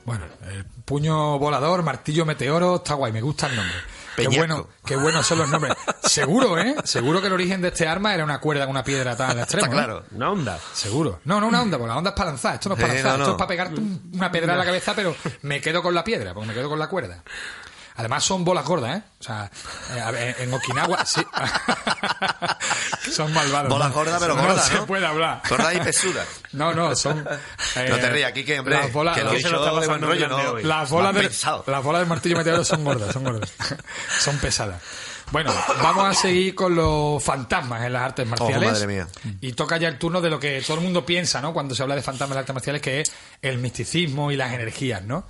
Bueno, 0.04 0.26
eh, 0.44 0.64
puño 0.84 1.40
volador, 1.40 1.84
martillo 1.84 2.26
meteoro, 2.26 2.76
está 2.78 2.96
guay, 2.96 3.14
me 3.14 3.22
gusta 3.22 3.48
el 3.48 3.56
nombre. 3.56 3.76
Qué 4.18 4.28
bueno, 4.38 4.68
qué 4.84 4.96
buenos 4.96 5.26
son 5.28 5.38
los 5.38 5.50
nombres. 5.50 5.76
Seguro, 6.04 6.58
¿eh? 6.60 6.76
Seguro 6.84 7.22
que 7.22 7.28
el 7.28 7.34
origen 7.34 7.62
de 7.62 7.68
este 7.68 7.88
arma 7.88 8.14
era 8.16 8.24
una 8.24 8.40
cuerda 8.40 8.66
con 8.66 8.72
una 8.72 8.84
piedra 8.84 9.12
atada 9.12 9.32
al 9.32 9.40
extremo. 9.40 9.66
Está 9.66 9.76
¿eh? 9.76 9.84
claro. 9.86 10.04
Una 10.12 10.32
onda. 10.32 10.60
Seguro. 10.74 11.20
No, 11.26 11.40
no 11.40 11.48
una 11.48 11.62
onda, 11.62 11.78
porque 11.78 11.90
la 11.92 11.98
onda 11.98 12.10
es 12.10 12.16
para 12.16 12.30
lanzar. 12.32 12.56
Esto 12.56 12.70
no 12.70 12.76
es 12.76 12.82
para 12.82 12.94
lanzar, 12.94 13.12
no, 13.12 13.24
esto 13.24 13.26
no. 13.28 13.32
es 13.34 13.38
para 13.38 13.48
pegarte 13.48 13.76
un- 13.80 14.12
una 14.16 14.32
piedra 14.32 14.54
en 14.54 14.60
la 14.60 14.66
cabeza, 14.66 14.94
pero 14.96 15.16
me 15.44 15.62
quedo 15.62 15.84
con 15.84 15.94
la 15.94 16.04
piedra, 16.04 16.34
porque 16.34 16.48
me 16.48 16.54
quedo 16.54 16.68
con 16.70 16.80
la 16.80 16.88
cuerda. 16.88 17.24
Además 18.00 18.24
son 18.24 18.44
bolas 18.46 18.64
gordas, 18.64 18.98
¿eh? 18.98 19.04
O 19.20 19.24
sea, 19.24 19.50
eh, 20.14 20.36
en 20.40 20.54
Okinawa, 20.54 21.04
sí. 21.06 21.22
son 23.12 23.34
malvados. 23.34 23.70
Bolas 23.70 23.90
¿no? 23.90 23.94
gordas, 23.96 24.20
pero 24.20 24.36
no 24.36 24.42
gordas, 24.44 24.66
se 24.68 24.76
¿no? 24.76 24.86
puede 24.86 25.06
hablar. 25.06 25.42
Gordas 25.50 25.76
y 25.76 25.80
pesudas. 25.80 26.28
No, 26.52 26.74
no, 26.74 26.96
son... 26.96 27.28
eh, 27.86 27.90
No 27.90 27.98
te 27.98 28.10
rías, 28.10 28.32
Kike, 28.32 28.60
hombre. 28.60 28.76
Las 28.76 28.92
bolas, 28.94 29.16
que 29.18 29.24
lo 29.24 29.32
¿Qué 29.32 29.38
he 29.38 29.42
se 29.42 29.50
lo 29.50 29.60
dicho 29.64 29.88
buen 29.90 30.02
rollo, 30.02 30.28
¿no? 30.28 30.58
las 30.60 30.90
bolas, 30.90 31.14
del, 31.14 31.24
pensado. 31.26 31.64
las 31.68 31.84
bolas 31.84 32.02
del 32.02 32.10
martillo 32.10 32.38
meteoro 32.38 32.64
son 32.66 32.84
gordas, 32.84 33.14
son 33.14 33.24
gordas. 33.24 33.52
son 34.20 34.38
pesadas. 34.38 34.82
Bueno, 35.32 35.54
vamos 35.84 36.06
a 36.06 36.14
seguir 36.14 36.56
con 36.56 36.74
los 36.74 37.22
fantasmas 37.22 37.84
en 37.86 37.92
las 37.94 38.02
artes 38.04 38.26
marciales. 38.26 38.72
madre 38.72 38.88
mía. 38.88 39.08
Y 39.42 39.52
toca 39.54 39.76
ya 39.78 39.90
el 39.90 39.98
turno 39.98 40.22
de 40.22 40.30
lo 40.30 40.40
que 40.40 40.62
todo 40.62 40.78
el 40.78 40.84
mundo 40.84 41.06
piensa, 41.06 41.42
¿no? 41.42 41.52
Cuando 41.54 41.76
se 41.76 41.84
habla 41.84 41.96
de 41.96 42.02
fantasmas 42.02 42.30
en 42.32 42.36
las 42.36 42.42
artes 42.44 42.54
marciales, 42.56 42.82
que 42.82 43.02
es 43.02 43.12
el 43.42 43.58
misticismo 43.58 44.32
y 44.32 44.38
las 44.38 44.54
energías, 44.54 45.04
¿no? 45.04 45.28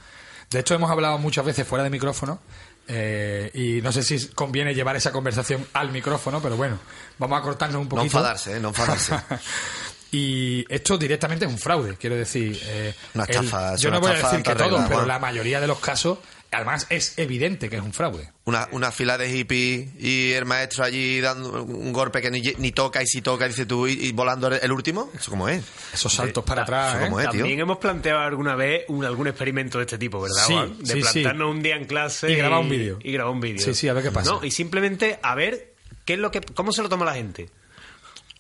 De 0.52 0.60
hecho, 0.60 0.76
hemos 0.76 0.92
hablado 0.92 1.18
muchas 1.18 1.44
veces 1.46 1.68
fuera 1.68 1.84
de 1.84 1.90
micrófono. 1.90 2.40
eh, 2.88 3.50
y 3.56 3.82
no 3.82 3.92
sé 3.92 4.02
si 4.04 4.28
conviene 4.30 4.74
llevar 4.76 4.96
esa 4.96 5.12
conversación 5.12 5.68
al 5.74 5.92
micrófono, 5.92 6.42
pero 6.42 6.56
bueno, 6.56 6.78
vamos 7.18 7.40
a 7.40 7.42
cortarnos 7.42 7.78
un 7.82 7.84
No 7.86 7.90
poquito. 7.90 8.06
enfadarse, 8.18 8.56
¿eh? 8.56 8.60
No 8.60 8.70
enfadarse. 8.70 9.14
Y 10.12 10.66
esto 10.74 10.98
directamente 10.98 11.46
es 11.46 11.52
un 11.52 11.58
fraude, 11.58 11.98
quiero 11.98 12.16
decir. 12.16 12.58
eh, 12.64 12.94
Una 13.14 13.26
estafa, 13.26 13.76
yo 13.76 13.92
no 13.92 14.00
voy 14.00 14.12
a 14.12 14.16
decir 14.16 14.42
que 14.44 14.56
todos, 14.56 14.86
pero 14.88 15.06
la 15.06 15.20
mayoría 15.20 15.60
de 15.60 15.68
los 15.68 15.80
casos, 15.80 16.20
además 16.50 16.88
es 16.90 17.18
evidente 17.18 17.70
que 17.70 17.76
es 17.76 17.82
un 17.82 17.92
fraude. 17.92 18.32
Una, 18.46 18.70
una 18.72 18.92
fila 18.94 19.18
de 19.18 19.30
hippies 19.30 19.90
y 20.00 20.32
el 20.32 20.46
maestro 20.46 20.86
allí 20.86 21.20
dando 21.20 21.62
un 21.64 21.92
golpe 21.92 22.22
que 22.22 22.32
ni, 22.32 22.42
ni 22.58 22.72
toca 22.72 23.04
y 23.04 23.06
si 23.06 23.22
toca, 23.22 23.46
dice 23.50 23.66
tú, 23.66 23.86
y, 23.86 23.92
y 24.08 24.12
volando 24.14 24.48
el, 24.48 24.72
último. 24.72 25.12
¿Eso 25.14 25.30
cómo 25.30 25.50
es? 25.50 25.62
Esos 25.94 26.14
saltos 26.14 26.46
para 26.46 26.62
atrás. 26.64 26.96
eso 26.96 27.02
¿eh? 27.04 27.08
como 27.08 27.20
es. 27.20 27.30
tío. 27.30 27.40
También 27.42 27.60
hemos 27.60 27.78
planteado 27.78 28.22
alguna 28.22 28.56
vez 28.56 28.86
un, 28.88 29.04
algún 29.04 29.28
experimento 29.28 29.78
de 29.80 29.84
este 29.84 29.98
tipo, 29.98 30.22
¿verdad? 30.22 30.44
Sí, 30.48 30.54
Juan? 30.54 30.78
De 30.80 30.86
sí, 30.86 30.94
sí. 31.04 31.12
plantarnos 31.12 31.52
un 31.52 31.62
día 31.62 31.76
en 31.76 31.84
clase 31.86 32.32
Y 32.32 32.36
grabar 32.36 32.60
un 32.62 32.70
vídeo. 32.70 32.98
Y 33.04 33.12
grabar 33.12 33.34
un 33.34 33.42
vídeo. 33.42 33.60
Sí, 33.66 33.74
sí, 33.74 33.90
a 33.90 33.94
ver 33.94 34.04
qué 34.04 34.12
pasa. 34.12 34.32
No, 34.32 34.44
y 34.46 34.52
simplemente 34.52 35.20
a 35.22 35.36
ver 35.36 35.74
qué 36.06 36.14
es 36.14 36.20
lo 36.20 36.32
que, 36.32 36.40
cómo 36.40 36.72
se 36.72 36.82
lo 36.82 36.88
toma 36.88 37.04
la 37.04 37.16
gente. 37.16 37.50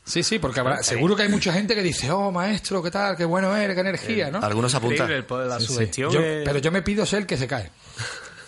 Sí, 0.07 0.23
sí, 0.23 0.39
porque 0.39 0.61
habrá- 0.61 0.81
seguro 0.83 1.15
que 1.15 1.23
hay 1.23 1.29
mucha 1.29 1.51
gente 1.51 1.75
que 1.75 1.83
dice, 1.83 2.09
oh, 2.11 2.31
maestro, 2.31 2.81
¿qué 2.81 2.89
tal? 2.91 3.17
Qué 3.17 3.25
bueno 3.25 3.55
eres, 3.55 3.75
qué 3.75 3.81
energía, 3.81 4.31
¿no? 4.31 4.39
Algunos 4.41 4.73
apuntan. 4.73 5.11
El 5.11 5.25
poder 5.25 5.47
de 5.47 5.53
la 5.53 5.59
Sí, 5.59 5.67
sí. 5.67 5.73
sugestión. 5.73 6.11
Yo- 6.13 6.21
es- 6.21 6.45
pero 6.45 6.59
yo 6.59 6.71
me 6.71 6.81
pido 6.81 7.05
ser 7.05 7.19
el 7.19 7.25
que 7.25 7.35
se 7.37 7.45
cae. 7.47 7.69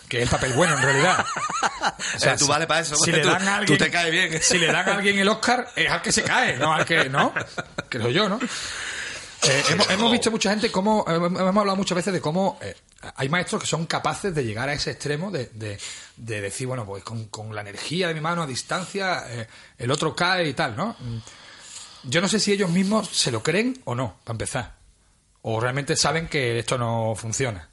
Que 0.08 0.16
es 0.18 0.22
el 0.24 0.28
papel 0.28 0.52
bueno, 0.54 0.74
en 0.76 0.82
realidad. 0.82 1.24
O 1.82 2.26
Eh, 2.26 2.34
tú 2.38 2.46
vale 2.46 2.66
para 2.66 2.80
eso, 2.80 2.94
Si 2.96 3.10
le 3.12 3.20
tú- 3.20 3.28
dan 3.28 3.42
a 3.42 3.54
tú 3.56 3.60
alguien, 3.60 3.78
te 3.78 3.90
caes 3.90 4.10
bien. 4.10 4.42
Si 4.42 4.58
le 4.58 4.66
dan 4.66 4.86
a 4.88 4.96
alguien 4.96 5.18
el 5.18 5.28
Oscar, 5.28 5.68
es 5.76 5.90
al 5.90 6.02
que 6.02 6.12
se 6.12 6.22
cae, 6.22 6.56
no 6.58 6.72
al 6.74 6.84
que. 6.84 7.08
¿No? 7.08 7.32
Creo 7.88 8.08
yo, 8.10 8.28
¿no? 8.28 8.38
Eh, 9.42 9.62
hemos, 9.70 9.88
hemos 9.90 10.12
visto 10.12 10.30
mucha 10.30 10.50
gente 10.50 10.70
cómo. 10.70 11.04
eh, 11.08 11.14
Hemos 11.14 11.40
hablado 11.56 11.76
muchas 11.76 11.96
veces 11.96 12.12
de 12.12 12.20
cómo 12.20 12.58
eh, 12.60 12.74
hay 13.16 13.28
maestros 13.30 13.62
que 13.62 13.66
son 13.68 13.86
capaces 13.86 14.34
de 14.34 14.44
llegar 14.44 14.68
a 14.68 14.74
ese 14.74 14.90
extremo 14.90 15.30
de, 15.30 15.50
de- 15.54 15.78
de 16.16 16.40
decir, 16.42 16.66
bueno, 16.66 16.84
pues 16.84 17.02
con, 17.02 17.26
con 17.28 17.54
la 17.54 17.62
energía 17.62 18.08
de 18.08 18.14
mi 18.14 18.20
mano 18.20 18.42
a 18.42 18.46
distancia, 18.46 19.24
eh, 19.28 19.46
el 19.78 19.90
otro 19.90 20.14
cae 20.14 20.46
y 20.48 20.52
tal, 20.52 20.76
¿no? 20.76 20.96
Yo 22.04 22.20
no 22.20 22.28
sé 22.28 22.40
si 22.40 22.52
ellos 22.52 22.70
mismos 22.70 23.08
se 23.08 23.30
lo 23.30 23.42
creen 23.42 23.80
o 23.84 23.94
no, 23.94 24.16
para 24.24 24.34
empezar. 24.34 24.74
O 25.42 25.60
realmente 25.60 25.96
saben 25.96 26.28
que 26.28 26.58
esto 26.58 26.78
no 26.78 27.14
funciona. 27.16 27.68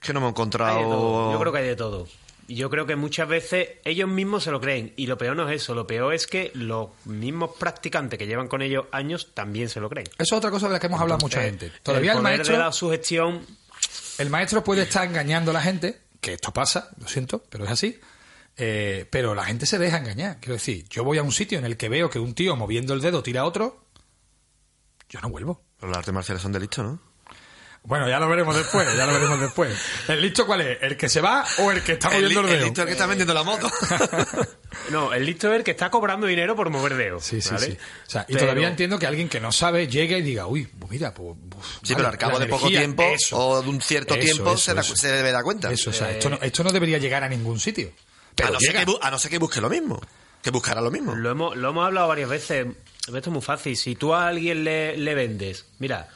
Es 0.00 0.06
que 0.06 0.12
no 0.12 0.20
me 0.20 0.26
he 0.26 0.30
encontrado. 0.30 1.32
Yo 1.32 1.38
creo 1.38 1.52
que 1.52 1.58
hay 1.58 1.68
de 1.68 1.76
todo. 1.76 2.08
Y 2.48 2.56
yo 2.56 2.68
creo 2.68 2.84
que 2.84 2.96
muchas 2.96 3.28
veces 3.28 3.68
ellos 3.84 4.08
mismos 4.08 4.42
se 4.42 4.50
lo 4.50 4.60
creen. 4.60 4.92
Y 4.96 5.06
lo 5.06 5.16
peor 5.16 5.36
no 5.36 5.48
es 5.48 5.62
eso. 5.62 5.74
Lo 5.74 5.86
peor 5.86 6.14
es 6.14 6.26
que 6.26 6.50
los 6.54 6.88
mismos 7.04 7.52
practicantes 7.56 8.18
que 8.18 8.26
llevan 8.26 8.48
con 8.48 8.62
ellos 8.62 8.86
años 8.90 9.34
también 9.34 9.68
se 9.68 9.78
lo 9.78 9.88
creen. 9.88 10.08
Eso 10.18 10.22
es 10.22 10.32
otra 10.32 10.50
cosa 10.50 10.66
de 10.66 10.72
la 10.72 10.80
que 10.80 10.86
hemos 10.88 11.00
hablado 11.00 11.20
mucha 11.20 11.42
gente. 11.42 11.70
Todavía 11.82 12.12
el, 12.12 12.18
poder 12.18 12.38
maestro, 12.38 12.56
de 12.56 12.62
la 12.62 12.72
sugestión 12.72 13.46
el 14.20 14.28
maestro 14.28 14.62
puede 14.62 14.82
estar 14.82 15.08
engañando 15.08 15.50
a 15.50 15.54
la 15.54 15.62
gente, 15.62 15.98
que 16.20 16.34
esto 16.34 16.52
pasa, 16.52 16.90
lo 16.98 17.08
siento, 17.08 17.42
pero 17.48 17.64
es 17.64 17.70
así. 17.70 17.98
Eh, 18.60 19.06
pero 19.10 19.34
la 19.34 19.44
gente 19.44 19.66
se 19.66 19.78
deja 19.78 19.96
engañar. 19.98 20.38
Quiero 20.38 20.54
decir, 20.54 20.84
yo 20.88 21.02
voy 21.02 21.18
a 21.18 21.22
un 21.22 21.32
sitio 21.32 21.58
en 21.58 21.64
el 21.64 21.76
que 21.76 21.88
veo 21.88 22.10
que 22.10 22.18
un 22.18 22.34
tío 22.34 22.54
moviendo 22.56 22.94
el 22.94 23.00
dedo 23.00 23.22
tira 23.22 23.40
a 23.40 23.44
otro, 23.44 23.86
yo 25.08 25.20
no 25.20 25.30
vuelvo. 25.30 25.62
Pero 25.78 25.90
las 25.90 25.98
artes 25.98 26.14
marciales 26.14 26.42
son 26.42 26.52
delitos, 26.52 26.84
¿no? 26.84 27.00
Bueno, 27.82 28.06
ya 28.10 28.20
lo 28.20 28.28
veremos 28.28 28.54
después, 28.54 28.86
ya 28.94 29.06
lo 29.06 29.14
veremos 29.14 29.40
después. 29.40 29.74
¿El 30.06 30.20
listo 30.20 30.44
cuál 30.46 30.60
es? 30.60 30.78
¿El 30.82 30.98
que 30.98 31.08
se 31.08 31.22
va 31.22 31.46
o 31.60 31.70
el 31.72 31.82
que 31.82 31.92
está 31.92 32.10
moviendo 32.10 32.40
el, 32.42 32.46
dedo? 32.48 32.64
listo 32.66 32.82
el 32.82 32.86
que 32.88 32.92
está 32.92 33.06
vendiendo 33.06 33.32
la 33.34 33.42
moto. 33.42 33.70
No, 34.90 35.12
el 35.12 35.24
listo 35.26 35.50
es 35.52 35.58
el 35.58 35.64
que 35.64 35.72
está 35.72 35.90
cobrando 35.90 36.26
dinero 36.26 36.54
por 36.56 36.68
mover 36.70 36.94
dedos. 36.94 37.24
Sí, 37.24 37.40
sí, 37.40 37.50
¿vale? 37.52 37.66
sí. 37.66 37.72
O 38.06 38.10
sea, 38.10 38.22
y 38.28 38.32
Pero- 38.32 38.46
todavía 38.46 38.68
entiendo 38.68 38.98
que 38.98 39.06
alguien 39.06 39.28
que 39.28 39.38
no 39.40 39.52
sabe 39.52 39.86
llegue 39.88 40.18
y 40.18 40.22
diga, 40.22 40.46
uy, 40.46 40.64
pues 40.66 40.90
mira, 40.92 41.12
pues. 41.12 41.36
pues, 41.48 41.64
Sí, 41.82 41.92
vale, 41.92 41.96
pero 41.96 42.08
al 42.08 42.18
cabo 42.18 42.38
de 42.38 42.46
poco 42.46 42.68
tiempo 42.68 43.02
eso, 43.02 43.36
o 43.38 43.62
de 43.62 43.68
un 43.68 43.80
cierto 43.80 44.14
eso, 44.14 44.24
tiempo 44.24 44.50
eso, 44.50 44.58
se, 44.58 44.74
da- 44.74 44.80
eso. 44.80 44.96
se 44.96 45.08
debe 45.12 45.32
dar 45.32 45.42
cuenta. 45.44 45.70
Eso, 45.70 45.90
o 45.90 45.92
sea, 45.92 46.10
esto, 46.10 46.30
no, 46.30 46.38
esto 46.40 46.64
no 46.64 46.70
debería 46.72 46.98
llegar 46.98 47.22
a 47.24 47.28
ningún 47.28 47.58
sitio. 47.60 47.90
Pero 48.40 48.48
a, 48.48 48.50
no 48.52 48.58
llega. 48.58 48.80
que, 48.84 48.86
bu- 48.90 48.98
a 49.00 49.10
no 49.10 49.18
ser 49.18 49.30
que 49.30 49.38
busque 49.38 49.60
lo 49.60 49.68
mismo. 49.70 50.00
Que 50.42 50.50
buscará 50.50 50.80
lo 50.80 50.90
mismo. 50.90 51.14
Lo 51.14 51.30
hemos, 51.30 51.56
lo 51.56 51.70
hemos 51.70 51.86
hablado 51.86 52.08
varias 52.08 52.28
veces. 52.30 52.66
Esto 53.06 53.18
es 53.18 53.26
muy 53.28 53.42
fácil. 53.42 53.76
Si 53.76 53.94
tú 53.96 54.14
a 54.14 54.26
alguien 54.28 54.64
le, 54.64 54.96
le 54.96 55.14
vendes, 55.14 55.66
mira, 55.78 56.08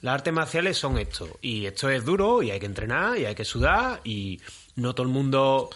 las 0.00 0.14
artes 0.14 0.32
marciales 0.32 0.76
son 0.78 0.98
esto. 0.98 1.38
Y 1.42 1.66
esto 1.66 1.88
es 1.90 2.04
duro 2.04 2.42
y 2.42 2.50
hay 2.50 2.58
que 2.60 2.66
entrenar 2.66 3.18
y 3.18 3.26
hay 3.26 3.34
que 3.34 3.44
sudar 3.44 4.00
y 4.04 4.40
no 4.76 4.94
todo 4.94 5.06
el 5.06 5.12
mundo 5.12 5.70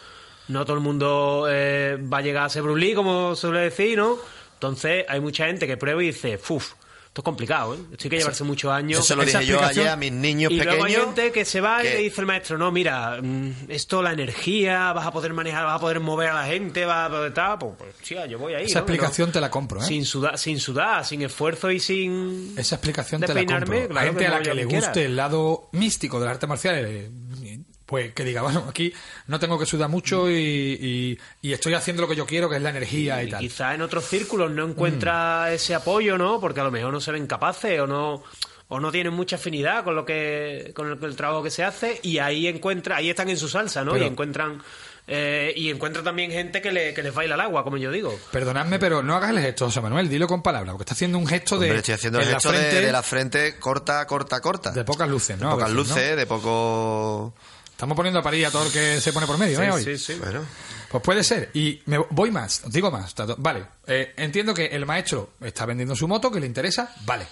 no 0.48 0.64
todo 0.64 0.76
el 0.76 0.82
mundo 0.82 1.46
eh, 1.48 1.96
va 2.12 2.18
a 2.18 2.20
llegar 2.22 2.44
a 2.44 2.48
ser 2.48 2.62
Bruce 2.62 2.80
Lee, 2.80 2.94
como 2.94 3.34
suele 3.36 3.60
decir, 3.60 3.96
¿no? 3.96 4.18
Entonces 4.54 5.04
hay 5.08 5.20
mucha 5.20 5.46
gente 5.46 5.66
que 5.66 5.76
prueba 5.76 6.02
y 6.02 6.06
dice, 6.06 6.38
uff, 6.48 6.72
esto 7.12 7.20
es 7.20 7.24
complicado, 7.26 7.74
¿eh? 7.74 7.78
Esto 7.92 8.04
hay 8.04 8.10
que 8.10 8.16
llevarse 8.16 8.42
muchos 8.42 8.72
años. 8.72 9.00
Eso 9.00 9.14
lo 9.16 9.24
dije 9.26 9.44
yo 9.44 9.62
ayer 9.62 9.86
a 9.88 9.96
mis 9.96 10.10
niños 10.12 10.50
y 10.50 10.56
luego 10.56 10.70
hay 10.84 10.94
pequeños. 10.94 11.04
gente 11.14 11.30
que 11.30 11.44
se 11.44 11.60
va 11.60 11.80
y 11.80 11.86
que- 11.86 11.94
le 11.94 11.98
dice 12.04 12.22
el 12.22 12.26
maestro, 12.26 12.56
no, 12.56 12.72
mira, 12.72 13.18
mm, 13.20 13.50
esto, 13.68 14.00
la 14.00 14.12
energía, 14.12 14.94
vas 14.94 15.06
a 15.06 15.12
poder 15.12 15.34
manejar, 15.34 15.66
vas 15.66 15.76
a 15.76 15.78
poder 15.78 16.00
mover 16.00 16.30
a 16.30 16.34
la 16.36 16.46
gente, 16.46 16.86
vas 16.86 17.08
a 17.08 17.10
poder 17.10 17.34
tal, 17.34 17.58
pues, 17.58 17.72
pues 17.76 17.94
sí, 18.02 18.16
yo 18.30 18.38
voy 18.38 18.54
ahí. 18.54 18.64
Esa 18.64 18.78
¿no? 18.78 18.86
explicación 18.86 19.28
No. 19.28 19.32
te 19.34 19.40
la 19.42 19.50
compro, 19.50 19.82
¿eh? 19.82 19.84
Sin 19.84 20.06
sudar, 20.06 20.38
sin 20.38 20.58
sudar, 20.58 21.04
sin 21.04 21.20
esfuerzo 21.20 21.70
y 21.70 21.80
sin... 21.80 22.54
Esa 22.56 22.76
explicación 22.76 23.20
te 23.20 23.34
la 23.34 23.44
compro. 23.44 23.88
claro, 23.88 24.06
Gente 24.06 24.18
que 24.20 24.26
a 24.26 24.30
la 24.30 24.38
que 24.38 24.44
yo 24.46 24.54
le 24.54 24.64
guste 24.64 24.90
quiera. 24.92 25.06
el 25.08 25.16
lado 25.16 25.68
místico 25.72 26.18
de 26.18 26.24
las 26.24 26.32
artes 26.36 26.48
marciales, 26.48 26.86
eh, 26.88 27.10
pues 27.86 28.12
que 28.14 28.24
diga, 28.24 28.42
bueno, 28.42 28.64
aquí 28.68 28.92
no 29.26 29.38
tengo 29.38 29.58
que 29.58 29.66
sudar 29.66 29.88
mucho 29.88 30.30
y, 30.30 30.34
y- 30.34 31.18
y 31.42 31.52
estoy 31.52 31.74
haciendo 31.74 32.02
lo 32.02 32.08
que 32.08 32.16
yo 32.16 32.26
quiero, 32.26 32.48
que 32.48 32.56
es 32.56 32.62
la 32.62 32.70
energía 32.70 33.22
y, 33.22 33.26
Y 33.26 33.30
tal. 33.30 33.40
quizás 33.40 33.74
en 33.74 33.82
otros 33.82 34.04
círculos 34.06 34.50
no 34.50 34.66
encuentra 34.66 35.52
ese 35.52 35.74
apoyo, 35.74 36.16
¿no? 36.18 36.40
Porque 36.40 36.60
a 36.60 36.64
lo 36.64 36.70
mejor 36.70 36.92
no 36.92 37.00
se 37.00 37.12
ven 37.12 37.26
capaces 37.26 37.78
o 37.80 37.86
no 37.86 38.22
o 38.68 38.80
no 38.80 38.90
tienen 38.90 39.12
mucha 39.12 39.36
afinidad 39.36 39.84
con 39.84 39.94
lo 39.94 40.04
que 40.06 40.72
con 40.74 40.88
el, 40.90 40.98
con 40.98 41.10
el 41.10 41.16
trabajo 41.16 41.42
que 41.42 41.50
se 41.50 41.62
hace 41.62 42.00
y 42.02 42.16
ahí 42.18 42.46
encuentra 42.46 42.96
ahí 42.96 43.10
están 43.10 43.28
en 43.28 43.36
su 43.36 43.48
salsa, 43.48 43.84
¿no? 43.84 43.92
Pero- 43.92 44.04
y 44.04 44.08
encuentran 44.08 44.62
eh, 45.08 45.52
y 45.56 45.68
encuentra 45.68 46.00
también 46.04 46.30
gente 46.30 46.62
que, 46.62 46.70
le, 46.70 46.94
que 46.94 47.02
les 47.02 47.12
baila 47.12 47.34
el 47.34 47.40
agua, 47.40 47.64
como 47.64 47.76
yo 47.76 47.90
digo. 47.90 48.16
Perdonadme, 48.30 48.78
pero 48.78 49.02
no 49.02 49.16
hagas 49.16 49.30
el 49.30 49.40
gesto, 49.40 49.64
José 49.66 49.80
Manuel, 49.80 50.08
dilo 50.08 50.28
con 50.28 50.42
palabras, 50.44 50.70
porque 50.72 50.84
está 50.84 50.94
haciendo 50.94 51.18
un 51.18 51.26
gesto 51.26 51.58
de, 51.58 51.66
Hombre, 51.66 51.78
estoy 51.80 51.94
haciendo 51.94 52.20
el 52.20 52.26
la 52.28 52.34
gesto 52.34 52.52
de- 52.52 52.80
de, 52.82 52.92
la 52.92 53.02
frente 53.02 53.58
corta, 53.58 54.06
corta, 54.06 54.40
corta. 54.40 54.70
de 54.70 54.84
pocas 54.84 55.08
luces, 55.08 55.36
De 55.36 55.44
¿no? 55.44 55.50
A 55.50 55.54
pocas 55.54 55.74
veces, 55.74 55.88
¿no? 55.88 55.94
luces, 55.96 56.16
de 56.16 56.26
poco. 56.26 57.34
Estamos 57.82 57.96
poniendo 57.96 58.20
a 58.20 58.22
parir 58.22 58.46
a 58.46 58.50
todo 58.52 58.64
el 58.64 58.70
que 58.70 59.00
se 59.00 59.12
pone 59.12 59.26
por 59.26 59.36
medio, 59.38 59.60
¿eh? 59.60 59.68
Hoy. 59.72 59.82
sí, 59.82 59.98
sí. 59.98 60.14
Bueno. 60.14 60.42
Pues 60.88 61.02
puede 61.02 61.24
ser. 61.24 61.50
Y 61.52 61.82
me 61.86 61.98
voy 62.10 62.30
más, 62.30 62.62
os 62.64 62.70
digo 62.72 62.92
más. 62.92 63.12
Vale, 63.38 63.64
eh, 63.88 64.14
entiendo 64.18 64.54
que 64.54 64.66
el 64.66 64.86
maestro 64.86 65.30
está 65.40 65.66
vendiendo 65.66 65.96
su 65.96 66.06
moto, 66.06 66.30
que 66.30 66.38
le 66.38 66.46
interesa, 66.46 66.94
vale. 67.04 67.26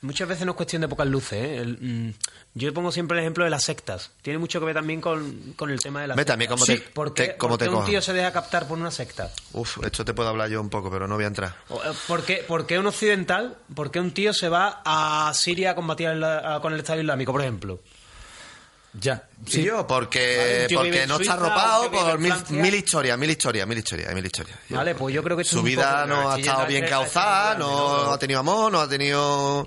Muchas 0.00 0.26
veces 0.26 0.44
no 0.44 0.50
es 0.50 0.56
cuestión 0.56 0.82
de 0.82 0.88
pocas 0.88 1.06
luces. 1.06 1.34
¿eh? 1.44 1.56
El, 1.58 1.78
mm, 1.80 2.14
yo 2.54 2.74
pongo 2.74 2.90
siempre 2.90 3.16
el 3.16 3.22
ejemplo 3.22 3.44
de 3.44 3.50
las 3.50 3.62
sectas. 3.62 4.10
Tiene 4.22 4.40
mucho 4.40 4.58
que 4.58 4.66
ver 4.66 4.74
también 4.74 5.00
con, 5.00 5.52
con 5.54 5.70
el 5.70 5.78
tema 5.78 6.00
de 6.00 6.08
las 6.08 6.16
Ve 6.16 6.24
también 6.24 6.50
cómo 6.50 6.64
sectas. 6.66 6.82
te- 6.82 6.88
Sí, 6.88 6.92
¿Por 6.94 7.14
qué, 7.14 7.26
te- 7.28 7.36
cómo 7.36 7.50
por 7.52 7.58
te 7.60 7.68
un 7.68 7.74
cojan? 7.76 7.90
tío 7.90 8.02
se 8.02 8.12
deja 8.12 8.32
captar 8.32 8.66
por 8.66 8.78
una 8.78 8.90
secta? 8.90 9.30
Uf, 9.52 9.78
esto 9.84 10.04
te 10.04 10.14
puedo 10.14 10.30
hablar 10.30 10.50
yo 10.50 10.60
un 10.60 10.68
poco, 10.68 10.90
pero 10.90 11.06
no 11.06 11.14
voy 11.14 11.22
a 11.22 11.28
entrar. 11.28 11.54
Eh, 11.70 11.74
¿Por 12.08 12.24
qué, 12.24 12.44
por 12.48 12.66
qué 12.66 12.80
un 12.80 12.88
occidental, 12.88 13.56
por 13.72 13.92
qué 13.92 14.00
un 14.00 14.10
tío 14.12 14.34
se 14.34 14.48
va 14.48 14.82
a 14.84 15.32
Siria 15.34 15.70
a 15.70 15.74
combatir 15.76 16.08
a- 16.08 16.58
con 16.60 16.72
el 16.72 16.80
Estado 16.80 16.98
Islámico, 17.00 17.30
por 17.30 17.42
ejemplo? 17.42 17.78
Ya. 18.94 19.26
Sí, 19.46 19.64
yo, 19.64 19.86
porque, 19.86 20.66
porque 20.74 21.06
no 21.06 21.16
está 21.18 21.32
arropado 21.32 21.90
por 21.90 22.18
mil, 22.18 22.74
historias, 22.74 23.18
mil 23.18 23.30
historias, 23.30 23.66
mil 23.66 23.78
historias, 23.78 24.14
mil 24.14 24.24
historias. 24.26 24.58
Vale, 24.68 24.94
pues 24.94 25.14
yo 25.14 25.22
creo 25.22 25.36
que 25.36 25.44
Su 25.44 25.62
vida 25.62 26.04
no 26.06 26.30
ha 26.30 26.38
estado 26.38 26.66
bien 26.66 26.84
a 26.84 26.88
causada, 26.88 27.54
grande, 27.54 27.64
no 27.64 28.12
ha 28.12 28.18
tenido 28.18 28.40
amor, 28.40 28.70
no 28.70 28.80
ha 28.80 28.88
tenido... 28.88 29.66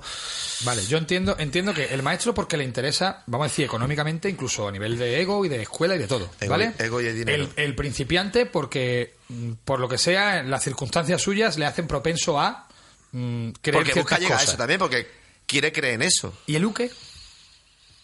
Vale, 0.62 0.86
yo 0.86 0.98
entiendo, 0.98 1.36
entiendo 1.38 1.74
que 1.74 1.86
el 1.94 2.02
maestro 2.04 2.34
porque 2.34 2.56
le 2.56 2.64
interesa, 2.64 3.24
vamos 3.26 3.46
a 3.46 3.50
decir, 3.50 3.66
económicamente, 3.66 4.30
incluso 4.30 4.68
a 4.68 4.72
nivel 4.72 4.98
de 4.98 5.20
ego 5.20 5.44
y 5.44 5.50
de 5.50 5.62
escuela 5.64 5.96
y 5.96 5.98
de 6.00 6.08
todo, 6.08 6.30
Ego- 6.40 6.50
¿vale? 6.52 6.74
ego 6.78 7.02
y 7.02 7.12
dinero. 7.12 7.50
El, 7.56 7.64
el 7.64 7.76
principiante 7.76 8.46
porque, 8.46 9.16
mm, 9.28 9.52
por 9.66 9.80
lo 9.80 9.90
que 9.90 9.98
sea, 9.98 10.44
las 10.44 10.64
circunstancias 10.64 11.22
suyas 11.22 11.58
le 11.58 11.66
hacen 11.66 11.88
propenso 11.88 12.40
a 12.40 12.68
mm, 13.12 13.50
creer 13.62 13.84
Porque 13.84 14.00
busca 14.00 14.18
llegar 14.18 14.40
a 14.40 14.44
eso 14.44 14.56
también, 14.56 14.80
porque 14.80 15.08
quiere 15.46 15.74
creer 15.74 15.96
en 15.96 16.04
eso. 16.04 16.34
¿Y 16.46 16.56
el 16.56 16.64
Uke? 16.66 16.90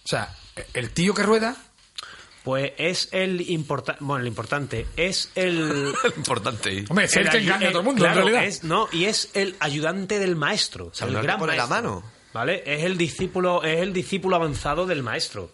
O 0.03 0.07
sea, 0.07 0.36
el 0.73 0.91
tío 0.91 1.13
que 1.13 1.23
rueda, 1.23 1.55
Pues 2.43 2.71
es 2.77 3.09
el 3.11 3.41
importante, 3.51 4.03
bueno, 4.03 4.21
el 4.21 4.27
importante, 4.27 4.87
es 4.97 5.29
el... 5.35 5.93
Importante. 6.17 6.85
hombre, 6.89 7.05
es 7.05 7.15
el, 7.15 7.29
que 7.29 7.37
engaña 7.37 7.67
a 7.67 7.71
todo 7.71 7.79
el 7.81 7.85
mundo, 7.85 7.99
claro, 8.01 8.21
en 8.21 8.25
realidad. 8.27 8.45
Es, 8.45 8.63
no, 8.63 8.87
y 8.91 9.05
es 9.05 9.29
el 9.35 9.55
ayudante 9.59 10.17
del 10.19 10.35
maestro. 10.35 10.89
sea, 10.93 11.07
el 11.07 11.21
gran 11.21 11.37
poner 11.39 11.57
la 11.57 11.67
maestro, 11.67 11.91
mano. 11.91 12.11
¿Vale? 12.33 12.63
Es 12.65 12.83
el 12.83 12.97
discípulo, 12.97 13.61
es 13.63 13.79
el 13.81 13.93
discípulo 13.93 14.35
avanzado 14.37 14.85
del 14.87 15.03
maestro. 15.03 15.51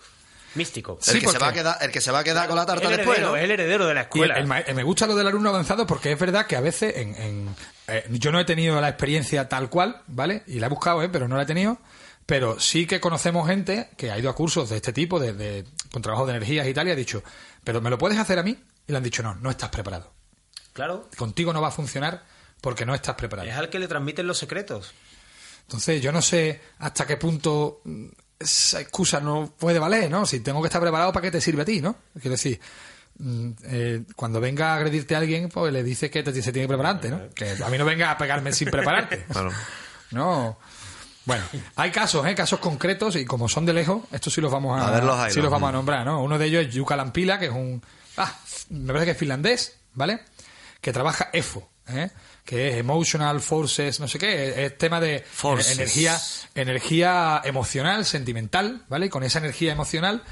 Místico. 0.55 0.97
Sí, 1.01 1.11
el, 1.11 1.19
que 1.19 1.25
porque- 1.25 1.37
se 1.39 1.43
va 1.43 1.49
a 1.49 1.53
quedar, 1.53 1.77
el 1.81 1.91
que 1.91 2.01
se 2.01 2.11
va 2.11 2.19
a 2.19 2.23
quedar 2.23 2.47
con 2.47 2.55
la 2.55 2.65
tarta 2.65 2.89
el 2.89 2.95
después, 2.97 3.17
heredero, 3.17 3.31
¿no? 3.31 3.37
es 3.37 3.43
el 3.43 3.51
heredero 3.51 3.85
de 3.87 3.93
la 3.93 4.01
escuela. 4.01 4.35
el 4.37 4.47
ma- 4.47 4.63
me 4.73 4.83
gusta 4.83 5.05
lo 5.05 5.15
del 5.15 5.27
alumno 5.27 5.49
avanzado 5.49 5.85
porque 5.85 6.11
es 6.13 6.19
verdad 6.19 6.47
que 6.47 6.55
a 6.55 6.61
veces 6.61 6.95
en, 6.97 7.15
en- 7.15 7.55
eh, 7.87 8.05
yo 8.11 8.31
no 8.31 8.39
he 8.39 8.45
tenido 8.45 8.79
la 8.81 8.89
experiencia 8.89 9.49
tal 9.49 9.69
cual, 9.69 10.01
¿vale? 10.07 10.43
Y 10.47 10.59
la 10.59 10.67
he 10.67 10.69
buscado, 10.69 11.03
¿eh? 11.03 11.09
Pero 11.09 11.27
no 11.27 11.35
la 11.35 11.43
he 11.43 11.45
tenido. 11.45 11.77
Pero 12.27 12.59
sí 12.59 12.85
que 12.85 12.99
conocemos 12.99 13.47
gente 13.47 13.89
que 13.97 14.11
ha 14.11 14.19
ido 14.19 14.29
a 14.29 14.35
cursos 14.35 14.69
de 14.69 14.75
este 14.75 14.93
tipo, 14.93 15.19
de, 15.19 15.33
de- 15.33 15.63
con 15.91 16.01
trabajo 16.03 16.25
de 16.27 16.33
energías 16.33 16.67
y 16.67 16.73
tal, 16.73 16.87
y 16.87 16.91
ha 16.91 16.95
dicho, 16.95 17.23
¿pero 17.63 17.81
me 17.81 17.89
lo 17.89 17.97
puedes 17.97 18.19
hacer 18.19 18.37
a 18.37 18.43
mí? 18.43 18.55
Y 18.85 18.91
le 18.91 18.97
han 18.97 19.03
dicho, 19.03 19.23
no, 19.23 19.33
no 19.35 19.49
estás 19.49 19.69
preparado. 19.69 20.13
Claro. 20.73 21.09
Contigo 21.17 21.51
no 21.53 21.61
va 21.61 21.69
a 21.69 21.71
funcionar 21.71 22.23
porque 22.61 22.85
no 22.85 22.93
estás 22.93 23.15
preparado. 23.15 23.49
Es 23.49 23.55
al 23.55 23.69
que 23.69 23.79
le 23.79 23.87
transmiten 23.87 24.27
los 24.27 24.37
secretos. 24.37 24.91
Entonces, 25.63 26.01
yo 26.01 26.11
no 26.11 26.21
sé 26.21 26.61
hasta 26.79 27.07
qué 27.07 27.17
punto 27.17 27.81
mm, 27.85 28.05
esa 28.39 28.81
excusa 28.81 29.19
no 29.19 29.53
puede 29.57 29.79
valer, 29.79 30.11
¿no? 30.11 30.25
Si 30.25 30.41
tengo 30.41 30.61
que 30.61 30.67
estar 30.67 30.81
preparado, 30.81 31.11
¿para 31.13 31.23
qué 31.23 31.31
te 31.31 31.41
sirve 31.41 31.61
a 31.63 31.65
ti, 31.65 31.81
no? 31.81 31.95
Quiero 32.13 32.31
decir, 32.31 32.59
mm, 33.19 33.49
eh, 33.63 34.03
cuando 34.15 34.39
venga 34.41 34.73
a 34.73 34.75
agredirte 34.75 35.15
a 35.15 35.19
alguien, 35.19 35.49
pues 35.49 35.71
le 35.73 35.81
dices 35.83 36.11
que 36.11 36.23
te, 36.23 36.31
se 36.33 36.51
tiene 36.51 36.65
que 36.65 36.69
preparar 36.73 36.95
antes, 36.95 37.09
¿no? 37.11 37.29
Que 37.33 37.51
a 37.63 37.69
mí 37.69 37.77
no 37.77 37.85
venga 37.85 38.11
a 38.11 38.17
pegarme 38.17 38.51
sin 38.51 38.69
prepararte. 38.69 39.25
Claro. 39.31 39.51
No. 40.11 40.57
Bueno, 41.27 41.43
hay 41.75 41.91
casos, 41.91 42.25
¿eh? 42.25 42.33
Casos 42.33 42.61
concretos 42.61 43.17
y 43.17 43.25
como 43.25 43.49
son 43.49 43.65
de 43.65 43.73
lejos, 43.73 44.01
estos 44.13 44.33
sí 44.33 44.39
los 44.39 44.49
vamos 44.49 44.79
a, 44.79 44.87
A 44.87 44.91
verlos 44.91 45.19
ahí, 45.19 45.29
sí 45.29 45.41
los 45.41 45.51
vamos 45.51 45.67
a 45.67 45.73
nombrar, 45.73 46.05
¿no? 46.05 46.23
Uno 46.23 46.39
de 46.39 46.45
ellos 46.45 46.65
es 46.65 46.73
Yuka 46.73 46.95
Lampila, 46.95 47.37
que 47.37 47.47
es 47.47 47.51
un... 47.51 47.83
Ah, 48.15 48.33
me 48.69 48.87
parece 48.87 49.07
que 49.07 49.11
es 49.11 49.17
finlandés, 49.17 49.77
¿vale? 49.93 50.21
Que 50.79 50.93
trabaja 50.93 51.29
EFO, 51.33 51.69
¿eh? 51.89 52.11
Que 52.45 52.69
es 52.69 52.75
Emotional 52.77 53.41
Forces, 53.41 53.99
no 53.99 54.07
sé 54.07 54.17
qué, 54.17 54.65
es, 54.65 54.77
tema 54.77 55.01
de 55.01 55.19
Forces. 55.19 55.73
energía, 55.77 56.17
energía 56.55 57.41
emocional, 57.43 58.05
sentimental, 58.05 58.85
¿vale? 58.87 59.07
Y 59.07 59.09
con 59.09 59.23
esa 59.23 59.39
energía 59.39 59.73
emocional, 59.73 60.23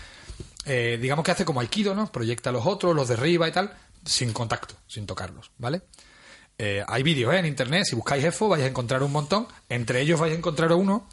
eh, 0.65 0.97
digamos 1.01 1.25
que 1.25 1.31
hace 1.31 1.43
como 1.43 1.59
Aikido, 1.59 1.93
¿no? 1.93 2.09
Proyecta 2.09 2.51
a 2.51 2.53
los 2.53 2.65
otros, 2.65 2.95
los 2.95 3.09
derriba 3.09 3.49
y 3.49 3.51
tal, 3.51 3.73
sin 4.05 4.31
contacto, 4.31 4.75
sin 4.87 5.05
tocarlos, 5.05 5.51
¿vale? 5.57 5.81
Eh, 6.57 6.83
hay 6.87 7.03
vídeos 7.03 7.33
¿eh? 7.33 7.39
en 7.39 7.45
internet, 7.45 7.83
si 7.85 7.95
buscáis 7.95 8.23
EFO 8.23 8.47
vais 8.49 8.63
a 8.63 8.67
encontrar 8.67 9.03
un 9.03 9.11
montón. 9.11 9.47
Entre 9.69 10.01
ellos 10.01 10.19
vais 10.19 10.33
a 10.33 10.37
encontrar 10.37 10.71
uno 10.73 11.07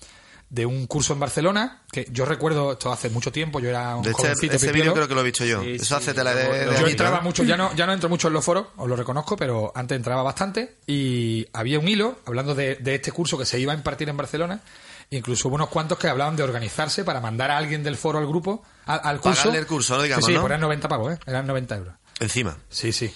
de 0.51 0.67
un 0.67 0.87
curso 0.87 1.15
en 1.15 1.21
Barcelona, 1.21 1.81
que 1.91 2.07
yo 2.11 2.27
recuerdo, 2.27 2.73
esto 2.73 2.93
hace 2.93 3.09
mucho 3.09 3.33
tiempo, 3.33 3.59
yo 3.59 3.71
era 3.71 3.97
un 3.97 4.03
De 4.03 4.11
este, 4.11 4.23
jovencito 4.23 4.53
pipilo. 4.59 4.73
vídeo 4.75 4.93
creo 4.93 5.09
que 5.09 5.15
lo 5.15 5.21
he 5.23 5.25
visto 5.25 5.45
yo. 5.47 5.63
Sí, 5.63 5.77
Eso 5.77 5.85
sí, 5.87 5.95
hace 5.95 6.13
tela 6.15 6.35
de, 6.35 6.45
yo- 6.45 6.53
de 6.53 6.59
yo 6.59 6.65
Yo 6.65 6.71
añito, 6.73 6.89
entraba 6.91 7.19
¿eh? 7.19 7.23
mucho, 7.23 7.43
ya 7.43 7.57
no, 7.57 7.75
ya 7.75 7.87
no 7.87 7.95
entro 7.95 8.11
mucho 8.11 8.29
en 8.29 8.35
los 8.35 8.45
foros, 8.45 8.67
os 8.77 8.87
lo 8.87 8.95
reconozco, 8.95 9.35
pero 9.35 9.73
antes 9.75 9.97
entraba 9.97 10.23
bastante 10.23 10.77
y 10.87 11.47
había 11.55 11.79
un 11.79 11.89
hilo 11.89 12.19
hablando 12.27 12.55
de, 12.55 12.75
de 12.77 12.97
este 12.97 13.13
curso 13.13 13.39
que 13.39 13.47
se 13.47 13.59
iba 13.59 13.73
a 13.73 13.77
impartir 13.77 14.11
en 14.11 14.17
Barcelona. 14.19 14.61
Incluso 15.09 15.49
hubo 15.49 15.55
unos 15.57 15.69
cuantos 15.71 15.99
que 15.99 16.09
hablaban 16.09 16.37
de 16.37 16.43
organizarse 16.43 17.03
para 17.03 17.21
mandar 17.21 17.51
a 17.51 17.57
alguien 17.57 17.83
del 17.83 17.97
foro 17.97 18.19
al 18.19 18.27
grupo, 18.27 18.63
al, 18.87 19.01
al 19.05 19.21
curso. 19.21 19.41
Pagarle 19.41 19.59
el 19.59 19.67
curso, 19.67 19.97
¿no? 19.97 20.03
Digamos, 20.03 20.25
sí, 20.25 20.33
sí, 20.33 20.35
¿no? 20.35 20.41
pues 20.43 20.51
eran 20.51 20.61
90 20.61 20.89
pavos, 20.89 21.15
¿eh? 21.15 21.19
Eran 21.27 21.47
90 21.47 21.77
euros. 21.77 21.95
Encima. 22.21 22.57
Sí, 22.69 22.93
sí. 22.93 23.11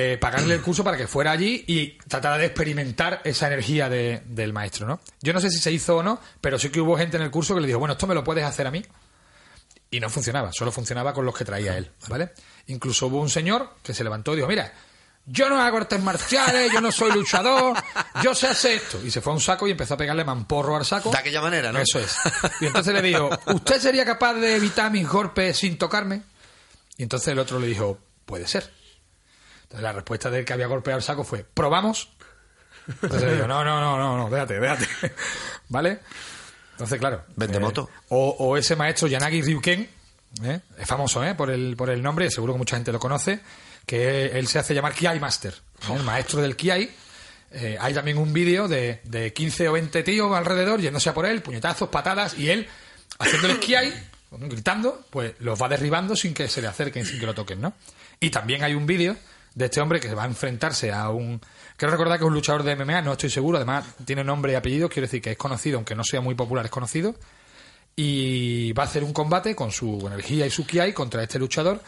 Eh, 0.00 0.16
pagarle 0.16 0.54
el 0.54 0.62
curso 0.62 0.84
para 0.84 0.96
que 0.96 1.08
fuera 1.08 1.32
allí 1.32 1.64
y 1.66 1.98
tratara 2.06 2.38
de 2.38 2.46
experimentar 2.46 3.20
esa 3.24 3.48
energía 3.48 3.88
de- 3.88 4.22
del 4.26 4.52
maestro, 4.52 4.86
¿no? 4.86 5.00
Yo 5.22 5.32
no 5.32 5.40
sé 5.40 5.50
si 5.50 5.58
se 5.58 5.72
hizo 5.72 5.96
o 5.96 6.02
no, 6.04 6.20
pero 6.40 6.56
sí 6.56 6.70
que 6.70 6.80
hubo 6.80 6.96
gente 6.96 7.16
en 7.16 7.24
el 7.24 7.32
curso 7.32 7.52
que 7.52 7.60
le 7.60 7.66
dijo, 7.66 7.80
bueno, 7.80 7.94
esto 7.94 8.06
me 8.06 8.14
lo 8.14 8.22
puedes 8.22 8.44
hacer 8.44 8.68
a 8.68 8.70
mí. 8.70 8.84
Y 9.90 9.98
no 9.98 10.08
funcionaba, 10.08 10.52
solo 10.52 10.70
funcionaba 10.70 11.12
con 11.12 11.24
los 11.24 11.34
que 11.36 11.44
traía 11.44 11.76
él, 11.76 11.90
¿vale? 12.08 12.30
Incluso 12.68 13.08
hubo 13.08 13.20
un 13.20 13.28
señor 13.28 13.74
que 13.82 13.92
se 13.92 14.04
levantó 14.04 14.34
y 14.34 14.36
dijo, 14.36 14.46
mira, 14.46 14.72
yo 15.26 15.48
no 15.48 15.60
hago 15.60 15.78
artes 15.78 16.00
marciales, 16.00 16.70
yo 16.72 16.80
no 16.80 16.92
soy 16.92 17.10
luchador, 17.12 17.76
yo 18.22 18.34
sé 18.36 18.46
hacer 18.46 18.76
esto. 18.76 19.00
Y 19.04 19.10
se 19.10 19.20
fue 19.20 19.32
a 19.32 19.34
un 19.34 19.40
saco 19.40 19.66
y 19.66 19.72
empezó 19.72 19.94
a 19.94 19.96
pegarle 19.96 20.24
mamporro 20.24 20.76
al 20.76 20.84
saco. 20.84 21.10
De 21.10 21.18
aquella 21.18 21.40
manera, 21.42 21.72
¿no? 21.72 21.80
Eso 21.80 21.98
es. 21.98 22.16
Y 22.60 22.66
entonces 22.66 22.94
le 22.94 23.02
dijo, 23.02 23.30
¿usted 23.46 23.80
sería 23.80 24.04
capaz 24.04 24.34
de 24.34 24.54
evitar 24.54 24.92
mis 24.92 25.08
golpes 25.08 25.58
sin 25.58 25.76
tocarme? 25.76 26.22
Y 26.96 27.02
entonces 27.02 27.28
el 27.28 27.38
otro 27.40 27.58
le 27.58 27.66
dijo, 27.66 27.98
puede 28.26 28.46
ser. 28.46 28.77
Entonces 29.68 29.82
la 29.82 29.92
respuesta 29.92 30.30
del 30.30 30.46
que 30.46 30.54
había 30.54 30.66
golpeado 30.66 30.96
el 30.96 31.04
saco 31.04 31.24
fue, 31.24 31.44
¿probamos? 31.44 32.08
Entonces 33.02 33.46
no, 33.46 33.62
no, 33.62 33.80
no, 33.80 33.98
no, 33.98 34.16
no, 34.16 34.30
déjate, 34.30 34.58
déjate. 34.58 34.86
¿Vale? 35.68 36.00
Entonces, 36.72 36.98
claro. 36.98 37.24
Vende 37.36 37.58
eh, 37.58 37.60
moto. 37.60 37.90
O, 38.08 38.30
o 38.38 38.56
ese 38.56 38.76
maestro 38.76 39.08
Yanagi 39.08 39.42
Ryuken, 39.42 39.86
¿eh? 40.44 40.60
es 40.78 40.86
famoso 40.86 41.22
¿eh? 41.22 41.34
por, 41.34 41.50
el, 41.50 41.76
por 41.76 41.90
el 41.90 42.02
nombre, 42.02 42.30
seguro 42.30 42.54
que 42.54 42.58
mucha 42.58 42.76
gente 42.76 42.92
lo 42.92 42.98
conoce, 42.98 43.40
que 43.84 44.26
él 44.26 44.46
se 44.48 44.58
hace 44.58 44.74
llamar 44.74 44.94
Kiai 44.94 45.20
Master, 45.20 45.52
¿eh? 45.52 45.94
el 45.94 46.02
maestro 46.02 46.40
del 46.40 46.56
Kiai. 46.56 46.90
Eh, 47.50 47.76
hay 47.80 47.92
también 47.94 48.16
un 48.16 48.32
vídeo 48.32 48.68
de, 48.68 49.00
de 49.04 49.32
15 49.34 49.68
o 49.68 49.72
20 49.72 50.02
tíos 50.02 50.34
alrededor 50.34 50.80
yéndose 50.80 51.10
a 51.10 51.14
por 51.14 51.26
él, 51.26 51.42
puñetazos, 51.42 51.90
patadas, 51.90 52.38
y 52.38 52.48
él 52.50 52.68
haciéndoles 53.18 53.58
Kiai, 53.58 53.92
gritando, 54.30 55.04
pues 55.10 55.34
los 55.40 55.60
va 55.60 55.68
derribando 55.68 56.16
sin 56.16 56.32
que 56.32 56.48
se 56.48 56.62
le 56.62 56.68
acerquen, 56.68 57.04
sin 57.04 57.18
que 57.18 57.26
lo 57.26 57.34
toquen, 57.34 57.60
¿no? 57.60 57.74
Y 58.20 58.30
también 58.30 58.62
hay 58.64 58.74
un 58.74 58.86
vídeo 58.86 59.16
de 59.54 59.64
este 59.64 59.80
hombre 59.80 60.00
que 60.00 60.14
va 60.14 60.24
a 60.24 60.26
enfrentarse 60.26 60.92
a 60.92 61.10
un... 61.10 61.40
Quiero 61.76 61.92
recordar 61.92 62.18
que 62.18 62.24
es 62.24 62.28
un 62.28 62.34
luchador 62.34 62.62
de 62.62 62.76
MMA, 62.76 63.02
no 63.02 63.12
estoy 63.12 63.30
seguro, 63.30 63.58
además 63.58 63.84
tiene 64.04 64.24
nombre 64.24 64.52
y 64.52 64.54
apellido, 64.56 64.88
quiero 64.88 65.06
decir 65.06 65.22
que 65.22 65.32
es 65.32 65.38
conocido, 65.38 65.78
aunque 65.78 65.94
no 65.94 66.04
sea 66.04 66.20
muy 66.20 66.34
popular, 66.34 66.64
es 66.64 66.70
conocido, 66.70 67.14
y 67.94 68.72
va 68.72 68.84
a 68.84 68.86
hacer 68.86 69.04
un 69.04 69.12
combate 69.12 69.54
con 69.54 69.70
su 69.70 70.06
energía 70.06 70.46
y 70.46 70.50
su 70.50 70.66
kiai 70.66 70.92
contra 70.92 71.22
este 71.22 71.38
luchador 71.38 71.80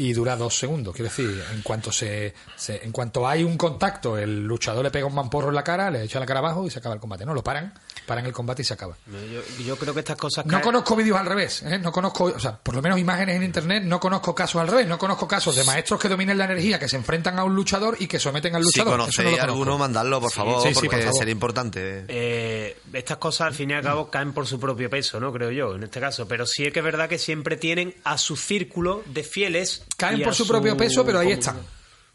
y 0.00 0.12
dura 0.12 0.36
dos 0.36 0.56
segundos. 0.56 0.94
Quiero 0.94 1.10
decir, 1.10 1.42
en 1.52 1.60
cuanto 1.62 1.90
se, 1.90 2.32
se- 2.56 2.84
en 2.84 2.92
cuanto 2.92 3.26
hay 3.26 3.42
un 3.42 3.56
contacto, 3.56 4.16
el 4.16 4.44
luchador 4.44 4.84
le 4.84 4.92
pega 4.92 5.06
un 5.06 5.14
mamporro 5.14 5.48
en 5.48 5.56
la 5.56 5.64
cara, 5.64 5.90
le 5.90 6.04
echa 6.04 6.20
la 6.20 6.24
cara 6.26 6.38
abajo 6.38 6.64
y 6.66 6.70
se 6.70 6.78
acaba 6.78 6.94
el 6.94 7.00
combate. 7.00 7.26
No, 7.26 7.34
lo 7.34 7.42
paran, 7.42 7.74
paran 8.06 8.24
el 8.24 8.32
combate 8.32 8.62
y 8.62 8.64
se 8.64 8.74
acaba. 8.74 8.96
Yo, 9.10 9.64
yo 9.64 9.76
creo 9.76 9.92
que 9.92 9.98
estas 10.00 10.16
cosas 10.16 10.46
No 10.46 10.52
caen- 10.58 10.62
conozco 10.62 10.94
vídeos 10.94 11.18
al 11.18 11.26
revés, 11.26 11.62
¿eh? 11.64 11.80
no 11.80 11.90
conozco, 11.90 12.24
o 12.26 12.38
sea, 12.38 12.56
por 12.56 12.76
lo 12.76 12.80
menos 12.82 12.96
imágenes 13.00 13.34
en 13.36 13.42
internet, 13.42 13.82
no 13.84 13.98
conozco 13.98 14.34
casos 14.36 14.60
al 14.62 14.68
revés, 14.68 14.86
no 14.86 14.98
conozco 14.98 15.26
casos 15.26 15.56
de 15.56 15.64
maestros 15.64 16.00
que 16.00 16.08
dominen 16.08 16.38
la 16.38 16.44
energía, 16.44 16.78
que 16.78 16.88
se 16.88 16.94
enfrentan 16.96 17.36
a 17.40 17.42
un 17.42 17.56
luchador 17.56 17.96
y 17.98 18.06
que 18.06 18.20
someten 18.20 18.54
al 18.54 18.62
Si 18.62 18.78
luchador. 18.78 18.98
No 18.98 19.04
conocéis 19.04 19.30
conozco. 19.30 19.44
alguno, 19.50 19.78
mandadlo, 19.78 20.20
por 20.20 20.30
favor, 20.30 20.62
sí, 20.62 20.68
sí, 20.68 20.74
porque 20.76 20.88
por 20.90 21.00
favor. 21.00 21.18
sería 21.18 21.32
importante. 21.32 22.04
Eh, 22.06 22.76
estas 22.92 23.16
cosas 23.16 23.48
al 23.48 23.54
fin 23.54 23.70
y 23.70 23.74
al 23.74 23.82
cabo 23.82 24.10
caen 24.10 24.32
por 24.32 24.46
su 24.46 24.60
propio 24.60 24.88
peso, 24.88 25.18
¿no? 25.18 25.32
Creo 25.32 25.50
yo, 25.50 25.74
en 25.74 25.82
este 25.82 25.98
caso. 25.98 26.28
Pero 26.28 26.46
sí 26.46 26.64
es 26.66 26.72
que 26.72 26.78
es 26.78 26.84
verdad 26.84 27.08
que 27.08 27.18
siempre 27.18 27.56
tienen 27.56 27.96
a 28.04 28.16
su 28.16 28.36
círculo 28.36 29.02
de 29.06 29.24
fieles. 29.24 29.82
Caen 29.96 30.22
por 30.22 30.34
su 30.34 30.46
propio 30.46 30.76
peso, 30.76 31.04
pero 31.04 31.18
ahí 31.20 31.32
están. 31.32 31.56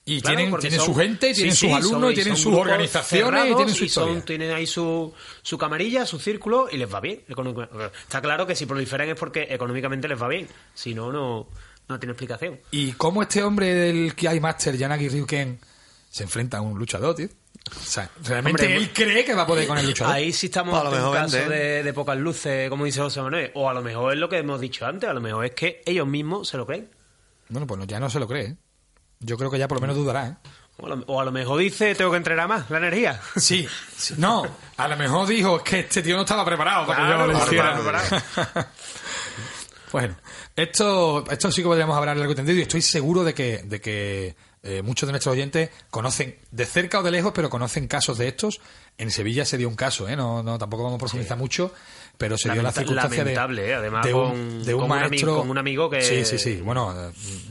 Y 0.05 0.19
Claro, 0.19 0.35
tienen, 0.37 0.59
tienen 0.59 0.79
son- 0.79 0.85
su 0.87 0.95
gente, 0.95 1.29
y 1.29 1.33
tienen 1.33 1.55
sí, 1.55 1.67
sus 1.67 1.77
alumnos, 1.77 2.01
son- 2.01 2.11
y 2.11 2.15
tienen 2.15 2.35
son 2.35 2.43
sus 2.51 2.59
organizaciones, 2.59 3.45
y 3.51 3.55
tienen 3.55 3.69
su 3.73 3.87
son- 3.87 4.03
historia. 4.09 4.25
tienen 4.25 4.51
ahí 4.51 4.67
su, 4.67 5.13
su 5.41 5.57
camarilla, 5.57 6.05
su 6.05 6.19
círculo, 6.19 6.67
y 6.69 6.75
les 6.75 6.93
va 6.93 6.99
bien. 6.99 7.23
Está 8.01 8.21
claro 8.21 8.45
que 8.45 8.53
si 8.53 8.65
proliferan 8.65 9.07
es 9.09 9.15
porque 9.15 9.47
económicamente 9.49 10.09
les 10.09 10.21
va 10.21 10.27
bien. 10.27 10.49
Si 10.73 10.93
no, 10.93 11.09
no, 11.13 11.47
no 11.87 11.99
tiene 11.99 12.11
explicación. 12.11 12.59
¿Y 12.71 12.91
cómo 12.93 13.21
este 13.21 13.43
hombre 13.43 13.73
del 13.73 14.13
Kiai 14.13 14.41
Master, 14.41 14.75
Yanagi 14.75 15.07
Ryuken, 15.07 15.59
se 16.09 16.23
enfrenta 16.23 16.57
a 16.57 16.61
un 16.61 16.77
luchador, 16.77 17.15
tío? 17.15 17.29
O 17.71 17.79
sea, 17.85 18.09
realmente 18.25 18.63
Hombre, 18.63 18.75
él 18.75 18.91
cree 18.91 19.23
que 19.23 19.33
va 19.33 19.43
a 19.43 19.47
poder 19.47 19.65
con 19.65 19.77
el 19.77 19.85
luchador. 19.85 20.13
Ahí 20.15 20.33
sí 20.33 20.47
estamos 20.47 20.71
Pues 20.77 20.81
a 20.81 20.83
lo 20.83 20.95
ante 20.97 21.07
un 21.07 21.13
caso 21.15 21.37
vende, 21.37 21.55
¿eh? 21.55 21.59
de, 21.77 21.83
de 21.83 21.93
pocas 21.93 22.17
luces, 22.17 22.69
como 22.69 22.83
dice 22.83 22.99
José 22.99 23.21
Manuel. 23.21 23.51
O 23.53 23.69
a 23.69 23.73
lo 23.73 23.81
mejor 23.81 24.11
es 24.11 24.19
lo 24.19 24.27
que 24.27 24.37
hemos 24.37 24.59
dicho 24.59 24.85
antes, 24.85 25.09
a 25.09 25.13
lo 25.13 25.21
mejor 25.21 25.45
es 25.45 25.51
que 25.51 25.81
ellos 25.85 26.05
mismos 26.05 26.49
se 26.49 26.57
lo 26.57 26.65
creen. 26.65 26.89
Bueno, 27.49 27.67
pues 27.67 27.79
no, 27.79 27.85
ya 27.85 27.99
no 27.99 28.09
se 28.09 28.19
lo 28.19 28.27
cree. 28.27 28.45
¿eh? 28.45 28.57
Yo 29.19 29.37
creo 29.37 29.49
que 29.49 29.59
ya 29.59 29.67
por 29.67 29.77
lo 29.77 29.81
menos 29.81 29.95
dudará, 29.95 30.27
¿eh? 30.27 30.35
O 30.77 30.87
a, 30.87 30.89
lo, 30.89 31.03
o 31.05 31.21
a 31.21 31.25
lo 31.25 31.31
mejor 31.31 31.59
dice, 31.59 31.93
tengo 31.93 32.11
que 32.11 32.17
entrenar 32.17 32.47
más, 32.47 32.69
la 32.69 32.77
energía. 32.79 33.21
Sí, 33.35 33.67
sí. 33.95 34.15
no, 34.17 34.43
a 34.75 34.87
lo 34.87 34.97
mejor 34.97 35.27
dijo 35.27 35.57
es 35.57 35.63
que 35.63 35.79
este 35.81 36.01
tío 36.01 36.15
no 36.15 36.21
estaba 36.21 36.43
preparado 36.43 36.87
para 36.87 36.99
que 36.99 37.05
Claro, 37.05 37.27
yo 37.27 37.31
lo 37.31 37.39
no 37.39 37.45
hiciera. 37.45 38.71
bueno, 39.91 40.15
esto, 40.55 41.23
esto 41.29 41.51
sí 41.51 41.61
que 41.61 41.67
podríamos 41.67 41.95
hablar 41.95 42.17
largo 42.17 42.33
y 42.33 42.35
tendido 42.35 42.57
y 42.57 42.63
estoy 42.63 42.81
seguro 42.81 43.23
de 43.23 43.35
que, 43.35 43.59
de 43.63 43.79
que 43.79 44.35
eh, 44.63 44.81
muchos 44.81 45.07
de 45.07 45.11
nuestros 45.11 45.33
oyentes 45.33 45.69
conocen 45.91 46.39
de 46.49 46.65
cerca 46.65 46.99
o 46.99 47.03
de 47.03 47.11
lejos, 47.11 47.33
pero 47.35 47.49
conocen 47.49 47.87
casos 47.87 48.17
de 48.17 48.29
estos. 48.29 48.59
En 48.97 49.11
Sevilla 49.11 49.45
se 49.45 49.57
dio 49.57 49.69
un 49.69 49.75
caso, 49.75 50.07
¿eh? 50.07 50.15
no, 50.15 50.41
no 50.41 50.57
tampoco 50.57 50.83
vamos 50.83 50.97
a 50.97 50.99
profundizar 50.99 51.37
mucho, 51.37 51.71
pero 52.23 52.37
se 52.37 52.49
dio 52.51 52.61
la 52.61 52.71
circunstancia 52.71 53.23
de, 53.25 53.33
¿eh? 53.33 53.73
Además, 53.73 54.05
de 54.05 54.13
un, 54.13 54.29
con- 54.29 54.63
de 54.63 54.73
un 54.73 54.79
con 54.81 54.91
un 54.91 54.97
maestro 54.97 55.37
con 55.39 55.49
un 55.49 55.57
amigo 55.57 55.89
que- 55.89 56.01
Sí, 56.01 56.23
sí, 56.23 56.37
sí. 56.39 56.61
Bueno, 56.63 56.93